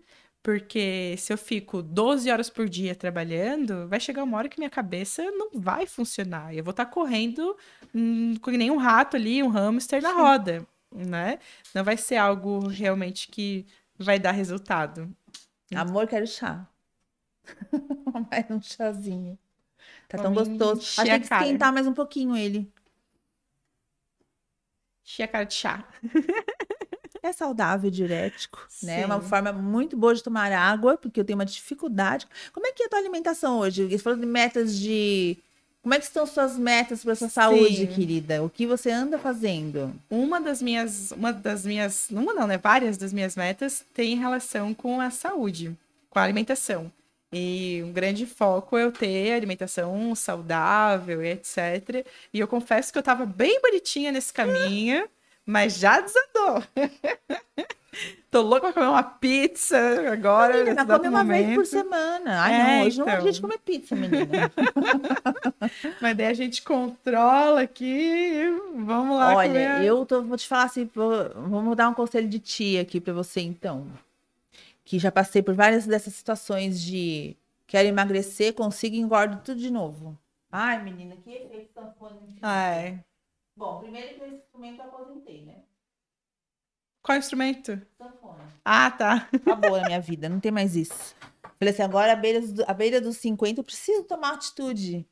[0.48, 4.70] Porque se eu fico 12 horas por dia trabalhando, vai chegar uma hora que minha
[4.70, 6.56] cabeça não vai funcionar.
[6.56, 7.58] Eu vou estar tá correndo
[7.94, 11.40] hum, com nem um rato ali, um hamster na roda, né?
[11.76, 13.66] Não vai ser algo realmente que
[14.00, 15.14] vai dar resultado.
[15.76, 16.66] Amor, quero chá.
[18.32, 19.38] mais um chazinho.
[20.08, 20.80] Tá tão gostoso.
[20.80, 22.72] Acho que tem que esquentar mais um pouquinho ele.
[25.06, 25.86] Encher a cara de chá.
[27.22, 28.88] É saudável, diurético, Sim.
[28.88, 29.02] né?
[29.02, 32.28] É uma forma muito boa de tomar água, porque eu tenho uma dificuldade.
[32.54, 33.86] Como é que é a tua alimentação hoje?
[33.86, 35.38] Você falou de metas de.
[35.82, 37.88] Como é que estão suas metas para sua saúde, Sim.
[37.88, 38.44] querida?
[38.44, 39.94] O que você anda fazendo?
[40.10, 42.58] Uma das minhas, uma das minhas, uma não, né?
[42.58, 45.78] Várias das minhas metas tem relação com a saúde,
[46.10, 46.92] com a alimentação.
[47.32, 52.06] E um grande foco é eu ter alimentação saudável e etc.
[52.34, 55.08] E eu confesso que eu estava bem bonitinha nesse caminho
[55.48, 56.62] mas já desandou.
[58.30, 59.78] Tô louca pra comer uma pizza
[60.12, 60.58] agora.
[60.58, 61.46] Menina, come uma momento.
[61.46, 62.42] vez por semana.
[62.42, 63.06] Ai, é, não, hoje então.
[63.06, 64.52] não é dia de comer pizza, menina.
[66.02, 68.44] Mas daí a gente controla aqui.
[68.76, 69.36] Vamos lá.
[69.38, 69.86] Olha, comer.
[69.86, 73.14] eu tô, vou te falar assim, vou, vamos dar um conselho de tia aqui pra
[73.14, 73.88] você, então.
[74.84, 77.36] Que já passei por várias dessas situações de
[77.66, 80.16] quero emagrecer, consigo e engordo tudo de novo.
[80.52, 82.18] Ai, menina, que efeito sanfona.
[82.42, 83.00] Ai.
[83.58, 85.64] Bom, primeiro que esse instrumento eu aposentei, né?
[87.02, 87.82] Qual instrumento?
[87.98, 88.54] Sanfona.
[88.64, 89.28] Ah, tá.
[89.34, 91.16] Acabou na minha vida, não tem mais isso.
[91.58, 95.08] Falei assim, agora à beira, do, à beira dos 50 eu preciso tomar atitude.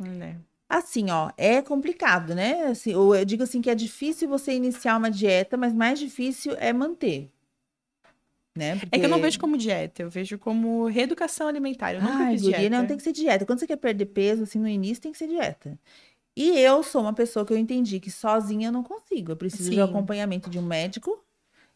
[0.00, 0.36] É.
[0.68, 2.64] Assim, ó, é complicado, né?
[2.64, 6.56] Assim, ou eu digo assim que é difícil você iniciar uma dieta, mas mais difícil
[6.58, 7.30] é manter.
[8.56, 8.76] Né?
[8.76, 8.96] Porque...
[8.96, 11.94] É que eu não vejo como dieta, eu vejo como reeducação alimentar.
[11.94, 12.76] Eu nunca Ai, fiz guria, dieta.
[12.76, 13.46] Não, tem que ser dieta.
[13.46, 15.78] Quando você quer perder peso, assim, no início tem que ser dieta.
[16.36, 19.32] E eu sou uma pessoa que eu entendi que sozinha eu não consigo.
[19.32, 19.76] Eu preciso Sim.
[19.76, 21.24] de acompanhamento de um médico.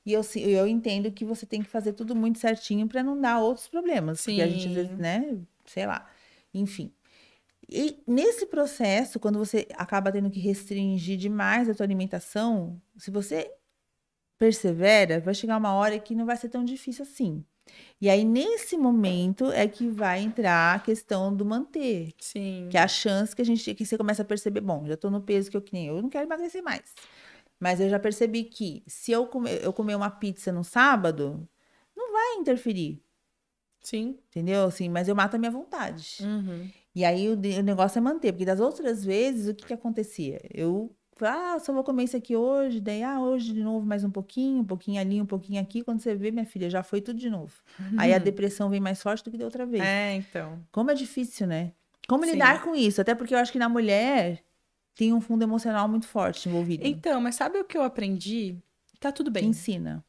[0.05, 3.41] E eu, eu entendo que você tem que fazer tudo muito certinho para não dar
[3.41, 4.21] outros problemas.
[4.21, 4.33] Sim.
[4.33, 5.39] Porque a gente, às vezes, né?
[5.65, 6.07] Sei lá.
[6.53, 6.93] Enfim.
[7.69, 13.51] E nesse processo, quando você acaba tendo que restringir demais a tua alimentação, se você
[14.37, 17.45] persevera, vai chegar uma hora que não vai ser tão difícil assim.
[18.01, 22.15] E aí, nesse momento, é que vai entrar a questão do manter.
[22.19, 22.69] Sim.
[22.71, 25.11] Que é a chance que a gente que você começa a perceber, bom, já tô
[25.11, 26.95] no peso que eu que nem eu, eu não quero emagrecer mais.
[27.59, 31.47] Mas eu já percebi que se eu comer, eu comer uma pizza no sábado,
[31.95, 33.03] não vai interferir.
[33.83, 34.19] Sim.
[34.29, 34.65] Entendeu?
[34.65, 36.19] Assim, mas eu mato a minha vontade.
[36.21, 36.71] Uhum.
[36.95, 40.41] E aí o, o, negócio é manter, porque das outras vezes, o que, que acontecia?
[40.53, 40.95] Eu
[41.27, 44.61] ah, só vou comer isso aqui hoje, daí, ah, hoje de novo mais um pouquinho,
[44.61, 45.83] um pouquinho ali, um pouquinho aqui.
[45.83, 47.53] Quando você vê, minha filha, já foi tudo de novo.
[47.79, 47.97] Uhum.
[47.99, 48.23] Aí a uhum.
[48.23, 49.83] depressão vem mais forte do que da outra vez.
[49.83, 50.59] É, então.
[50.71, 51.73] Como é difícil, né?
[52.09, 52.33] Como Sim.
[52.33, 53.01] lidar com isso?
[53.01, 54.43] Até porque eu acho que na mulher
[54.95, 56.87] tem um fundo emocional muito forte envolvido.
[56.87, 58.57] Então, mas sabe o que eu aprendi?
[58.99, 59.47] Tá tudo bem.
[59.47, 60.05] Ensina.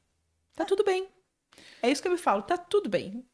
[0.55, 1.07] Tá tudo bem.
[1.82, 3.26] É isso que eu me falo, tá tudo bem.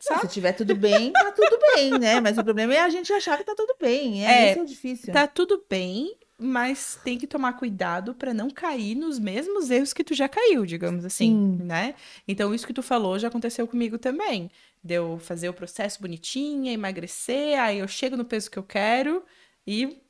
[0.00, 0.22] Sabe?
[0.22, 2.20] Se tiver tudo bem, tá tudo bem, né?
[2.20, 4.26] Mas o problema é a gente achar que tá tudo bem.
[4.26, 5.12] É, é, é difícil.
[5.12, 10.04] Tá tudo bem mas tem que tomar cuidado para não cair nos mesmos erros que
[10.04, 11.64] tu já caiu, digamos assim, Sim.
[11.64, 11.94] né?
[12.26, 14.50] Então isso que tu falou já aconteceu comigo também.
[14.82, 19.24] Deu de fazer o processo bonitinha, emagrecer, aí eu chego no peso que eu quero
[19.66, 20.00] e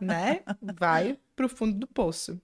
[0.00, 0.42] né?
[0.60, 2.40] Vai pro fundo do poço.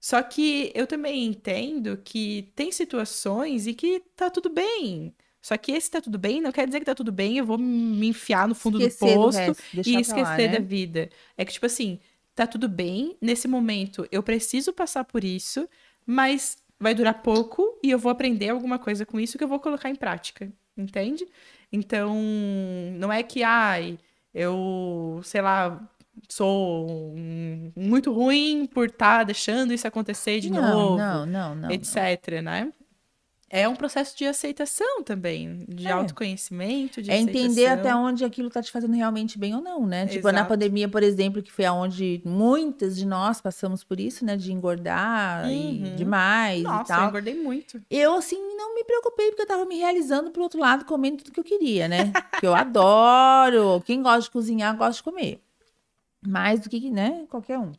[0.00, 5.14] Só que eu também entendo que tem situações e que tá tudo bem.
[5.42, 7.56] Só que esse tá tudo bem não quer dizer que tá tudo bem, eu vou
[7.56, 10.48] me enfiar no fundo esquecer do posto do e esquecer lá, né?
[10.48, 11.08] da vida.
[11.36, 11.98] É que, tipo assim,
[12.34, 15.68] tá tudo bem, nesse momento eu preciso passar por isso,
[16.06, 19.60] mas vai durar pouco e eu vou aprender alguma coisa com isso que eu vou
[19.60, 21.26] colocar em prática, entende?
[21.72, 22.14] Então,
[22.94, 23.98] não é que, ai,
[24.34, 25.80] eu, sei lá,
[26.28, 27.14] sou
[27.76, 31.96] muito ruim por estar tá deixando isso acontecer de não, novo, não, não, não, etc,
[32.36, 32.42] não.
[32.42, 32.72] né?
[33.52, 35.90] É um processo de aceitação também, de É.
[35.90, 37.80] autoconhecimento, de É entender aceitação.
[37.80, 40.06] até onde aquilo tá te fazendo realmente bem ou não, né?
[40.06, 40.48] Tipo, na Exato.
[40.50, 44.36] pandemia, por exemplo, que foi aonde muitas de nós passamos por isso, né?
[44.36, 45.96] De engordar e Uhum.
[45.96, 47.08] demais e Nossa, eu tal.
[47.08, 47.82] engordei muito.
[47.90, 51.32] Eu, assim, não me preocupei, porque eu tava me realizando pro outro lado, comendo tudo
[51.32, 52.12] que eu queria, né?
[52.38, 53.82] Que eu adoro.
[53.84, 55.40] Quem gosta de cozinhar, gosta de comer.
[56.24, 57.26] Mais do que, né?
[57.28, 57.72] Qualquer um.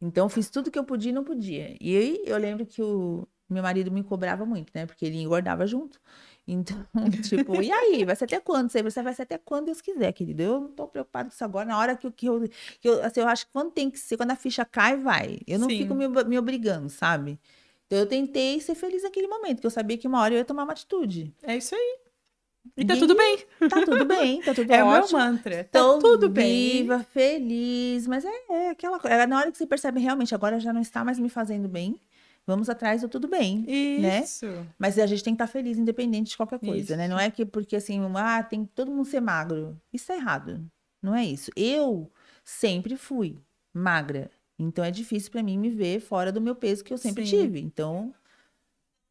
[0.00, 1.74] Então, eu fiz tudo que eu podia e não podia.
[1.80, 4.86] E aí, eu lembro que o meu marido me cobrava muito, né?
[4.86, 6.00] Porque ele engordava junto.
[6.46, 6.76] Então,
[7.28, 8.04] tipo, e aí?
[8.04, 8.70] Vai ser até quando?
[8.70, 10.42] Você vai ser até quando Deus quiser, querido.
[10.42, 11.66] Eu não tô preocupado com isso agora.
[11.66, 12.48] Na hora que, eu- que, eu,
[12.80, 15.40] que eu, assim, eu acho que quando tem que ser, quando a ficha cai, vai.
[15.46, 15.78] Eu não Sim.
[15.78, 17.38] fico me, me obrigando, sabe?
[17.86, 20.44] Então, eu tentei ser feliz naquele momento, que eu sabia que uma hora eu ia
[20.44, 21.32] tomar uma atitude.
[21.42, 21.98] É isso aí.
[22.76, 23.38] E tá Ninguém- tudo bem.
[23.68, 25.18] Tá tudo bem, tá tudo É o meu ótimo.
[25.20, 25.62] mantra.
[25.64, 26.78] Tá Tô tudo bem.
[26.82, 29.16] viva, feliz, mas é, é aquela coisa.
[29.16, 32.00] É na hora que você percebe realmente, agora já não está mais me fazendo bem.
[32.46, 33.64] Vamos atrás do tudo bem.
[34.00, 34.22] né?
[34.22, 34.46] Isso.
[34.78, 36.96] Mas a gente tem que estar feliz, independente de qualquer coisa, Isso.
[36.96, 37.08] né?
[37.08, 39.80] Não é que porque assim, ah, tem que todo mundo ser magro.
[39.92, 40.64] Isso é errado.
[41.02, 41.50] Não é isso.
[41.56, 42.10] Eu
[42.44, 43.36] sempre fui
[43.74, 44.30] magra.
[44.58, 47.42] Então é difícil pra mim me ver fora do meu peso que eu sempre Sim.
[47.42, 47.60] tive.
[47.60, 48.14] Então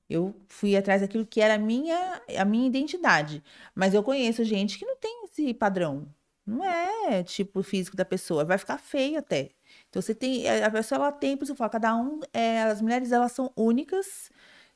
[0.09, 3.43] eu fui atrás daquilo que era a minha, a minha identidade.
[3.73, 6.07] Mas eu conheço gente que não tem esse padrão.
[6.45, 9.49] Não é tipo físico da pessoa, vai ficar feio até.
[9.95, 12.81] Então você tem, a pessoa ela tem, por isso eu falo, cada um, é, as
[12.81, 14.29] mulheres elas são únicas,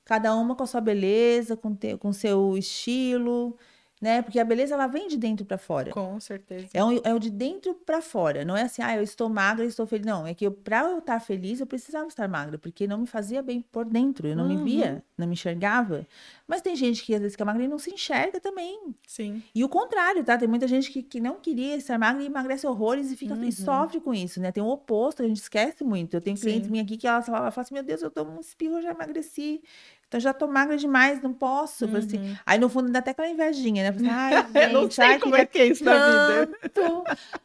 [0.05, 3.57] cada uma com a sua beleza, com te, com seu estilo,
[4.01, 4.21] né?
[4.21, 5.91] Porque a beleza ela vem de dentro pra fora.
[5.91, 6.67] Com certeza.
[6.73, 8.45] É, um, é o de dentro pra fora.
[8.45, 10.05] Não é assim, ah, eu estou magra e estou feliz.
[10.05, 13.07] Não, é que eu, pra eu estar feliz, eu precisava estar magra, porque não me
[13.07, 14.27] fazia bem por dentro.
[14.27, 14.63] Eu não me Uhum.
[14.63, 16.05] via, não me enxergava.
[16.47, 18.95] Mas tem gente que às vezes fica magra e não se enxerga também.
[19.07, 19.43] Sim.
[19.53, 20.37] E o contrário, tá?
[20.37, 23.45] Tem muita gente que, que não queria estar magra e emagrece horrores e fica e
[23.45, 23.51] Uhum.
[23.51, 24.51] sofre com isso, né?
[24.51, 26.15] Tem o oposto, a gente esquece muito.
[26.15, 26.71] Eu tenho clientes Sim.
[26.71, 29.61] minhas aqui que ela fala assim: meu Deus, eu tomo um espirro, eu já emagreci.
[30.09, 31.85] Então já tô magra demais, não posso.
[31.95, 32.35] Assim, Uhum.
[32.43, 33.89] Aí no fundo dá até aquela invejinha, né?
[33.89, 36.49] Assim, Ai, gente, Eu não sei ai, como é que é isso na vida.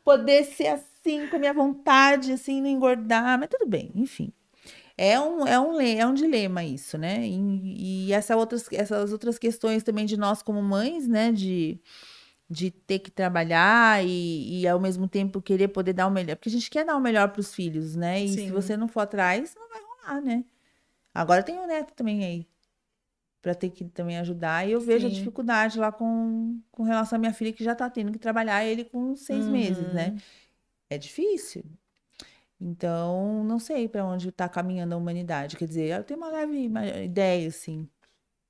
[0.02, 3.38] poder ser assim, com a minha vontade, assim, não engordar.
[3.38, 4.32] Mas tudo bem, enfim.
[4.96, 7.26] É um, é um, é um dilema isso, né?
[7.26, 11.32] E, e essa outras, essas outras questões também de nós como mães, né?
[11.32, 11.78] De,
[12.48, 16.36] de ter que trabalhar e, e ao mesmo tempo querer poder dar o melhor.
[16.36, 18.22] Porque a gente quer dar o melhor para os filhos, né?
[18.24, 18.50] E se Sim.
[18.52, 20.44] você não for atrás, não vai rolar, né?
[21.12, 22.53] Agora tem o neto também aí.
[23.44, 24.66] Pra ter que também ajudar.
[24.66, 25.16] E eu vejo a Sim.
[25.16, 28.86] dificuldade lá com, com relação à minha filha, que já tá tendo que trabalhar ele
[28.86, 30.12] com seis meses, né?
[30.12, 30.18] Uhum.
[30.88, 31.62] É difícil.
[32.58, 35.58] Então, não sei para onde está caminhando a humanidade.
[35.58, 36.70] Quer dizer, eu tenho uma leve
[37.04, 37.86] ideia, assim.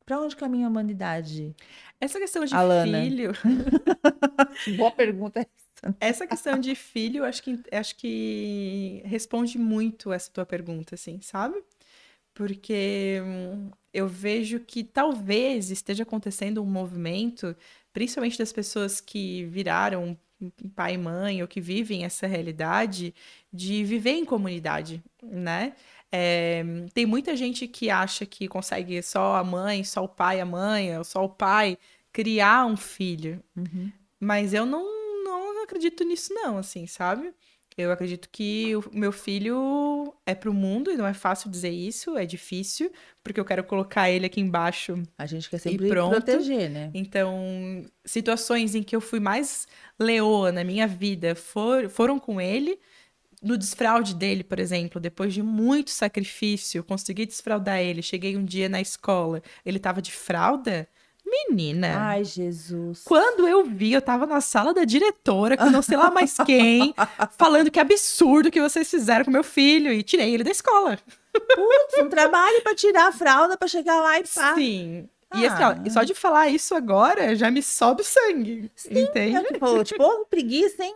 [0.06, 1.56] Para onde caminha a humanidade?
[2.00, 3.02] Essa questão de Alana.
[3.02, 3.32] filho,
[4.78, 5.96] Boa pergunta essa.
[5.98, 11.60] essa questão de filho, acho que acho que responde muito essa tua pergunta, assim, sabe?
[12.34, 17.54] Porque hum, eu vejo que talvez esteja acontecendo um movimento,
[17.92, 20.18] principalmente das pessoas que viraram
[20.74, 23.14] pai e mãe ou que vivem essa realidade
[23.52, 25.74] de viver em comunidade, né?
[26.10, 30.44] É, tem muita gente que acha que consegue só a mãe, só o pai, a
[30.44, 31.78] mãe, ou só o pai
[32.12, 33.42] criar um filho.
[33.56, 33.90] Uhum.
[34.18, 34.84] Mas eu não,
[35.24, 37.32] não acredito nisso, não, assim, sabe?
[37.76, 42.16] Eu acredito que o meu filho é pro mundo, e não é fácil dizer isso,
[42.16, 42.90] é difícil,
[43.22, 45.02] porque eu quero colocar ele aqui embaixo.
[45.18, 46.90] A gente quer sempre proteger, né?
[46.94, 49.66] Então, situações em que eu fui mais
[49.98, 52.78] leoa na minha vida for- foram com ele.
[53.42, 58.00] No desfraude dele, por exemplo, depois de muito sacrifício, consegui desfraudar ele.
[58.02, 60.88] Cheguei um dia na escola, ele tava de fralda.
[61.48, 63.02] Menina, Ai, Jesus.
[63.04, 66.94] quando eu vi, eu tava na sala da diretora, com não sei lá mais quem,
[67.36, 70.98] falando que absurdo que vocês fizeram com meu filho, e tirei ele da escola.
[71.32, 74.54] Putz, um trabalho para tirar a fralda para chegar lá e pá.
[74.54, 75.08] Sim.
[75.34, 75.90] E assim, ó, Ah.
[75.90, 78.70] só de falar isso agora, já me sobe o sangue.
[78.88, 79.36] entende?
[79.36, 80.94] É, tipo, tipo, preguiça, hein?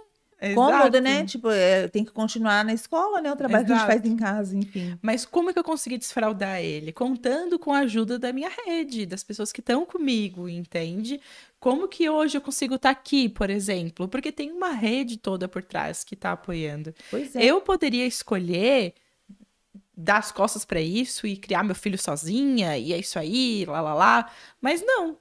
[0.55, 1.25] Cômodo, né?
[1.25, 3.33] Tipo, é, tem que continuar na escola, né?
[3.33, 4.01] O trabalho que a gente Exato.
[4.01, 4.97] faz em casa, enfim.
[5.03, 6.93] Mas como é que eu consegui desfraudar ele?
[6.93, 11.21] Contando com a ajuda da minha rede, das pessoas que estão comigo, entende?
[11.59, 14.07] Como que hoje eu consigo estar aqui, por exemplo?
[14.07, 16.95] Porque tem uma rede toda por trás que está apoiando.
[17.11, 17.45] Pois é.
[17.45, 18.95] Eu poderia escolher
[19.97, 23.81] dar as costas para isso e criar meu filho sozinha, e é isso aí, lá
[23.81, 24.31] lá lá,
[24.61, 25.19] mas não.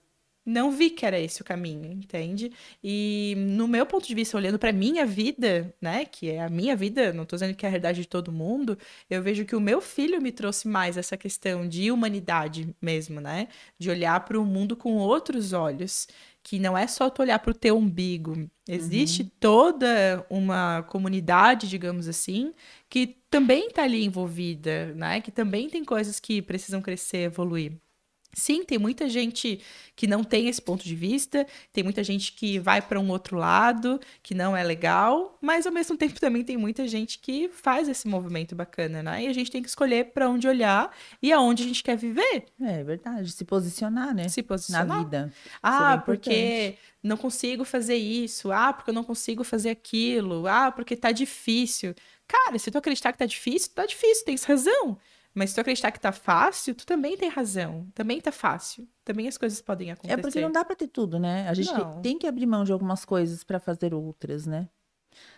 [0.47, 2.53] Não vi que era esse o caminho, entende?
[2.81, 6.73] E no meu ponto de vista, olhando para minha vida, né, que é a minha
[6.73, 8.77] vida, não tô dizendo que é a realidade de todo mundo,
[9.09, 13.49] eu vejo que o meu filho me trouxe mais essa questão de humanidade mesmo, né?
[13.77, 16.07] De olhar para o mundo com outros olhos,
[16.41, 18.49] que não é só tu olhar para o teu umbigo.
[18.65, 22.53] Existe toda uma comunidade, digamos assim,
[22.89, 25.19] que também está ali envolvida, né?
[25.19, 27.73] Que também tem coisas que precisam crescer, evoluir.
[28.37, 29.59] Sim, tem muita gente
[29.95, 33.35] que não tem esse ponto de vista, tem muita gente que vai para um outro
[33.35, 37.89] lado, que não é legal, mas ao mesmo tempo também tem muita gente que faz
[37.89, 39.23] esse movimento bacana, né?
[39.23, 42.45] E a gente tem que escolher para onde olhar e aonde a gente quer viver.
[42.61, 44.29] É verdade, se posicionar, né?
[44.29, 44.85] Se posicionar.
[44.85, 45.33] Na vida.
[45.63, 48.51] Ah, porque não consigo fazer isso.
[48.51, 50.45] Ah, porque eu não consigo fazer aquilo.
[50.45, 51.95] Ah, porque tá difícil.
[52.27, 54.99] Cara, se tu acreditar que tá difícil, tá difícil, tens razão.
[55.37, 57.85] Mas se tu acreditar que tá fácil, tu também tem razão.
[57.93, 58.87] Também tá fácil.
[59.05, 60.13] Também as coisas podem acontecer.
[60.13, 61.47] É porque não dá pra ter tudo, né?
[61.47, 62.01] A gente Não.
[62.01, 64.67] tem que abrir mão de algumas coisas pra fazer outras, né?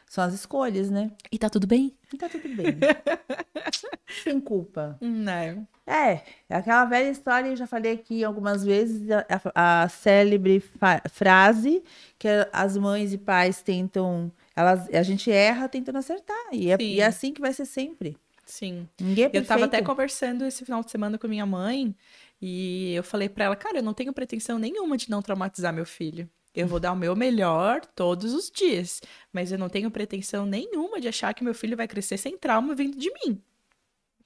[0.07, 1.11] São as escolhas, né?
[1.29, 1.93] E tá tudo bem?
[2.13, 2.77] E tá tudo bem.
[4.23, 4.97] Sem culpa.
[5.01, 5.67] Não.
[5.85, 10.63] É, é aquela velha história, eu já falei aqui algumas vezes, a, a- a célebre
[11.11, 11.83] frase
[12.17, 14.31] que as mães e pais tentam.
[14.55, 16.37] Elas, a gente erra tentando acertar.
[16.53, 18.17] E é, e é assim que vai ser sempre.
[18.49, 18.89] Sim.
[18.99, 19.47] Ninguém é Eu perfeito.
[19.47, 21.95] tava até conversando esse final de semana com minha mãe
[22.41, 25.85] e eu falei pra ela, cara, eu não tenho pretensão nenhuma de não traumatizar meu
[25.85, 26.27] filho.
[26.55, 30.99] Eu vou dar o meu melhor todos os dias, mas eu não tenho pretensão nenhuma
[30.99, 33.39] de achar que meu filho vai crescer sem trauma vindo de mim.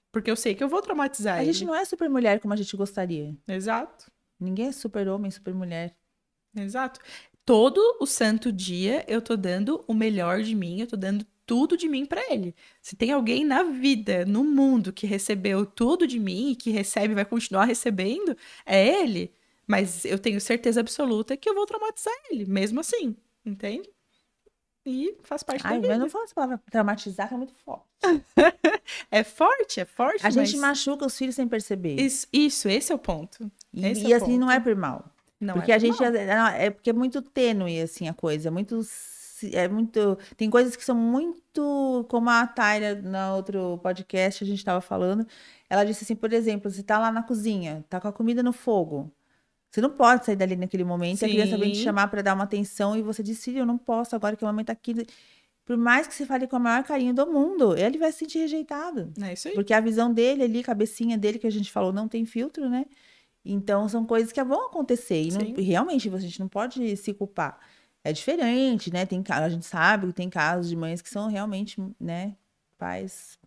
[0.09, 1.51] Porque eu sei que eu vou traumatizar A ele.
[1.51, 3.35] gente não é super mulher como a gente gostaria.
[3.47, 4.09] Exato.
[4.39, 5.93] Ninguém é super homem, super mulher.
[6.55, 6.99] Exato.
[7.45, 11.75] Todo o santo dia eu tô dando o melhor de mim, eu tô dando tudo
[11.75, 12.55] de mim pra ele.
[12.81, 17.11] Se tem alguém na vida, no mundo, que recebeu tudo de mim e que recebe
[17.11, 18.35] e vai continuar recebendo,
[18.65, 19.33] é ele.
[19.67, 23.15] Mas eu tenho certeza absoluta que eu vou traumatizar ele, mesmo assim,
[23.45, 23.89] entende?
[24.85, 25.97] E faz parte Ai, da vida.
[25.97, 27.85] não fala essa palavra traumatizar, que é muito forte.
[29.09, 30.61] É forte, é forte, A gente mas...
[30.61, 31.99] machuca os filhos sem perceber.
[31.99, 33.49] Isso, isso, esse é o ponto.
[33.71, 34.63] E, é e o assim, não é ponto.
[34.63, 35.12] por mal.
[35.43, 36.47] Não porque é a gente normal.
[36.53, 38.79] é, porque é muito tênue assim a coisa, é muito
[39.51, 44.59] é muito tem coisas que são muito como a Tyra no outro podcast a gente
[44.59, 45.27] estava falando,
[45.69, 48.53] ela disse assim, por exemplo, você tá lá na cozinha, tá com a comida no
[48.53, 49.11] fogo.
[49.69, 51.85] Você não pode sair dali naquele momento, e a criança vem te Sim.
[51.85, 54.47] chamar para dar uma atenção e você diz, filho, eu não posso agora que a
[54.47, 54.93] mamãe tá aqui.
[55.65, 58.37] Por mais que você fale com o maior carinho do mundo, ele vai se sentir
[58.37, 59.11] rejeitado.
[59.19, 59.55] É isso aí.
[59.55, 62.69] Porque a visão dele ali, a cabecinha dele, que a gente falou, não tem filtro,
[62.69, 62.85] né?
[63.45, 65.21] Então, são coisas que vão acontecer.
[65.23, 67.59] E não- e realmente, a gente não pode se culpar.
[68.03, 69.05] É diferente, né?
[69.05, 72.35] Tem, a gente sabe que tem casos de mães que são realmente, né?
[72.77, 73.39] Pais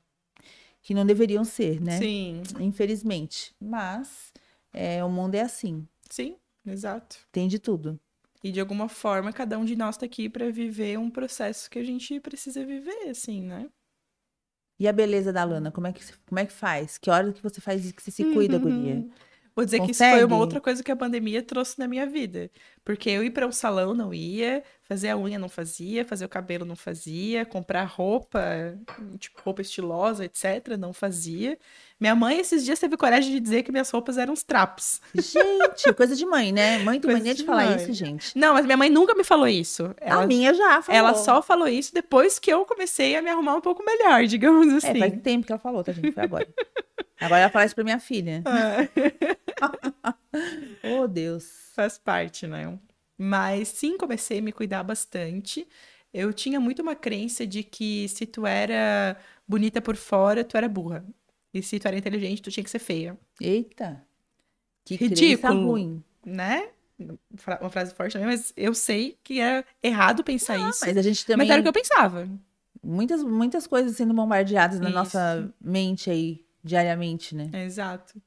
[0.87, 1.99] que não deveriam ser, né?
[1.99, 3.53] Sim, Infelizmente.
[3.61, 4.33] Mas
[4.73, 5.87] é, o mundo é assim.
[6.09, 7.19] sim, exato.
[7.33, 7.99] Tem de tudo.
[8.45, 11.79] E de alguma forma, cada um de nós tá aqui pra viver um processo que
[11.81, 13.69] a gente precisa viver, assim, né?
[14.79, 16.99] E a beleza da Lana, como é que, como é que faz?
[16.99, 17.95] Que hora que você faz isso?
[17.95, 19.05] Que você se cuida, guria?
[19.57, 20.25] Vou dizer que isso foi Consegue?
[20.25, 22.51] uma outra coisa que a pandemia trouxe na minha vida.
[22.85, 26.29] Porque eu ir para um salão não ia, fazer a unha não fazia, fazer o
[26.29, 28.41] cabelo não fazia, comprar roupa,
[29.19, 31.59] tipo roupa estilosa, etc, não fazia.
[31.99, 35.01] Minha mãe esses dias teve coragem de dizer que minhas roupas eram uns trapos.
[35.15, 36.79] Gente, coisa de mãe, né?
[36.79, 37.77] Mãe tem mania de de falar mãe.
[37.77, 38.37] isso, gente.
[38.37, 39.95] Não, mas minha mãe nunca me falou isso.
[39.99, 40.99] Ela, A minha já falou.
[40.99, 44.85] ela só falou isso depois que eu comecei a me arrumar um pouco melhor, digamos
[44.85, 44.99] É, assim.
[44.99, 46.13] faz tempo que ela falou, tá, gente?
[46.13, 46.47] Foi agora.
[47.19, 48.43] Agora ela fala isso pra minha filha.
[50.83, 51.71] Oh, Deus.
[51.75, 52.79] Faz parte, né?
[53.19, 55.67] Mas sim, comecei a me cuidar bastante.
[56.13, 59.17] Eu tinha muito uma crença de que se tu era
[59.49, 61.05] bonita por fora, tu era burra.
[61.59, 64.05] E se tu era inteligente, tu tinha que ser feia, Eita.
[64.85, 65.67] Que Ridículo.
[65.71, 66.03] ruim.
[66.25, 66.69] né?
[67.61, 70.81] Uma frase forte também, mas eu sei que é errado pensar isso.
[70.87, 71.51] Mas a gente Mas também...
[71.51, 72.29] era o que eu pensava.
[72.83, 74.95] muitas, muitas coisas sendo bombardeadas na Isso.
[74.95, 77.51] nossa mente aí, diariamente, né?
[77.65, 78.21] Exato.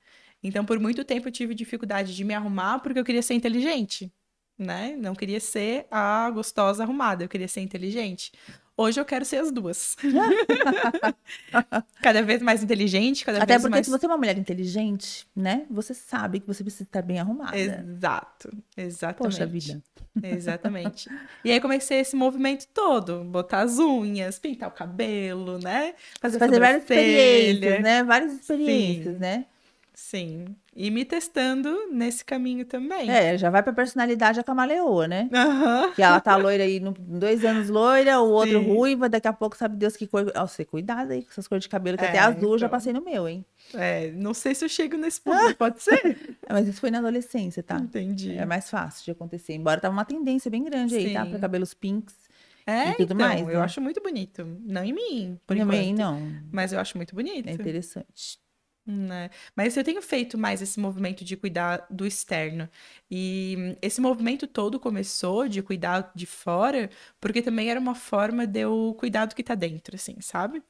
[0.44, 4.12] Então, por muito tempo eu tive dificuldade de me arrumar porque eu queria ser inteligente,
[4.58, 4.96] né?
[5.00, 8.32] Não queria ser a gostosa arrumada, eu queria ser inteligente.
[8.80, 9.98] Hoje eu quero ser as duas.
[12.02, 13.86] cada vez mais inteligente, cada Até vez porque mais.
[13.86, 15.66] se você é uma mulher inteligente, né?
[15.70, 17.58] Você sabe que você precisa estar bem arrumada.
[17.58, 19.36] Exato, exatamente.
[19.36, 19.84] Poxa vida.
[20.24, 21.10] Exatamente.
[21.44, 25.94] E aí comecei esse movimento todo, botar as unhas, pintar o cabelo, né?
[26.22, 28.04] Fazer, Fazer várias experiências, né?
[28.06, 29.20] Várias experiências, Sim.
[29.20, 29.46] né?
[29.94, 30.56] Sim.
[30.82, 33.10] E me testando nesse caminho também.
[33.12, 35.30] É, já vai pra personalidade a camaleoa, né?
[35.34, 35.92] Aham.
[35.94, 38.66] Que ela tá loira aí, dois anos loira, o outro Sim.
[38.66, 40.32] ruiva, daqui a pouco sabe Deus que cor.
[40.34, 42.68] Ó, você cuidado aí com essas cores de cabelo, que É, até azul eu já
[42.68, 42.78] então.
[42.78, 43.44] passei no meu, hein?
[43.74, 46.00] É, não sei se eu chego nesse ponto, pode ser?
[46.48, 47.78] É, Mas isso foi na adolescência, tá?
[47.78, 48.38] Entendi.
[48.38, 49.54] É mais fácil de acontecer.
[49.56, 51.26] Embora tava uma tendência bem grande aí, tá?
[51.26, 51.30] Sim.
[51.32, 52.16] Pra cabelos pinks.
[52.66, 53.56] É, e tudo então, mais, eu né?
[53.58, 54.46] acho muito bonito.
[54.62, 56.00] Não em mim, por Também enquanto.
[56.00, 56.32] não.
[56.54, 57.50] Mas eu acho muito bonito.
[57.50, 58.40] É interessante.
[58.90, 59.30] Né?
[59.56, 62.70] Mas eu tenho feito mais esse movimento de cuidar do externo.
[63.10, 66.90] E esse movimento todo começou de cuidar de fora,
[67.20, 70.64] porque também era uma forma de eu cuidar do que tá dentro, assim, sabe?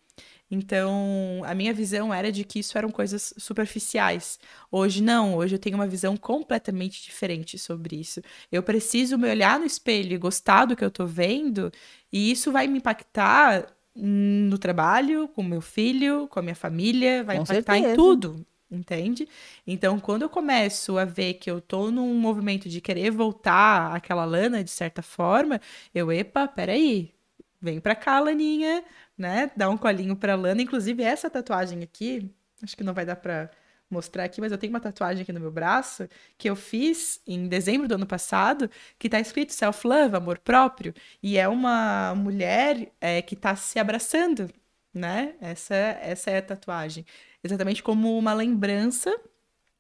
[0.52, 4.40] Então, a minha visão era de que isso eram coisas superficiais.
[4.72, 8.22] Hoje não, hoje eu tenho uma visão completamente diferente sobre isso.
[8.52, 11.72] Eu preciso me olhar no espelho e gostar do que eu tô vendo,
[12.12, 17.38] e isso vai me impactar no trabalho, com meu filho, com a minha família, vai
[17.38, 17.94] Com impactar certeza.
[17.94, 19.28] em tudo, entende?
[19.66, 24.26] Então, quando eu começo a ver que eu tô num movimento de querer voltar àquela
[24.26, 25.60] lana de certa forma,
[25.94, 27.14] eu, epa, peraí,
[27.62, 28.84] vem pra cá, Laninha,
[29.18, 29.52] né?
[29.56, 30.62] Dá um colinho pra Lana.
[30.62, 32.30] Inclusive, essa tatuagem aqui,
[32.64, 33.50] acho que não vai dar pra
[33.90, 36.08] mostrar aqui, mas eu tenho uma tatuagem aqui no meu braço
[36.38, 40.94] que eu fiz em dezembro do ano passado, que tá escrito self-love, amor próprio,
[41.24, 44.50] e é uma mulher é, que tá se abraçando,
[44.94, 45.36] né?
[45.42, 47.06] Essa, essa é a tatuagem.
[47.44, 49.16] Exatamente como uma lembrança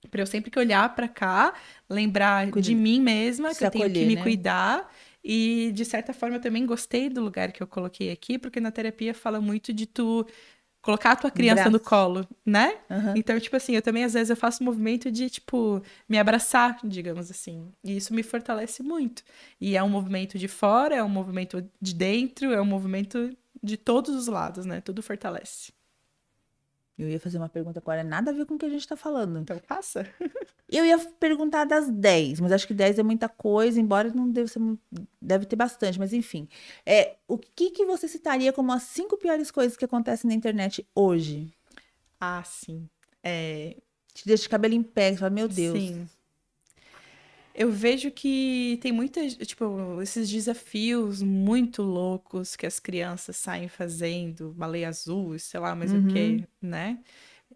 [0.10, 1.53] para eu sempre que olhar pra cá,
[1.90, 4.23] lembrar Cuida- de mim mesma, que se eu tenho que acolher, me né?
[4.23, 4.91] cuidar.
[5.23, 8.72] E, de certa forma, eu também gostei do lugar que eu coloquei aqui, porque na
[8.72, 10.26] terapia fala muito de tu
[10.81, 11.85] colocar a tua criança no braço.
[11.85, 12.77] colo, né?
[12.89, 13.14] Aham.
[13.15, 17.30] Então, tipo assim, eu também às vezes eu faço movimento de, tipo, me abraçar, digamos
[17.30, 17.72] assim.
[17.84, 19.23] E isso me fortalece muito.
[19.60, 23.77] E é um movimento de fora, é um movimento de dentro, é um movimento de
[23.77, 24.81] todos os lados, né?
[24.81, 25.72] Tudo fortalece.
[27.00, 28.98] Eu ia fazer uma pergunta agora, nada a ver com o que a gente tá
[28.98, 29.40] falando.
[29.40, 30.06] Então, faça.
[30.72, 34.50] Eu ia perguntar das 10, mas acho que 10 é muita coisa, embora não deve
[34.50, 34.60] ser,
[35.20, 36.48] deve ter bastante, mas enfim.
[36.86, 40.86] É, o que que você citaria como as cinco piores coisas que acontecem na internet
[40.94, 41.52] hoje?
[42.20, 42.88] Ah, sim.
[43.24, 43.78] É,
[44.14, 45.80] Te deixa de cabelo em pé, você fala, meu Deus.
[45.80, 46.08] Sim.
[47.54, 54.54] Eu vejo que tem muitas, tipo, esses desafios muito loucos que as crianças saem fazendo,
[54.54, 57.00] baleia azul, sei lá, mas o quê, né?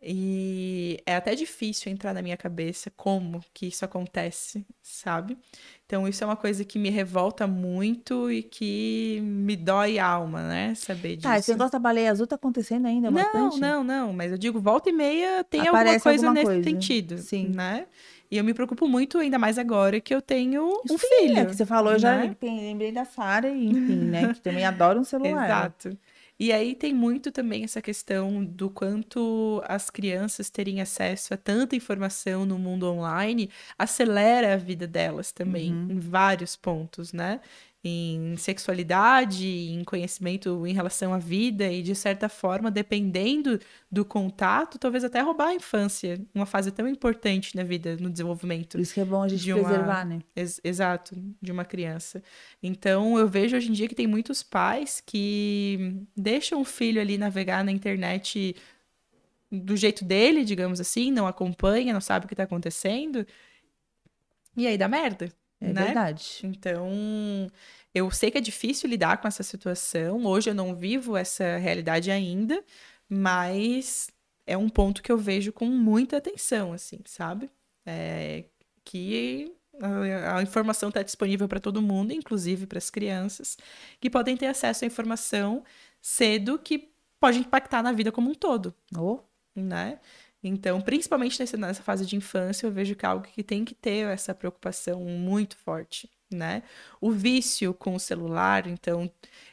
[0.05, 5.37] E é até difícil entrar na minha cabeça como que isso acontece, sabe?
[5.85, 10.45] Então isso é uma coisa que me revolta muito e que me dói a alma,
[10.45, 10.75] né?
[10.75, 11.29] Saber disso.
[11.29, 13.61] Tá, esse negócio da baleia azul tá acontecendo ainda Não, bastante?
[13.61, 16.69] não, não, mas eu digo, volta e meia tem alguma Aparece coisa alguma nesse coisa.
[16.69, 17.47] sentido, Sim.
[17.49, 17.85] né?
[18.33, 21.37] E eu me preocupo muito, ainda mais agora que eu tenho um Sim, filho.
[21.37, 22.35] É que você falou, eu já né?
[22.41, 24.33] lembrei da Sara, e enfim, né?
[24.33, 25.45] Que também adora um celular.
[25.45, 25.95] Exato.
[26.39, 31.75] E aí tem muito também essa questão do quanto as crianças terem acesso a tanta
[31.75, 35.91] informação no mundo online acelera a vida delas também, Uhum.
[35.91, 37.39] em vários pontos, né?
[37.85, 43.59] Em sexualidade, em conhecimento em relação à vida e, de certa forma, dependendo
[43.91, 48.77] do contato, talvez até roubar a infância, uma fase tão importante na vida, no desenvolvimento.
[48.77, 50.19] Por isso que é bom a gente De uma- preservar, né?
[50.33, 52.23] Ex- exato, de uma criança.
[52.61, 57.17] Então, eu vejo hoje em dia que tem muitos pais que deixam o filho ali
[57.17, 58.55] navegar na internet
[59.51, 63.27] do jeito dele, digamos assim, não acompanha, não sabe o que tá acontecendo.
[64.55, 65.31] E aí dá merda,
[65.63, 65.85] É né?
[65.85, 66.41] verdade.
[66.43, 66.89] Então,
[67.93, 70.25] eu sei que é difícil lidar com essa situação.
[70.25, 72.63] Hoje eu não vivo essa realidade ainda,
[73.07, 74.09] mas
[74.45, 77.49] é um ponto que eu vejo com muita atenção, assim, sabe?
[77.85, 78.45] É,
[78.83, 83.57] que a, a informação está disponível para todo mundo, inclusive para as crianças,
[83.99, 85.63] que podem ter acesso à informação
[86.01, 89.19] cedo que pode impactar na vida como um todo Oh,
[89.55, 89.99] né?
[90.43, 94.07] Então, principalmente nessa, fase de infância, eu vejo que é algo que tem que ter
[94.07, 96.63] essa preocupação muito forte, né?
[96.99, 99.09] O vício com o celular, então,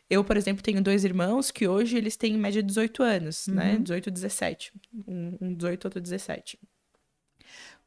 [0.09, 3.79] eu, por exemplo, tenho dois irmãos que hoje eles têm em média 18 anos, né?
[3.79, 4.73] 18, 17.
[5.07, 6.59] Um, um 18, outro 17.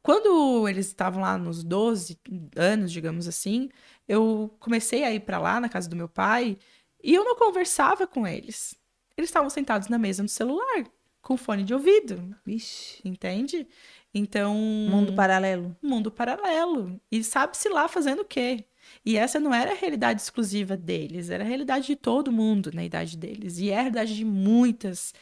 [0.02, 2.18] Quando eles estavam lá nos 12
[2.56, 3.70] anos, digamos assim,
[4.08, 6.58] eu comecei a ir pra lá, na casa do meu pai,
[7.02, 8.74] e eu não conversava com eles.
[9.16, 10.84] Eles estavam sentados na mesa no celular,
[11.24, 13.00] com fone de ouvido, vixe.
[13.04, 13.66] entende?
[14.14, 15.76] Então, Mundo paralelo.
[15.82, 17.00] mundo paralelo.
[17.10, 18.64] E sabe-se lá fazendo o quê?
[19.04, 22.84] E essa não era a realidade exclusiva deles, era a realidade de todo mundo na
[22.84, 23.58] idade deles.
[23.58, 25.14] E é a realidade de muitas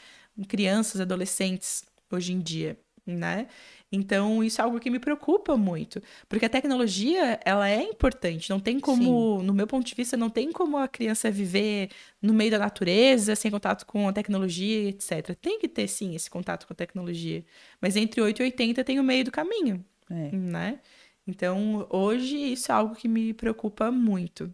[0.49, 2.77] crianças, adolescentes hoje em dia,
[3.07, 3.47] né?
[3.95, 8.59] Então, isso é algo que me preocupa muito, porque a tecnologia, ela é importante, não
[8.59, 11.91] tem como, no meu ponto de vista, não tem como a criança viver
[12.21, 15.37] no meio da natureza, sem contato com a tecnologia, etc.
[15.39, 17.45] Tem que ter, sim, esse contato com a tecnologia,
[17.83, 20.35] mas entre 8 e 80 tem o meio do caminho, É.
[20.35, 20.81] né?
[21.27, 24.51] Então, hoje, isso é algo que me preocupa muito.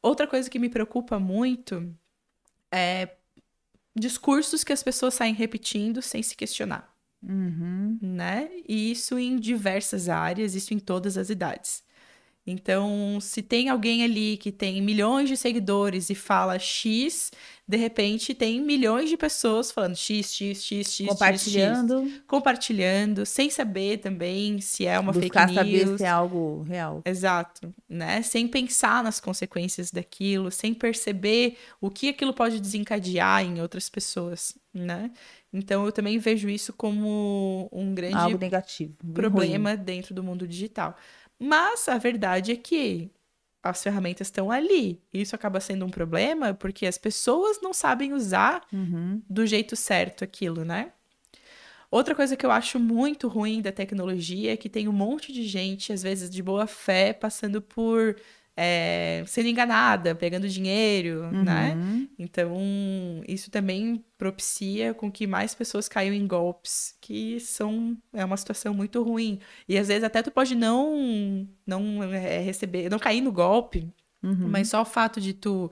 [0.00, 1.92] Outra coisa que me preocupa muito
[2.72, 3.08] é
[3.94, 7.98] discursos que as pessoas saem repetindo sem se questionar Uhum.
[8.00, 8.48] né?
[8.68, 11.82] E isso em diversas áreas, isso em todas as idades.
[12.50, 17.30] Então, se tem alguém ali que tem milhões de seguidores e fala X,
[17.68, 23.50] de repente tem milhões de pessoas falando X, X, X, X, compartilhando, X, compartilhando, sem
[23.50, 25.80] saber também se é uma buscar fake news.
[25.82, 27.02] saber se é algo real.
[27.04, 28.22] Exato, né?
[28.22, 34.56] Sem pensar nas consequências daquilo, sem perceber o que aquilo pode desencadear em outras pessoas,
[34.72, 35.10] né?
[35.52, 39.84] Então eu também vejo isso como um grande algo negativo, problema ruim.
[39.84, 40.96] dentro do mundo digital.
[41.38, 43.10] Mas a verdade é que
[43.62, 45.00] as ferramentas estão ali.
[45.12, 49.22] Isso acaba sendo um problema porque as pessoas não sabem usar Uhum.
[49.28, 50.92] do jeito certo aquilo, né?
[51.90, 55.44] Outra coisa que eu acho muito ruim da tecnologia é que tem um monte de
[55.44, 58.14] gente, às vezes de boa fé, passando por
[58.60, 61.74] é, sendo enganada, pegando dinheiro, né?
[61.76, 62.08] Uhum.
[62.18, 62.58] Então,
[63.28, 68.74] isso também propicia com que mais pessoas caiam em golpes, que são é uma situação
[68.74, 69.38] muito ruim.
[69.68, 73.88] E às vezes até tu pode não não é, receber, não cair no golpe,
[74.20, 74.48] Uhum.
[74.48, 75.70] mas só o fato de tu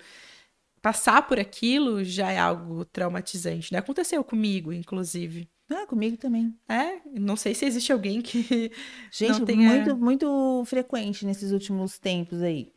[0.81, 3.81] passar por aquilo já é algo traumatizante, né?
[3.81, 5.49] Aconteceu comigo, inclusive.
[5.69, 6.55] Ah, comigo também.
[6.69, 8.71] É, não sei se existe alguém que
[9.11, 9.69] Gente, tenha...
[9.69, 12.73] muito, muito frequente nesses últimos tempos aí.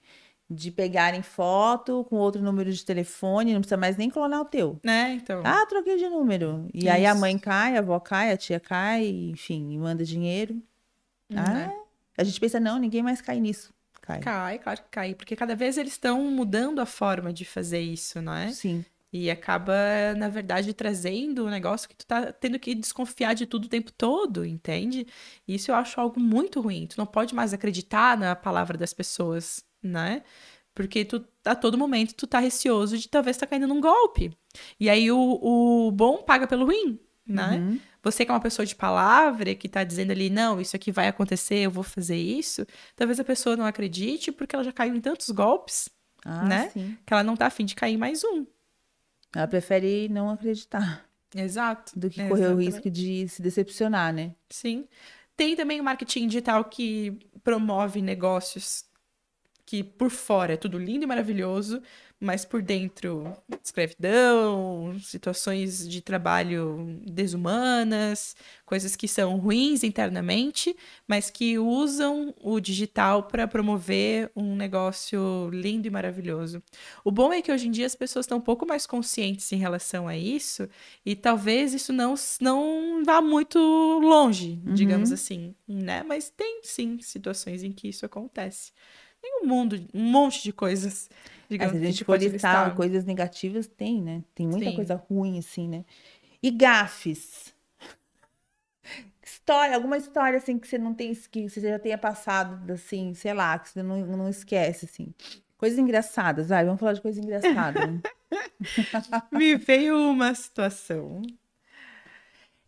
[0.49, 4.79] De pegarem foto com outro número de telefone, não precisa mais nem clonar o teu.
[4.83, 5.41] né, então.
[5.45, 6.67] Ah, troquei de número.
[6.73, 7.21] E aí a Isso.
[7.21, 10.55] mãe cai, a avó cai, a tia cai, enfim, e manda dinheiro.
[11.29, 11.71] né?
[11.71, 11.83] Ah,
[12.17, 13.71] a gente pensa, não, ninguém mais cai nisso.
[14.01, 14.19] Cai.
[14.21, 18.19] Cai, claro que cai, porque cada vez eles estão mudando a forma de fazer isso,
[18.21, 18.51] não é?
[18.51, 18.83] Sim.
[19.13, 19.73] E acaba,
[20.17, 23.91] na verdade, trazendo um negócio que tu tá tendo que desconfiar de tudo o tempo
[23.91, 25.05] todo, entende?
[25.47, 26.85] Isso eu acho algo muito ruim.
[26.87, 30.23] Tu não pode mais acreditar na palavra das pessoas, né?
[30.73, 34.31] Porque tu, a todo momento, tu tá receoso de talvez tá caindo num golpe.
[34.79, 37.57] E aí o, o bom paga pelo ruim, né?
[37.57, 37.79] Uhum.
[38.01, 41.07] Você que é uma pessoa de palavra, que tá dizendo ali, não, isso aqui vai
[41.09, 42.65] acontecer, eu vou fazer isso,
[42.95, 45.89] talvez a pessoa não acredite porque ela já caiu em tantos golpes
[46.23, 46.69] Ah, Né?
[46.69, 46.97] sim.
[47.05, 48.45] que ela não tá afim de cair mais um.
[49.35, 51.99] Ela prefere não acreditar Exato.
[51.99, 52.65] do que correr o Exatamente.
[52.71, 54.33] risco de se decepcionar, né?
[54.49, 54.87] Sim.
[55.35, 58.85] Tem também o marketing digital que promove negócios
[59.69, 61.79] que por fora é tudo lindo e maravilhoso,
[62.19, 63.31] mas por dentro
[63.63, 68.35] escravidão, situações de trabalho desumanas,
[68.65, 70.75] coisas que são ruins internamente,
[71.07, 76.63] mas que usam o digital para promover um negócio lindo e maravilhoso.
[77.05, 79.57] O bom é que hoje em dia as pessoas estão um pouco mais conscientes em
[79.57, 80.67] relação a isso
[81.05, 85.13] e talvez isso não, não vá muito longe, digamos Uhum.
[85.13, 86.01] assim, né?
[86.03, 88.71] Mas tem sim situações em que isso acontece.
[89.21, 92.75] Tem um mundo, um monte de coisas, É, digamos, se a gente pode listar listar.
[92.75, 94.23] coisas negativas, tem, né?
[94.33, 94.75] Tem muita Sim.
[94.75, 95.85] coisa ruim, assim, né?
[96.41, 97.53] E gafes.
[99.23, 103.33] História, alguma história, assim, que você não tem, que você já tenha passado, assim, sei
[103.33, 105.13] lá, que você não, não esquece, assim.
[105.57, 107.85] Coisas engraçadas, vai, vamos falar de coisas engraçadas.
[107.85, 108.01] né?
[109.31, 111.21] Me veio uma situação.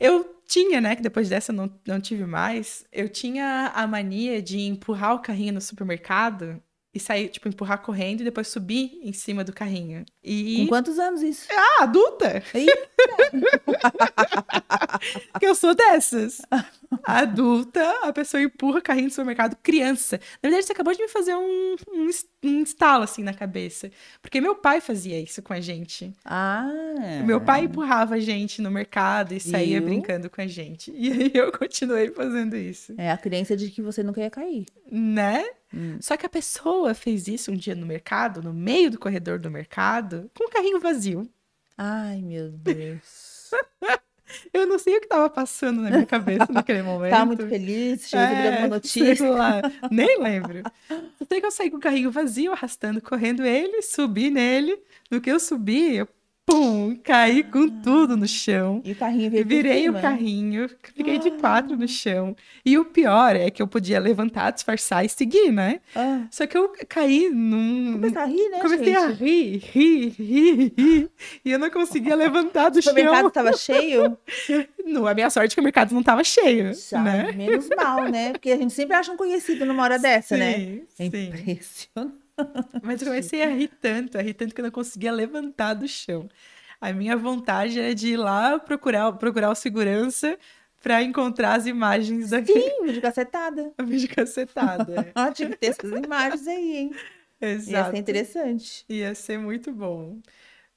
[0.02, 4.42] Eu tinha, né, que depois dessa eu não, não tive mais, eu tinha a mania
[4.42, 6.60] de empurrar o carrinho no supermercado
[6.92, 10.04] e sair, tipo, empurrar correndo e depois subir em cima do carrinho.
[10.24, 10.58] E.
[10.64, 11.48] Com quantos anos isso?
[11.52, 12.44] Ah, adulta!
[15.40, 16.42] Que eu sou dessas.
[17.04, 20.20] Adulta, a pessoa empurra carrinho do supermercado, criança.
[20.42, 22.10] Na verdade, você acabou de me fazer um, um,
[22.44, 23.92] um estalo assim na cabeça.
[24.22, 26.14] Porque meu pai fazia isso com a gente.
[26.24, 26.70] Ah.
[27.26, 30.92] Meu pai empurrava a gente no mercado e saía brincando com a gente.
[31.02, 32.94] E aí eu continuei fazendo isso.
[32.96, 34.66] É a crença de que você nunca ia cair.
[34.90, 35.44] Né?
[35.74, 35.98] Hum.
[36.00, 39.50] Só que a pessoa fez isso um dia no mercado, no meio do corredor do
[39.50, 41.28] mercado, com o carrinho vazio.
[41.76, 43.50] Ai, meu Deus.
[44.54, 47.12] Eu não sei o que tava passando na minha cabeça naquele momento.
[47.12, 49.30] Tava muito feliz, chegou a É, alguma notícia.
[49.30, 50.62] lá, nem lembro.
[51.18, 54.78] Só sei que eu saí com o carrinho vazio, arrastando, correndo ele, subi nele.
[55.10, 56.08] No que eu subi, eu
[56.52, 58.82] pum, caí com tudo no chão.
[58.84, 60.02] E o carrinho veio Virei o cima.
[60.02, 62.36] carrinho, fiquei de quatro no chão.
[62.66, 65.80] E o pior é que eu podia levantar, disfarçar e seguir, né?
[65.96, 67.94] Ah, Só que eu caí num.
[67.94, 69.24] começar a rir, né, Comecei a gente?
[69.24, 71.10] rir, rir, rir, rir.
[71.46, 72.94] E eu não conseguia levantar do O chão.
[73.28, 74.18] estava cheio?
[74.84, 77.32] No, a minha sorte é que o mercado não tava cheio, Já, né?
[77.34, 78.32] menos mal, né?
[78.32, 80.54] Porque a gente sempre acha um conhecido numa hora dessa, né?
[80.56, 81.28] Sim, É sim.
[81.28, 82.21] impressionante.
[82.84, 85.88] Mas eu comecei a rir tanto, a rir tanto que eu não conseguia levantar do
[85.88, 86.28] chão.
[86.80, 90.38] A minha vontade era de ir lá procurar, procurar o segurança
[90.82, 92.54] para encontrar as imagens da Sim,
[92.86, 93.72] vídeo cacetada.
[93.84, 95.12] vídeo cacetada.
[95.14, 96.92] Ah, tinha que ter essas imagens aí, hein?
[97.40, 97.92] Ia Exato.
[97.92, 98.86] ser interessante.
[98.90, 100.20] Ia ser muito bom.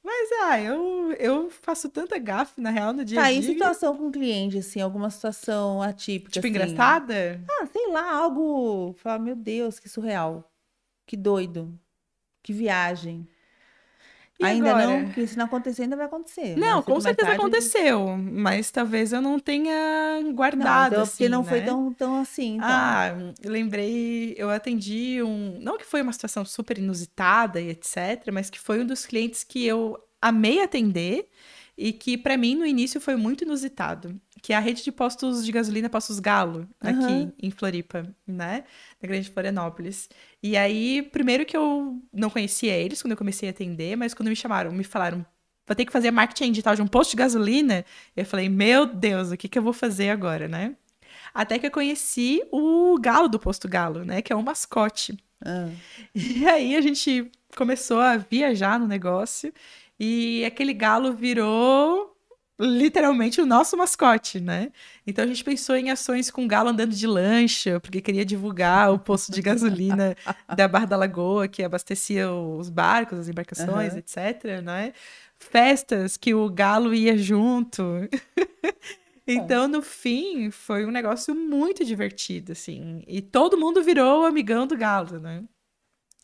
[0.03, 3.53] Mas, ah, eu, eu faço tanta gafe, na real, no dia Tá, a e dia.
[3.53, 6.51] situação com cliente, assim, alguma situação atípica, Tipo, assim?
[6.51, 7.41] engraçada?
[7.51, 8.93] Ah, sei lá, algo.
[8.99, 10.51] Falar, meu Deus, que surreal.
[11.06, 11.78] Que doido.
[12.43, 13.26] Que viagem.
[14.39, 14.86] E ainda agora?
[14.86, 16.56] não, porque se não acontecer, ainda vai acontecer.
[16.56, 21.06] Não, mais cedo com certeza tarde, aconteceu, mas talvez eu não tenha Não, guardado, então,
[21.06, 21.66] porque assim, não foi né?
[21.66, 22.56] tão, tão assim.
[22.56, 22.68] Então.
[22.68, 25.59] Ah, eu lembrei, eu atendi um.
[25.60, 29.44] Não que foi uma situação super inusitada e etc., mas que foi um dos clientes
[29.44, 31.28] que eu amei atender
[31.78, 35.43] e que pra mim no início foi muito inusitado, que é a rede de postos
[35.43, 37.33] de gasolina Postos Galo, aqui Aham.
[37.43, 38.65] em Floripa, né?
[39.01, 40.07] Na Grande Florianópolis.
[40.43, 44.29] E aí, primeiro que eu não conhecia eles quando eu comecei a atender, mas quando
[44.29, 45.25] me chamaram, me falaram.
[45.66, 47.87] Vou ter que fazer marketing digital de um posto de gasolina.
[48.15, 50.77] Eu falei, meu Deus, o que, que eu vou fazer agora, né?
[51.33, 54.21] Até que eu conheci o galo do posto galo, né?
[54.21, 55.16] Que é um mascote.
[55.43, 55.71] Ah.
[56.15, 59.51] E aí a gente começou a viajar no negócio
[59.99, 62.14] e aquele galo virou
[62.59, 64.70] literalmente o nosso mascote, né?
[65.06, 68.93] Então a gente pensou em ações com o galo andando de lancha, porque queria divulgar
[68.93, 70.16] o posto de gasolina
[70.56, 73.98] da Barra da Lagoa, que abastecia os barcos, as embarcações, Aham.
[73.98, 74.93] etc, né?
[75.39, 77.82] Festas que o galo ia junto.
[79.26, 83.02] Então, no fim, foi um negócio muito divertido, assim.
[83.06, 85.43] E todo mundo virou amigão do Galo, né?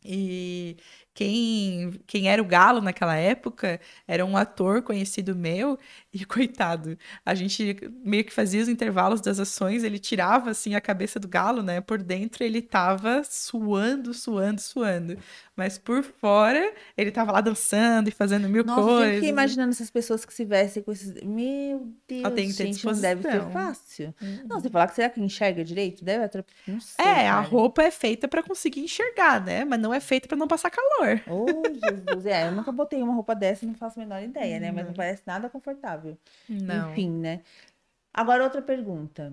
[0.04, 0.76] E
[1.20, 3.78] quem, quem era o Galo naquela época
[4.08, 5.78] era um ator conhecido meu,
[6.10, 10.80] e coitado, a gente meio que fazia os intervalos das ações, ele tirava assim a
[10.80, 11.82] cabeça do galo, né?
[11.82, 15.18] Por dentro ele tava suando, suando, suando.
[15.54, 19.14] Mas por fora ele tava lá dançando e fazendo mil Nossa, eu coisas.
[19.16, 21.22] fiquei imaginando essas pessoas que se vestem com esses.
[21.22, 24.14] Meu Deus, tem que ter gente, não deve ser fácil.
[24.22, 24.46] Uhum.
[24.48, 26.02] Não, você falar que será que enxerga direito?
[26.02, 26.80] Deve atrapalhar.
[26.98, 27.40] É, a cara.
[27.42, 29.66] roupa é feita pra conseguir enxergar, né?
[29.66, 31.09] Mas não é feita pra não passar calor.
[31.28, 32.26] Oh, Jesus.
[32.26, 34.70] É, eu nunca botei uma roupa dessa e não faço a menor ideia, né?
[34.72, 36.16] Mas não parece nada confortável.
[36.48, 36.90] Não.
[36.92, 37.40] Enfim, né?
[38.12, 39.32] Agora, outra pergunta.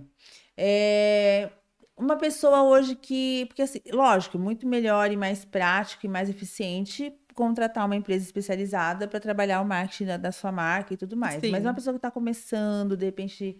[0.56, 1.50] É,
[1.96, 3.46] Uma pessoa hoje que.
[3.48, 9.08] Porque, assim, lógico, muito melhor e mais prático e mais eficiente contratar uma empresa especializada
[9.08, 11.36] para trabalhar o marketing da, da sua marca e tudo mais.
[11.44, 11.68] Mas Sim.
[11.68, 13.58] uma pessoa que está começando, de repente,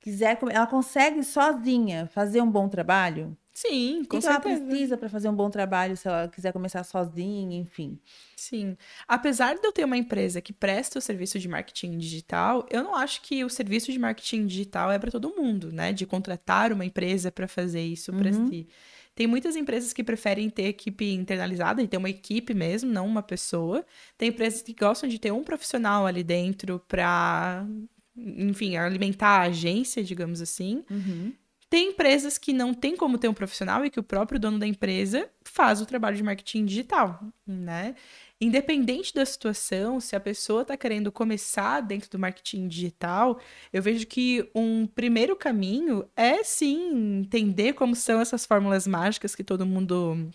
[0.00, 0.38] quiser.
[0.50, 3.36] Ela consegue sozinha fazer um bom trabalho?
[3.52, 4.64] Sim, O com que, que ela certeza.
[4.66, 8.00] precisa para fazer um bom trabalho se ela quiser começar sozinha, enfim?
[8.36, 8.76] Sim.
[9.06, 12.94] Apesar de eu ter uma empresa que presta o serviço de marketing digital, eu não
[12.94, 15.92] acho que o serviço de marketing digital é para todo mundo, né?
[15.92, 18.48] De contratar uma empresa para fazer isso para Uhum.
[18.48, 18.66] si.
[19.14, 23.22] Tem muitas empresas que preferem ter equipe internalizada e ter uma equipe mesmo, não uma
[23.22, 23.84] pessoa.
[24.16, 27.66] Tem empresas que gostam de ter um profissional ali dentro para,
[28.16, 30.84] enfim, alimentar a agência, digamos assim.
[30.90, 31.32] Uhum.
[31.70, 34.66] Tem empresas que não tem como ter um profissional e que o próprio dono da
[34.66, 37.94] empresa faz o trabalho de marketing digital, né?
[38.40, 43.38] Independente da situação, se a pessoa está querendo começar dentro do marketing digital,
[43.72, 49.44] eu vejo que um primeiro caminho é sim entender como são essas fórmulas mágicas que
[49.44, 50.28] todo mundo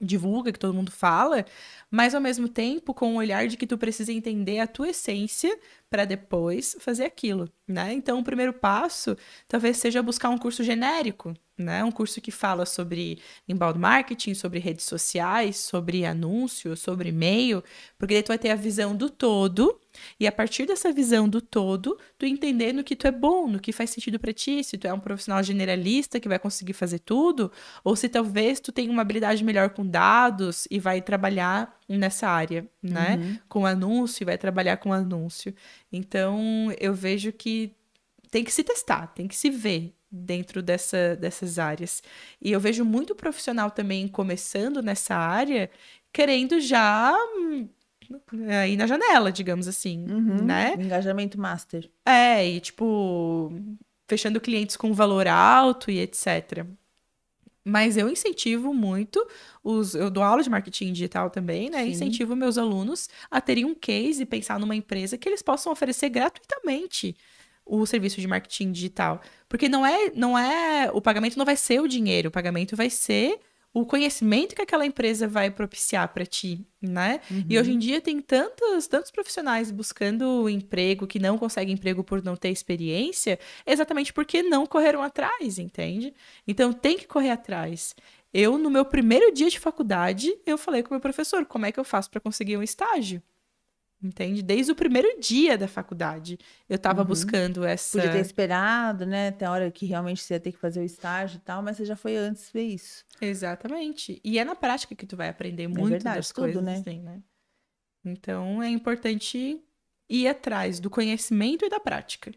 [0.00, 1.44] divulga, que todo mundo fala,
[1.90, 5.58] mas ao mesmo tempo com o olhar de que tu precisa entender a tua essência
[5.94, 7.92] para depois fazer aquilo, né?
[7.92, 9.16] Então, o primeiro passo
[9.46, 11.84] talvez seja buscar um curso genérico, né?
[11.84, 17.62] Um curso que fala sobre inbound marketing, sobre redes sociais, sobre anúncio, sobre e-mail,
[17.96, 19.78] porque daí tu vai ter a visão do todo
[20.18, 23.60] e a partir dessa visão do todo, tu entender no que tu é bom, no
[23.60, 26.98] que faz sentido para ti, se tu é um profissional generalista que vai conseguir fazer
[27.00, 27.50] tudo,
[27.82, 32.66] ou se talvez tu tem uma habilidade melhor com dados e vai trabalhar nessa área,
[32.82, 33.16] né?
[33.16, 33.38] Uhum.
[33.48, 35.54] Com anúncio e vai trabalhar com anúncio.
[35.92, 37.72] Então, eu vejo que
[38.30, 42.02] tem que se testar, tem que se ver dentro dessa, dessas áreas.
[42.40, 45.70] E eu vejo muito profissional também começando nessa área,
[46.12, 47.68] querendo já hum,
[48.68, 50.44] ir na janela, digamos assim, Uhum.
[50.44, 50.74] né?
[50.78, 51.90] Engajamento master.
[52.06, 53.52] É, e tipo,
[54.08, 56.64] fechando clientes com valor alto e etc.
[57.64, 59.26] Mas eu incentivo muito
[59.62, 59.94] os.
[59.94, 61.84] Eu dou aula de marketing digital também, né?
[61.84, 61.90] Sim.
[61.90, 66.10] Incentivo meus alunos a terem um case e pensar numa empresa que eles possam oferecer
[66.10, 67.16] gratuitamente
[67.64, 69.20] o serviço de marketing digital.
[69.48, 70.90] Porque não é, não é.
[70.92, 73.40] O pagamento não vai ser o dinheiro, o pagamento vai ser
[73.74, 77.20] o conhecimento que aquela empresa vai propiciar para ti, né?
[77.50, 82.22] E hoje em dia tem tantos, tantos profissionais buscando emprego que não conseguem emprego por
[82.22, 83.36] não ter experiência,
[83.66, 86.14] exatamente porque não correram atrás, entende?
[86.46, 87.96] Então tem que correr atrás.
[88.32, 91.72] Eu, no meu primeiro dia de faculdade, eu falei com o meu professor, como é
[91.72, 93.20] que eu faço para conseguir um estágio?
[94.04, 94.42] Entende?
[94.42, 97.08] Desde o primeiro dia da faculdade, eu estava Uhum.
[97.08, 97.96] buscando essa.
[97.96, 99.28] Podia ter esperado, né?
[99.28, 101.78] Até a hora que realmente você ia ter que fazer o estágio e tal, mas
[101.78, 103.02] você já foi antes ver isso.
[103.18, 104.20] Exatamente.
[104.22, 106.74] E é na prática que tu vai aprender muito verdade, das tudo, coisas, né?
[106.74, 107.22] assim, né?
[108.04, 109.58] Então é importante
[110.10, 112.30] ir atrás do conhecimento e da prática.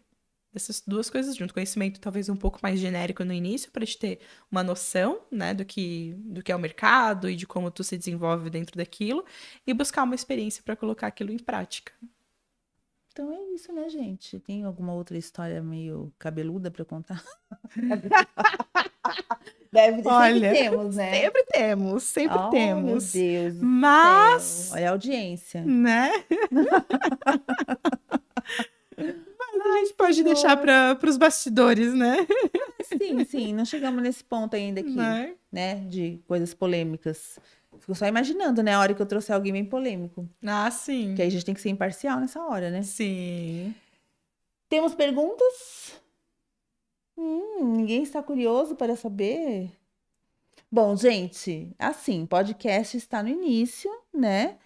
[0.58, 1.54] Essas duas coisas junto.
[1.54, 4.18] Conhecimento talvez um pouco mais genérico no início, para te ter
[4.50, 7.96] uma noção, né, do que, do que é o mercado e de como tu se
[7.96, 9.24] desenvolve dentro daquilo,
[9.64, 11.92] e buscar uma experiência para colocar aquilo em prática.
[13.12, 14.40] Então é isso, né, gente?
[14.40, 17.24] Tem alguma outra história meio cabeluda para contar?
[19.72, 21.20] Deve ter, Olha, sempre temos, né?
[21.20, 23.14] Sempre temos, sempre oh, temos.
[23.14, 23.54] Meu Deus.
[23.60, 24.70] Mas.
[24.72, 25.64] Olha a audiência.
[25.64, 26.10] né?
[29.74, 32.16] A gente pode deixar para os bastidores, né?
[32.84, 35.34] Sim, sim, não chegamos nesse ponto ainda aqui, Né?
[35.52, 35.74] né?
[35.88, 37.38] De coisas polêmicas.
[37.78, 38.74] Fico só imaginando, né?
[38.74, 40.28] A hora que eu trouxer alguém bem polêmico.
[40.44, 41.14] Ah, sim.
[41.14, 42.82] Que aí a gente tem que ser imparcial nessa hora, né?
[42.82, 43.74] Sim.
[44.68, 45.94] Temos perguntas?
[47.16, 49.70] Hum, ninguém está curioso para saber?
[50.70, 54.56] Bom, gente, assim, podcast está no início, né?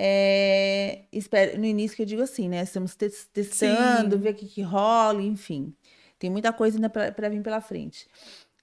[0.00, 2.62] É, espero, no início que eu digo assim, né?
[2.62, 4.22] Estamos tes- testando, Sim.
[4.22, 5.74] ver o que, que rola, enfim.
[6.20, 8.06] Tem muita coisa ainda para vir pela frente.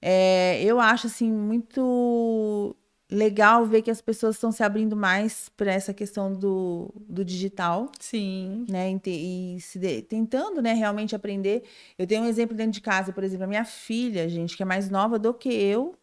[0.01, 2.73] É, eu acho, assim, muito
[3.11, 7.91] legal ver que as pessoas estão se abrindo mais para essa questão do, do digital
[7.99, 8.65] Sim.
[8.69, 11.63] né, e, e se de- tentando, né, realmente aprender.
[11.97, 14.65] Eu tenho um exemplo dentro de casa, por exemplo, a minha filha, gente, que é
[14.65, 15.95] mais nova do que eu,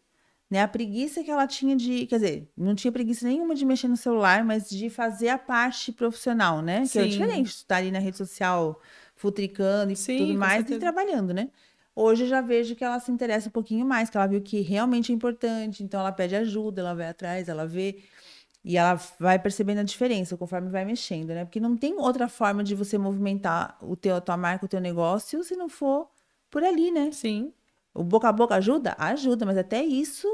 [0.53, 3.87] né, a preguiça que ela tinha de, quer dizer, não tinha preguiça nenhuma de mexer
[3.87, 7.09] no celular, mas de fazer a parte profissional, né, que é Sim.
[7.09, 8.79] diferente, estar ali na rede social
[9.15, 11.49] futricando e Sim, tudo mais e trabalhando, né?
[11.95, 14.61] Hoje eu já vejo que ela se interessa um pouquinho mais, que ela viu que
[14.61, 18.03] realmente é importante, então ela pede ajuda, ela vai atrás, ela vê
[18.63, 21.45] e ela vai percebendo a diferença conforme vai mexendo, né?
[21.45, 24.79] Porque não tem outra forma de você movimentar o teu, a tua marca, o teu
[24.79, 26.07] negócio, se não for
[26.51, 27.11] por ali, né?
[27.11, 27.53] Sim.
[27.91, 28.95] O boca a boca ajuda?
[28.99, 30.27] Ajuda, mas até isso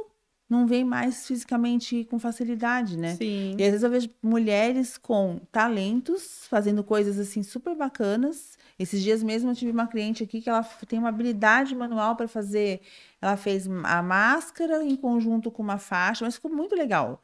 [0.49, 3.15] não vem mais fisicamente com facilidade, né?
[3.15, 3.55] Sim.
[3.57, 8.57] E às vezes eu vejo mulheres com talentos fazendo coisas assim super bacanas.
[8.79, 12.27] Esses dias mesmo eu tive uma cliente aqui que ela tem uma habilidade manual para
[12.27, 12.81] fazer.
[13.21, 17.21] Ela fez a máscara em conjunto com uma faixa, mas ficou muito legal.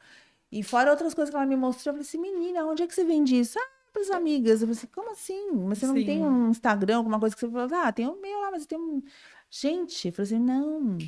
[0.52, 2.94] E fora outras coisas que ela me mostrou, eu falei assim: menina, onde é que
[2.94, 3.58] você vende isso?
[3.58, 4.60] Ah, para as amigas.
[4.60, 5.50] Eu falei assim: como assim?
[5.52, 6.04] Mas você não Sim.
[6.04, 7.68] tem um Instagram, alguma coisa que você falou?
[7.74, 9.02] Ah, tem o meu lá, mas eu tenho um.
[9.50, 10.98] Gente, eu falei assim: não,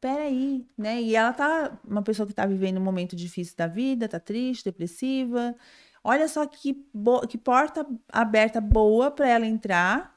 [0.00, 1.00] peraí, né?
[1.00, 4.64] E ela tá uma pessoa que tá vivendo um momento difícil da vida, tá triste,
[4.64, 5.54] depressiva.
[6.02, 6.84] Olha só que,
[7.28, 10.16] que porta aberta boa para ela entrar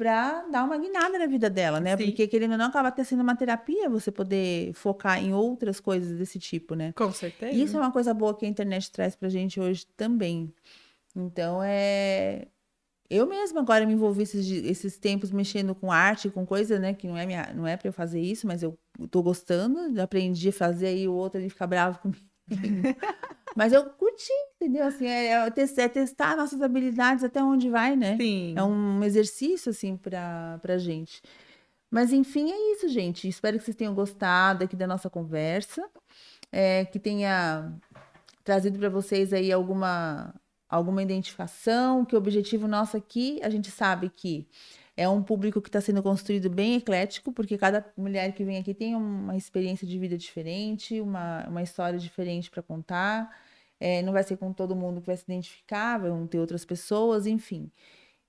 [0.00, 1.94] para dar uma guinada na vida dela, né?
[1.94, 2.06] Sim.
[2.06, 6.16] Porque querendo ou não, acaba até sendo uma terapia você poder focar em outras coisas
[6.18, 6.92] desse tipo, né?
[6.92, 7.52] Com certeza.
[7.52, 10.54] Isso é uma coisa boa que a internet traz pra gente hoje também.
[11.14, 12.46] Então, é.
[13.10, 16.94] Eu mesma agora me envolvi esses, esses tempos mexendo com arte, com coisa, né?
[16.94, 18.78] Que não é, minha, não é pra eu fazer isso, mas eu
[19.10, 20.00] tô gostando.
[20.00, 22.22] Aprendi a fazer aí o outro ele fica bravo comigo.
[23.56, 24.84] mas eu curti, entendeu?
[24.86, 28.16] Assim, é, é tes- é testar nossas habilidades até onde vai, né?
[28.16, 28.54] Sim.
[28.56, 31.20] É um exercício, assim, pra, pra gente.
[31.90, 33.26] Mas, enfim, é isso, gente.
[33.28, 35.84] Espero que vocês tenham gostado aqui da nossa conversa.
[36.52, 37.72] é, que tenha
[38.44, 40.34] trazido para vocês aí alguma,
[40.70, 44.46] alguma identificação, que o objetivo nosso aqui, a gente sabe que
[44.96, 48.74] é um público que está sendo construído bem eclético, porque cada mulher que vem aqui
[48.74, 53.34] tem uma experiência de vida diferente, uma, uma história diferente para contar.
[53.80, 57.26] É, não vai ser com todo mundo que vai se identificar, vão ter outras pessoas,
[57.26, 57.70] enfim.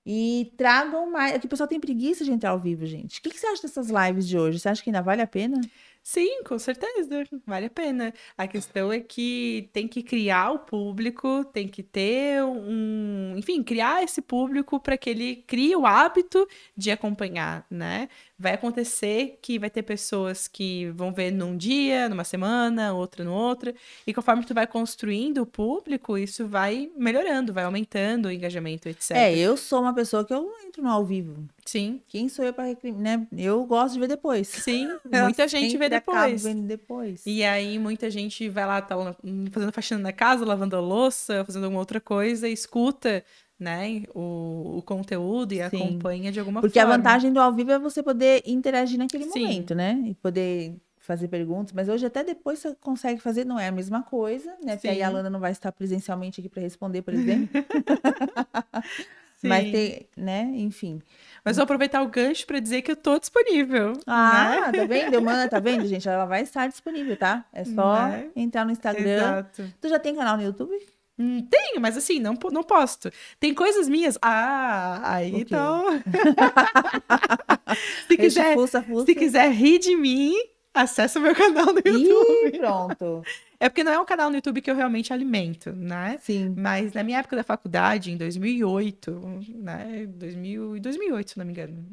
[0.04, 1.34] E tragam mais.
[1.34, 3.20] Aqui o pessoal tem preguiça de entrar ao vivo, gente.
[3.20, 4.58] O que, que você acha dessas lives de hoje?
[4.58, 5.60] Você acha que ainda vale a pena?
[6.04, 8.12] Sim, com certeza, vale a pena.
[8.36, 14.02] A questão é que tem que criar o público, tem que ter um, enfim, criar
[14.02, 16.46] esse público para que ele crie o hábito
[16.76, 18.08] de acompanhar, né?
[18.36, 23.32] Vai acontecer que vai ter pessoas que vão ver num dia, numa semana, outra no
[23.32, 23.72] outro,
[24.04, 29.12] e conforme tu vai construindo o público, isso vai melhorando, vai aumentando o engajamento, etc.
[29.12, 31.46] É, eu sou uma pessoa que eu entro no ao vivo.
[31.64, 32.66] Sim, Quem sou eu para?
[32.96, 33.26] Né?
[33.36, 34.48] Eu gosto de ver depois.
[34.48, 36.42] sim, muita gente vê depois.
[36.42, 37.22] vendo depois.
[37.26, 41.44] E aí muita gente vai lá, tá hum, fazendo faxina na casa, lavando a louça,
[41.44, 43.24] fazendo alguma outra coisa, e escuta,
[43.58, 45.76] né, o, o conteúdo e Sim.
[45.76, 46.96] acompanha de alguma Porque a forma.
[46.96, 49.40] vantagem do ao vivo é você poder interagir naquele Sim.
[49.40, 50.02] momento, né?
[50.04, 51.72] E poder fazer perguntas.
[51.72, 54.74] Mas hoje até depois você consegue fazer, não é a mesma coisa, né?
[54.76, 55.12] Porque aí a Sim.
[55.14, 57.48] Alana não vai estar presencialmente aqui para responder, por exemplo.
[59.42, 59.72] Mas Sim.
[59.72, 60.50] tem, né?
[60.54, 61.02] Enfim.
[61.44, 64.72] Mas vou aproveitar o gancho para dizer que eu tô disponível, Ah, né?
[64.72, 65.20] tá vendo?
[65.20, 66.08] Mano, tá vendo, gente?
[66.08, 67.44] Ela vai estar disponível, tá?
[67.52, 68.30] É só Né?
[68.36, 69.04] entrar no Instagram.
[69.38, 69.74] Exato.
[69.80, 70.72] Tu já tem canal no YouTube?
[71.18, 73.10] Hum, Tenho, mas assim, não, não posto.
[73.38, 74.16] Tem coisas minhas.
[74.22, 75.40] Ah, aí Ok.
[75.42, 75.84] então.
[78.08, 79.06] se quiser, Fuça, fuça.
[79.06, 80.34] se quiser rir de mim,
[80.74, 82.54] acessa o meu canal no YouTube.
[82.54, 83.22] Ih, pronto.
[83.60, 86.18] É porque não é um canal no YouTube que eu realmente alimento, né?
[86.20, 86.54] Sim.
[86.56, 90.06] Mas na minha época da faculdade, em 2008, né?
[90.08, 91.86] 2000, 2008, se não me engano,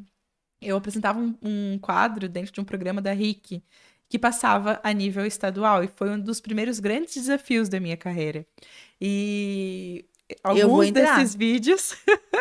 [0.61, 3.61] eu apresentava um, um quadro dentro de um programa da RIC
[4.09, 8.45] que passava a nível estadual e foi um dos primeiros grandes desafios da minha carreira.
[8.99, 10.05] E
[10.43, 11.95] alguns desses vídeos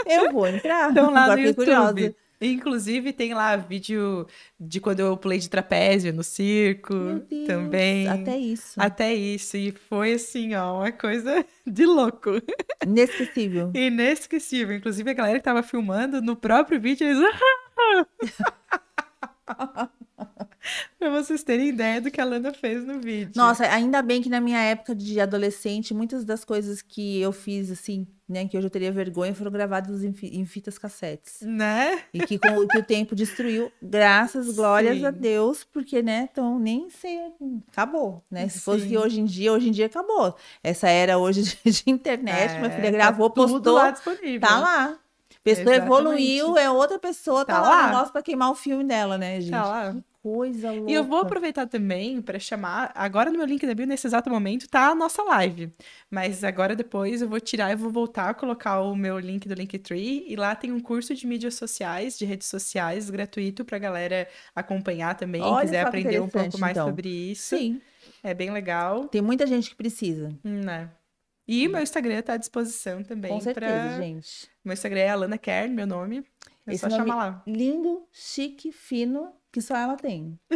[0.06, 0.88] eu vou entrar.
[0.90, 1.64] estão lá no YouTube.
[1.64, 2.16] Curiosa.
[2.40, 4.26] Inclusive, tem lá vídeo
[4.58, 6.94] de quando eu pulei de trapézio no circo
[7.28, 8.08] Deus, também.
[8.08, 8.80] Até isso.
[8.80, 9.56] Até isso.
[9.56, 12.30] E foi assim, ó, uma coisa de louco.
[12.86, 13.72] Inesquecível.
[13.74, 14.76] Inesquecível.
[14.76, 17.18] Inclusive, a galera que tava filmando no próprio vídeo, eles.
[20.98, 23.32] pra vocês terem ideia do que a Lana fez no vídeo.
[23.34, 27.70] Nossa, ainda bem que na minha época de adolescente, muitas das coisas que eu fiz,
[27.70, 31.40] assim, né, que hoje eu teria vergonha, foram gravadas em, em fitas cassetes.
[31.40, 32.02] Né?
[32.12, 35.06] E que, com, que o tempo destruiu, graças, glórias Sim.
[35.06, 37.18] a Deus, porque, né, então nem sei,
[37.70, 38.48] acabou, né?
[38.48, 38.64] Se Sim.
[38.64, 40.36] fosse hoje em dia, hoje em dia acabou.
[40.62, 44.40] Essa era hoje de, de internet, é, minha filha gravou, tá postou, lá disponível.
[44.40, 44.98] tá lá.
[45.42, 45.86] Pessoa Exatamente.
[45.86, 47.92] evoluiu, é outra pessoa, tá, tá lá, lá.
[47.92, 49.52] Nossa, pra queimar o filme dela, né, gente?
[49.52, 49.96] Tá lá.
[50.22, 50.90] Coisa louca.
[50.90, 54.28] E eu vou aproveitar também para chamar, agora no meu link da bio, nesse exato
[54.28, 55.72] momento, tá a nossa live.
[56.10, 59.54] Mas agora depois eu vou tirar e vou voltar a colocar o meu link do
[59.54, 60.24] Linktree.
[60.26, 65.14] E lá tem um curso de mídias sociais, de redes sociais, gratuito pra galera acompanhar
[65.14, 66.88] também, Olha quiser aprender um pouco mais então.
[66.88, 67.56] sobre isso.
[67.56, 67.80] Sim.
[68.22, 69.06] É bem legal.
[69.08, 70.36] Tem muita gente que precisa.
[70.42, 70.90] Né?
[71.46, 73.30] E meu Instagram tá à disposição também.
[73.30, 74.00] Com certeza, pra...
[74.00, 74.50] gente.
[74.64, 76.24] Meu Instagram é Alana Kern, meu nome.
[76.66, 77.42] É Esse só nome chamar lá.
[77.46, 80.38] Lindo, chique, fino, que só ela tem.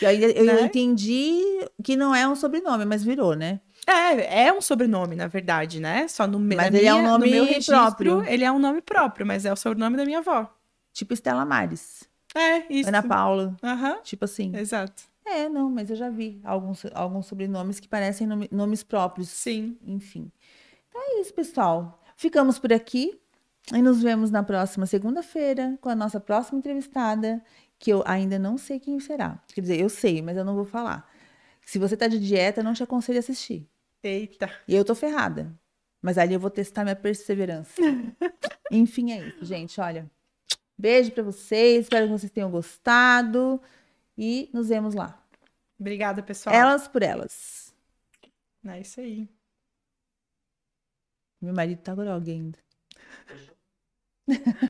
[0.00, 0.62] eu, ainda, eu né?
[0.62, 1.40] entendi
[1.82, 3.60] que não é um sobrenome, mas virou, né?
[3.86, 6.06] É, é um sobrenome, na verdade, né?
[6.08, 8.24] Só no, mas ele minha, é um nome meu registro, próprio.
[8.24, 10.48] Ele é um nome próprio, mas é o sobrenome da minha avó.
[10.92, 12.08] Tipo Estela Mares.
[12.34, 12.88] É, isso.
[12.88, 13.56] Ana Paula.
[13.62, 14.02] Uhum.
[14.02, 14.54] Tipo assim.
[14.56, 15.02] Exato.
[15.24, 19.28] É, não, mas eu já vi alguns, alguns sobrenomes que parecem nome, nomes próprios.
[19.28, 19.76] Sim.
[19.84, 20.30] Enfim.
[20.88, 22.00] Então é isso, pessoal.
[22.16, 23.18] Ficamos por aqui
[23.72, 27.42] e nos vemos na próxima segunda-feira com a nossa próxima entrevistada,
[27.82, 29.42] que eu ainda não sei quem será.
[29.52, 31.12] Quer dizer, eu sei, mas eu não vou falar.
[31.62, 33.68] Se você tá de dieta, não te aconselho a assistir.
[34.00, 34.48] Eita.
[34.68, 35.52] E eu tô ferrada.
[36.00, 37.74] Mas ali eu vou testar minha perseverança.
[38.70, 39.80] Enfim, é isso, gente.
[39.80, 40.08] Olha.
[40.78, 41.86] Beijo para vocês.
[41.86, 43.60] Espero que vocês tenham gostado.
[44.16, 45.20] E nos vemos lá.
[45.76, 46.54] Obrigada, pessoal.
[46.54, 47.74] Elas por elas.
[48.64, 49.28] É isso aí.
[51.40, 52.60] Meu marido tá grog ainda.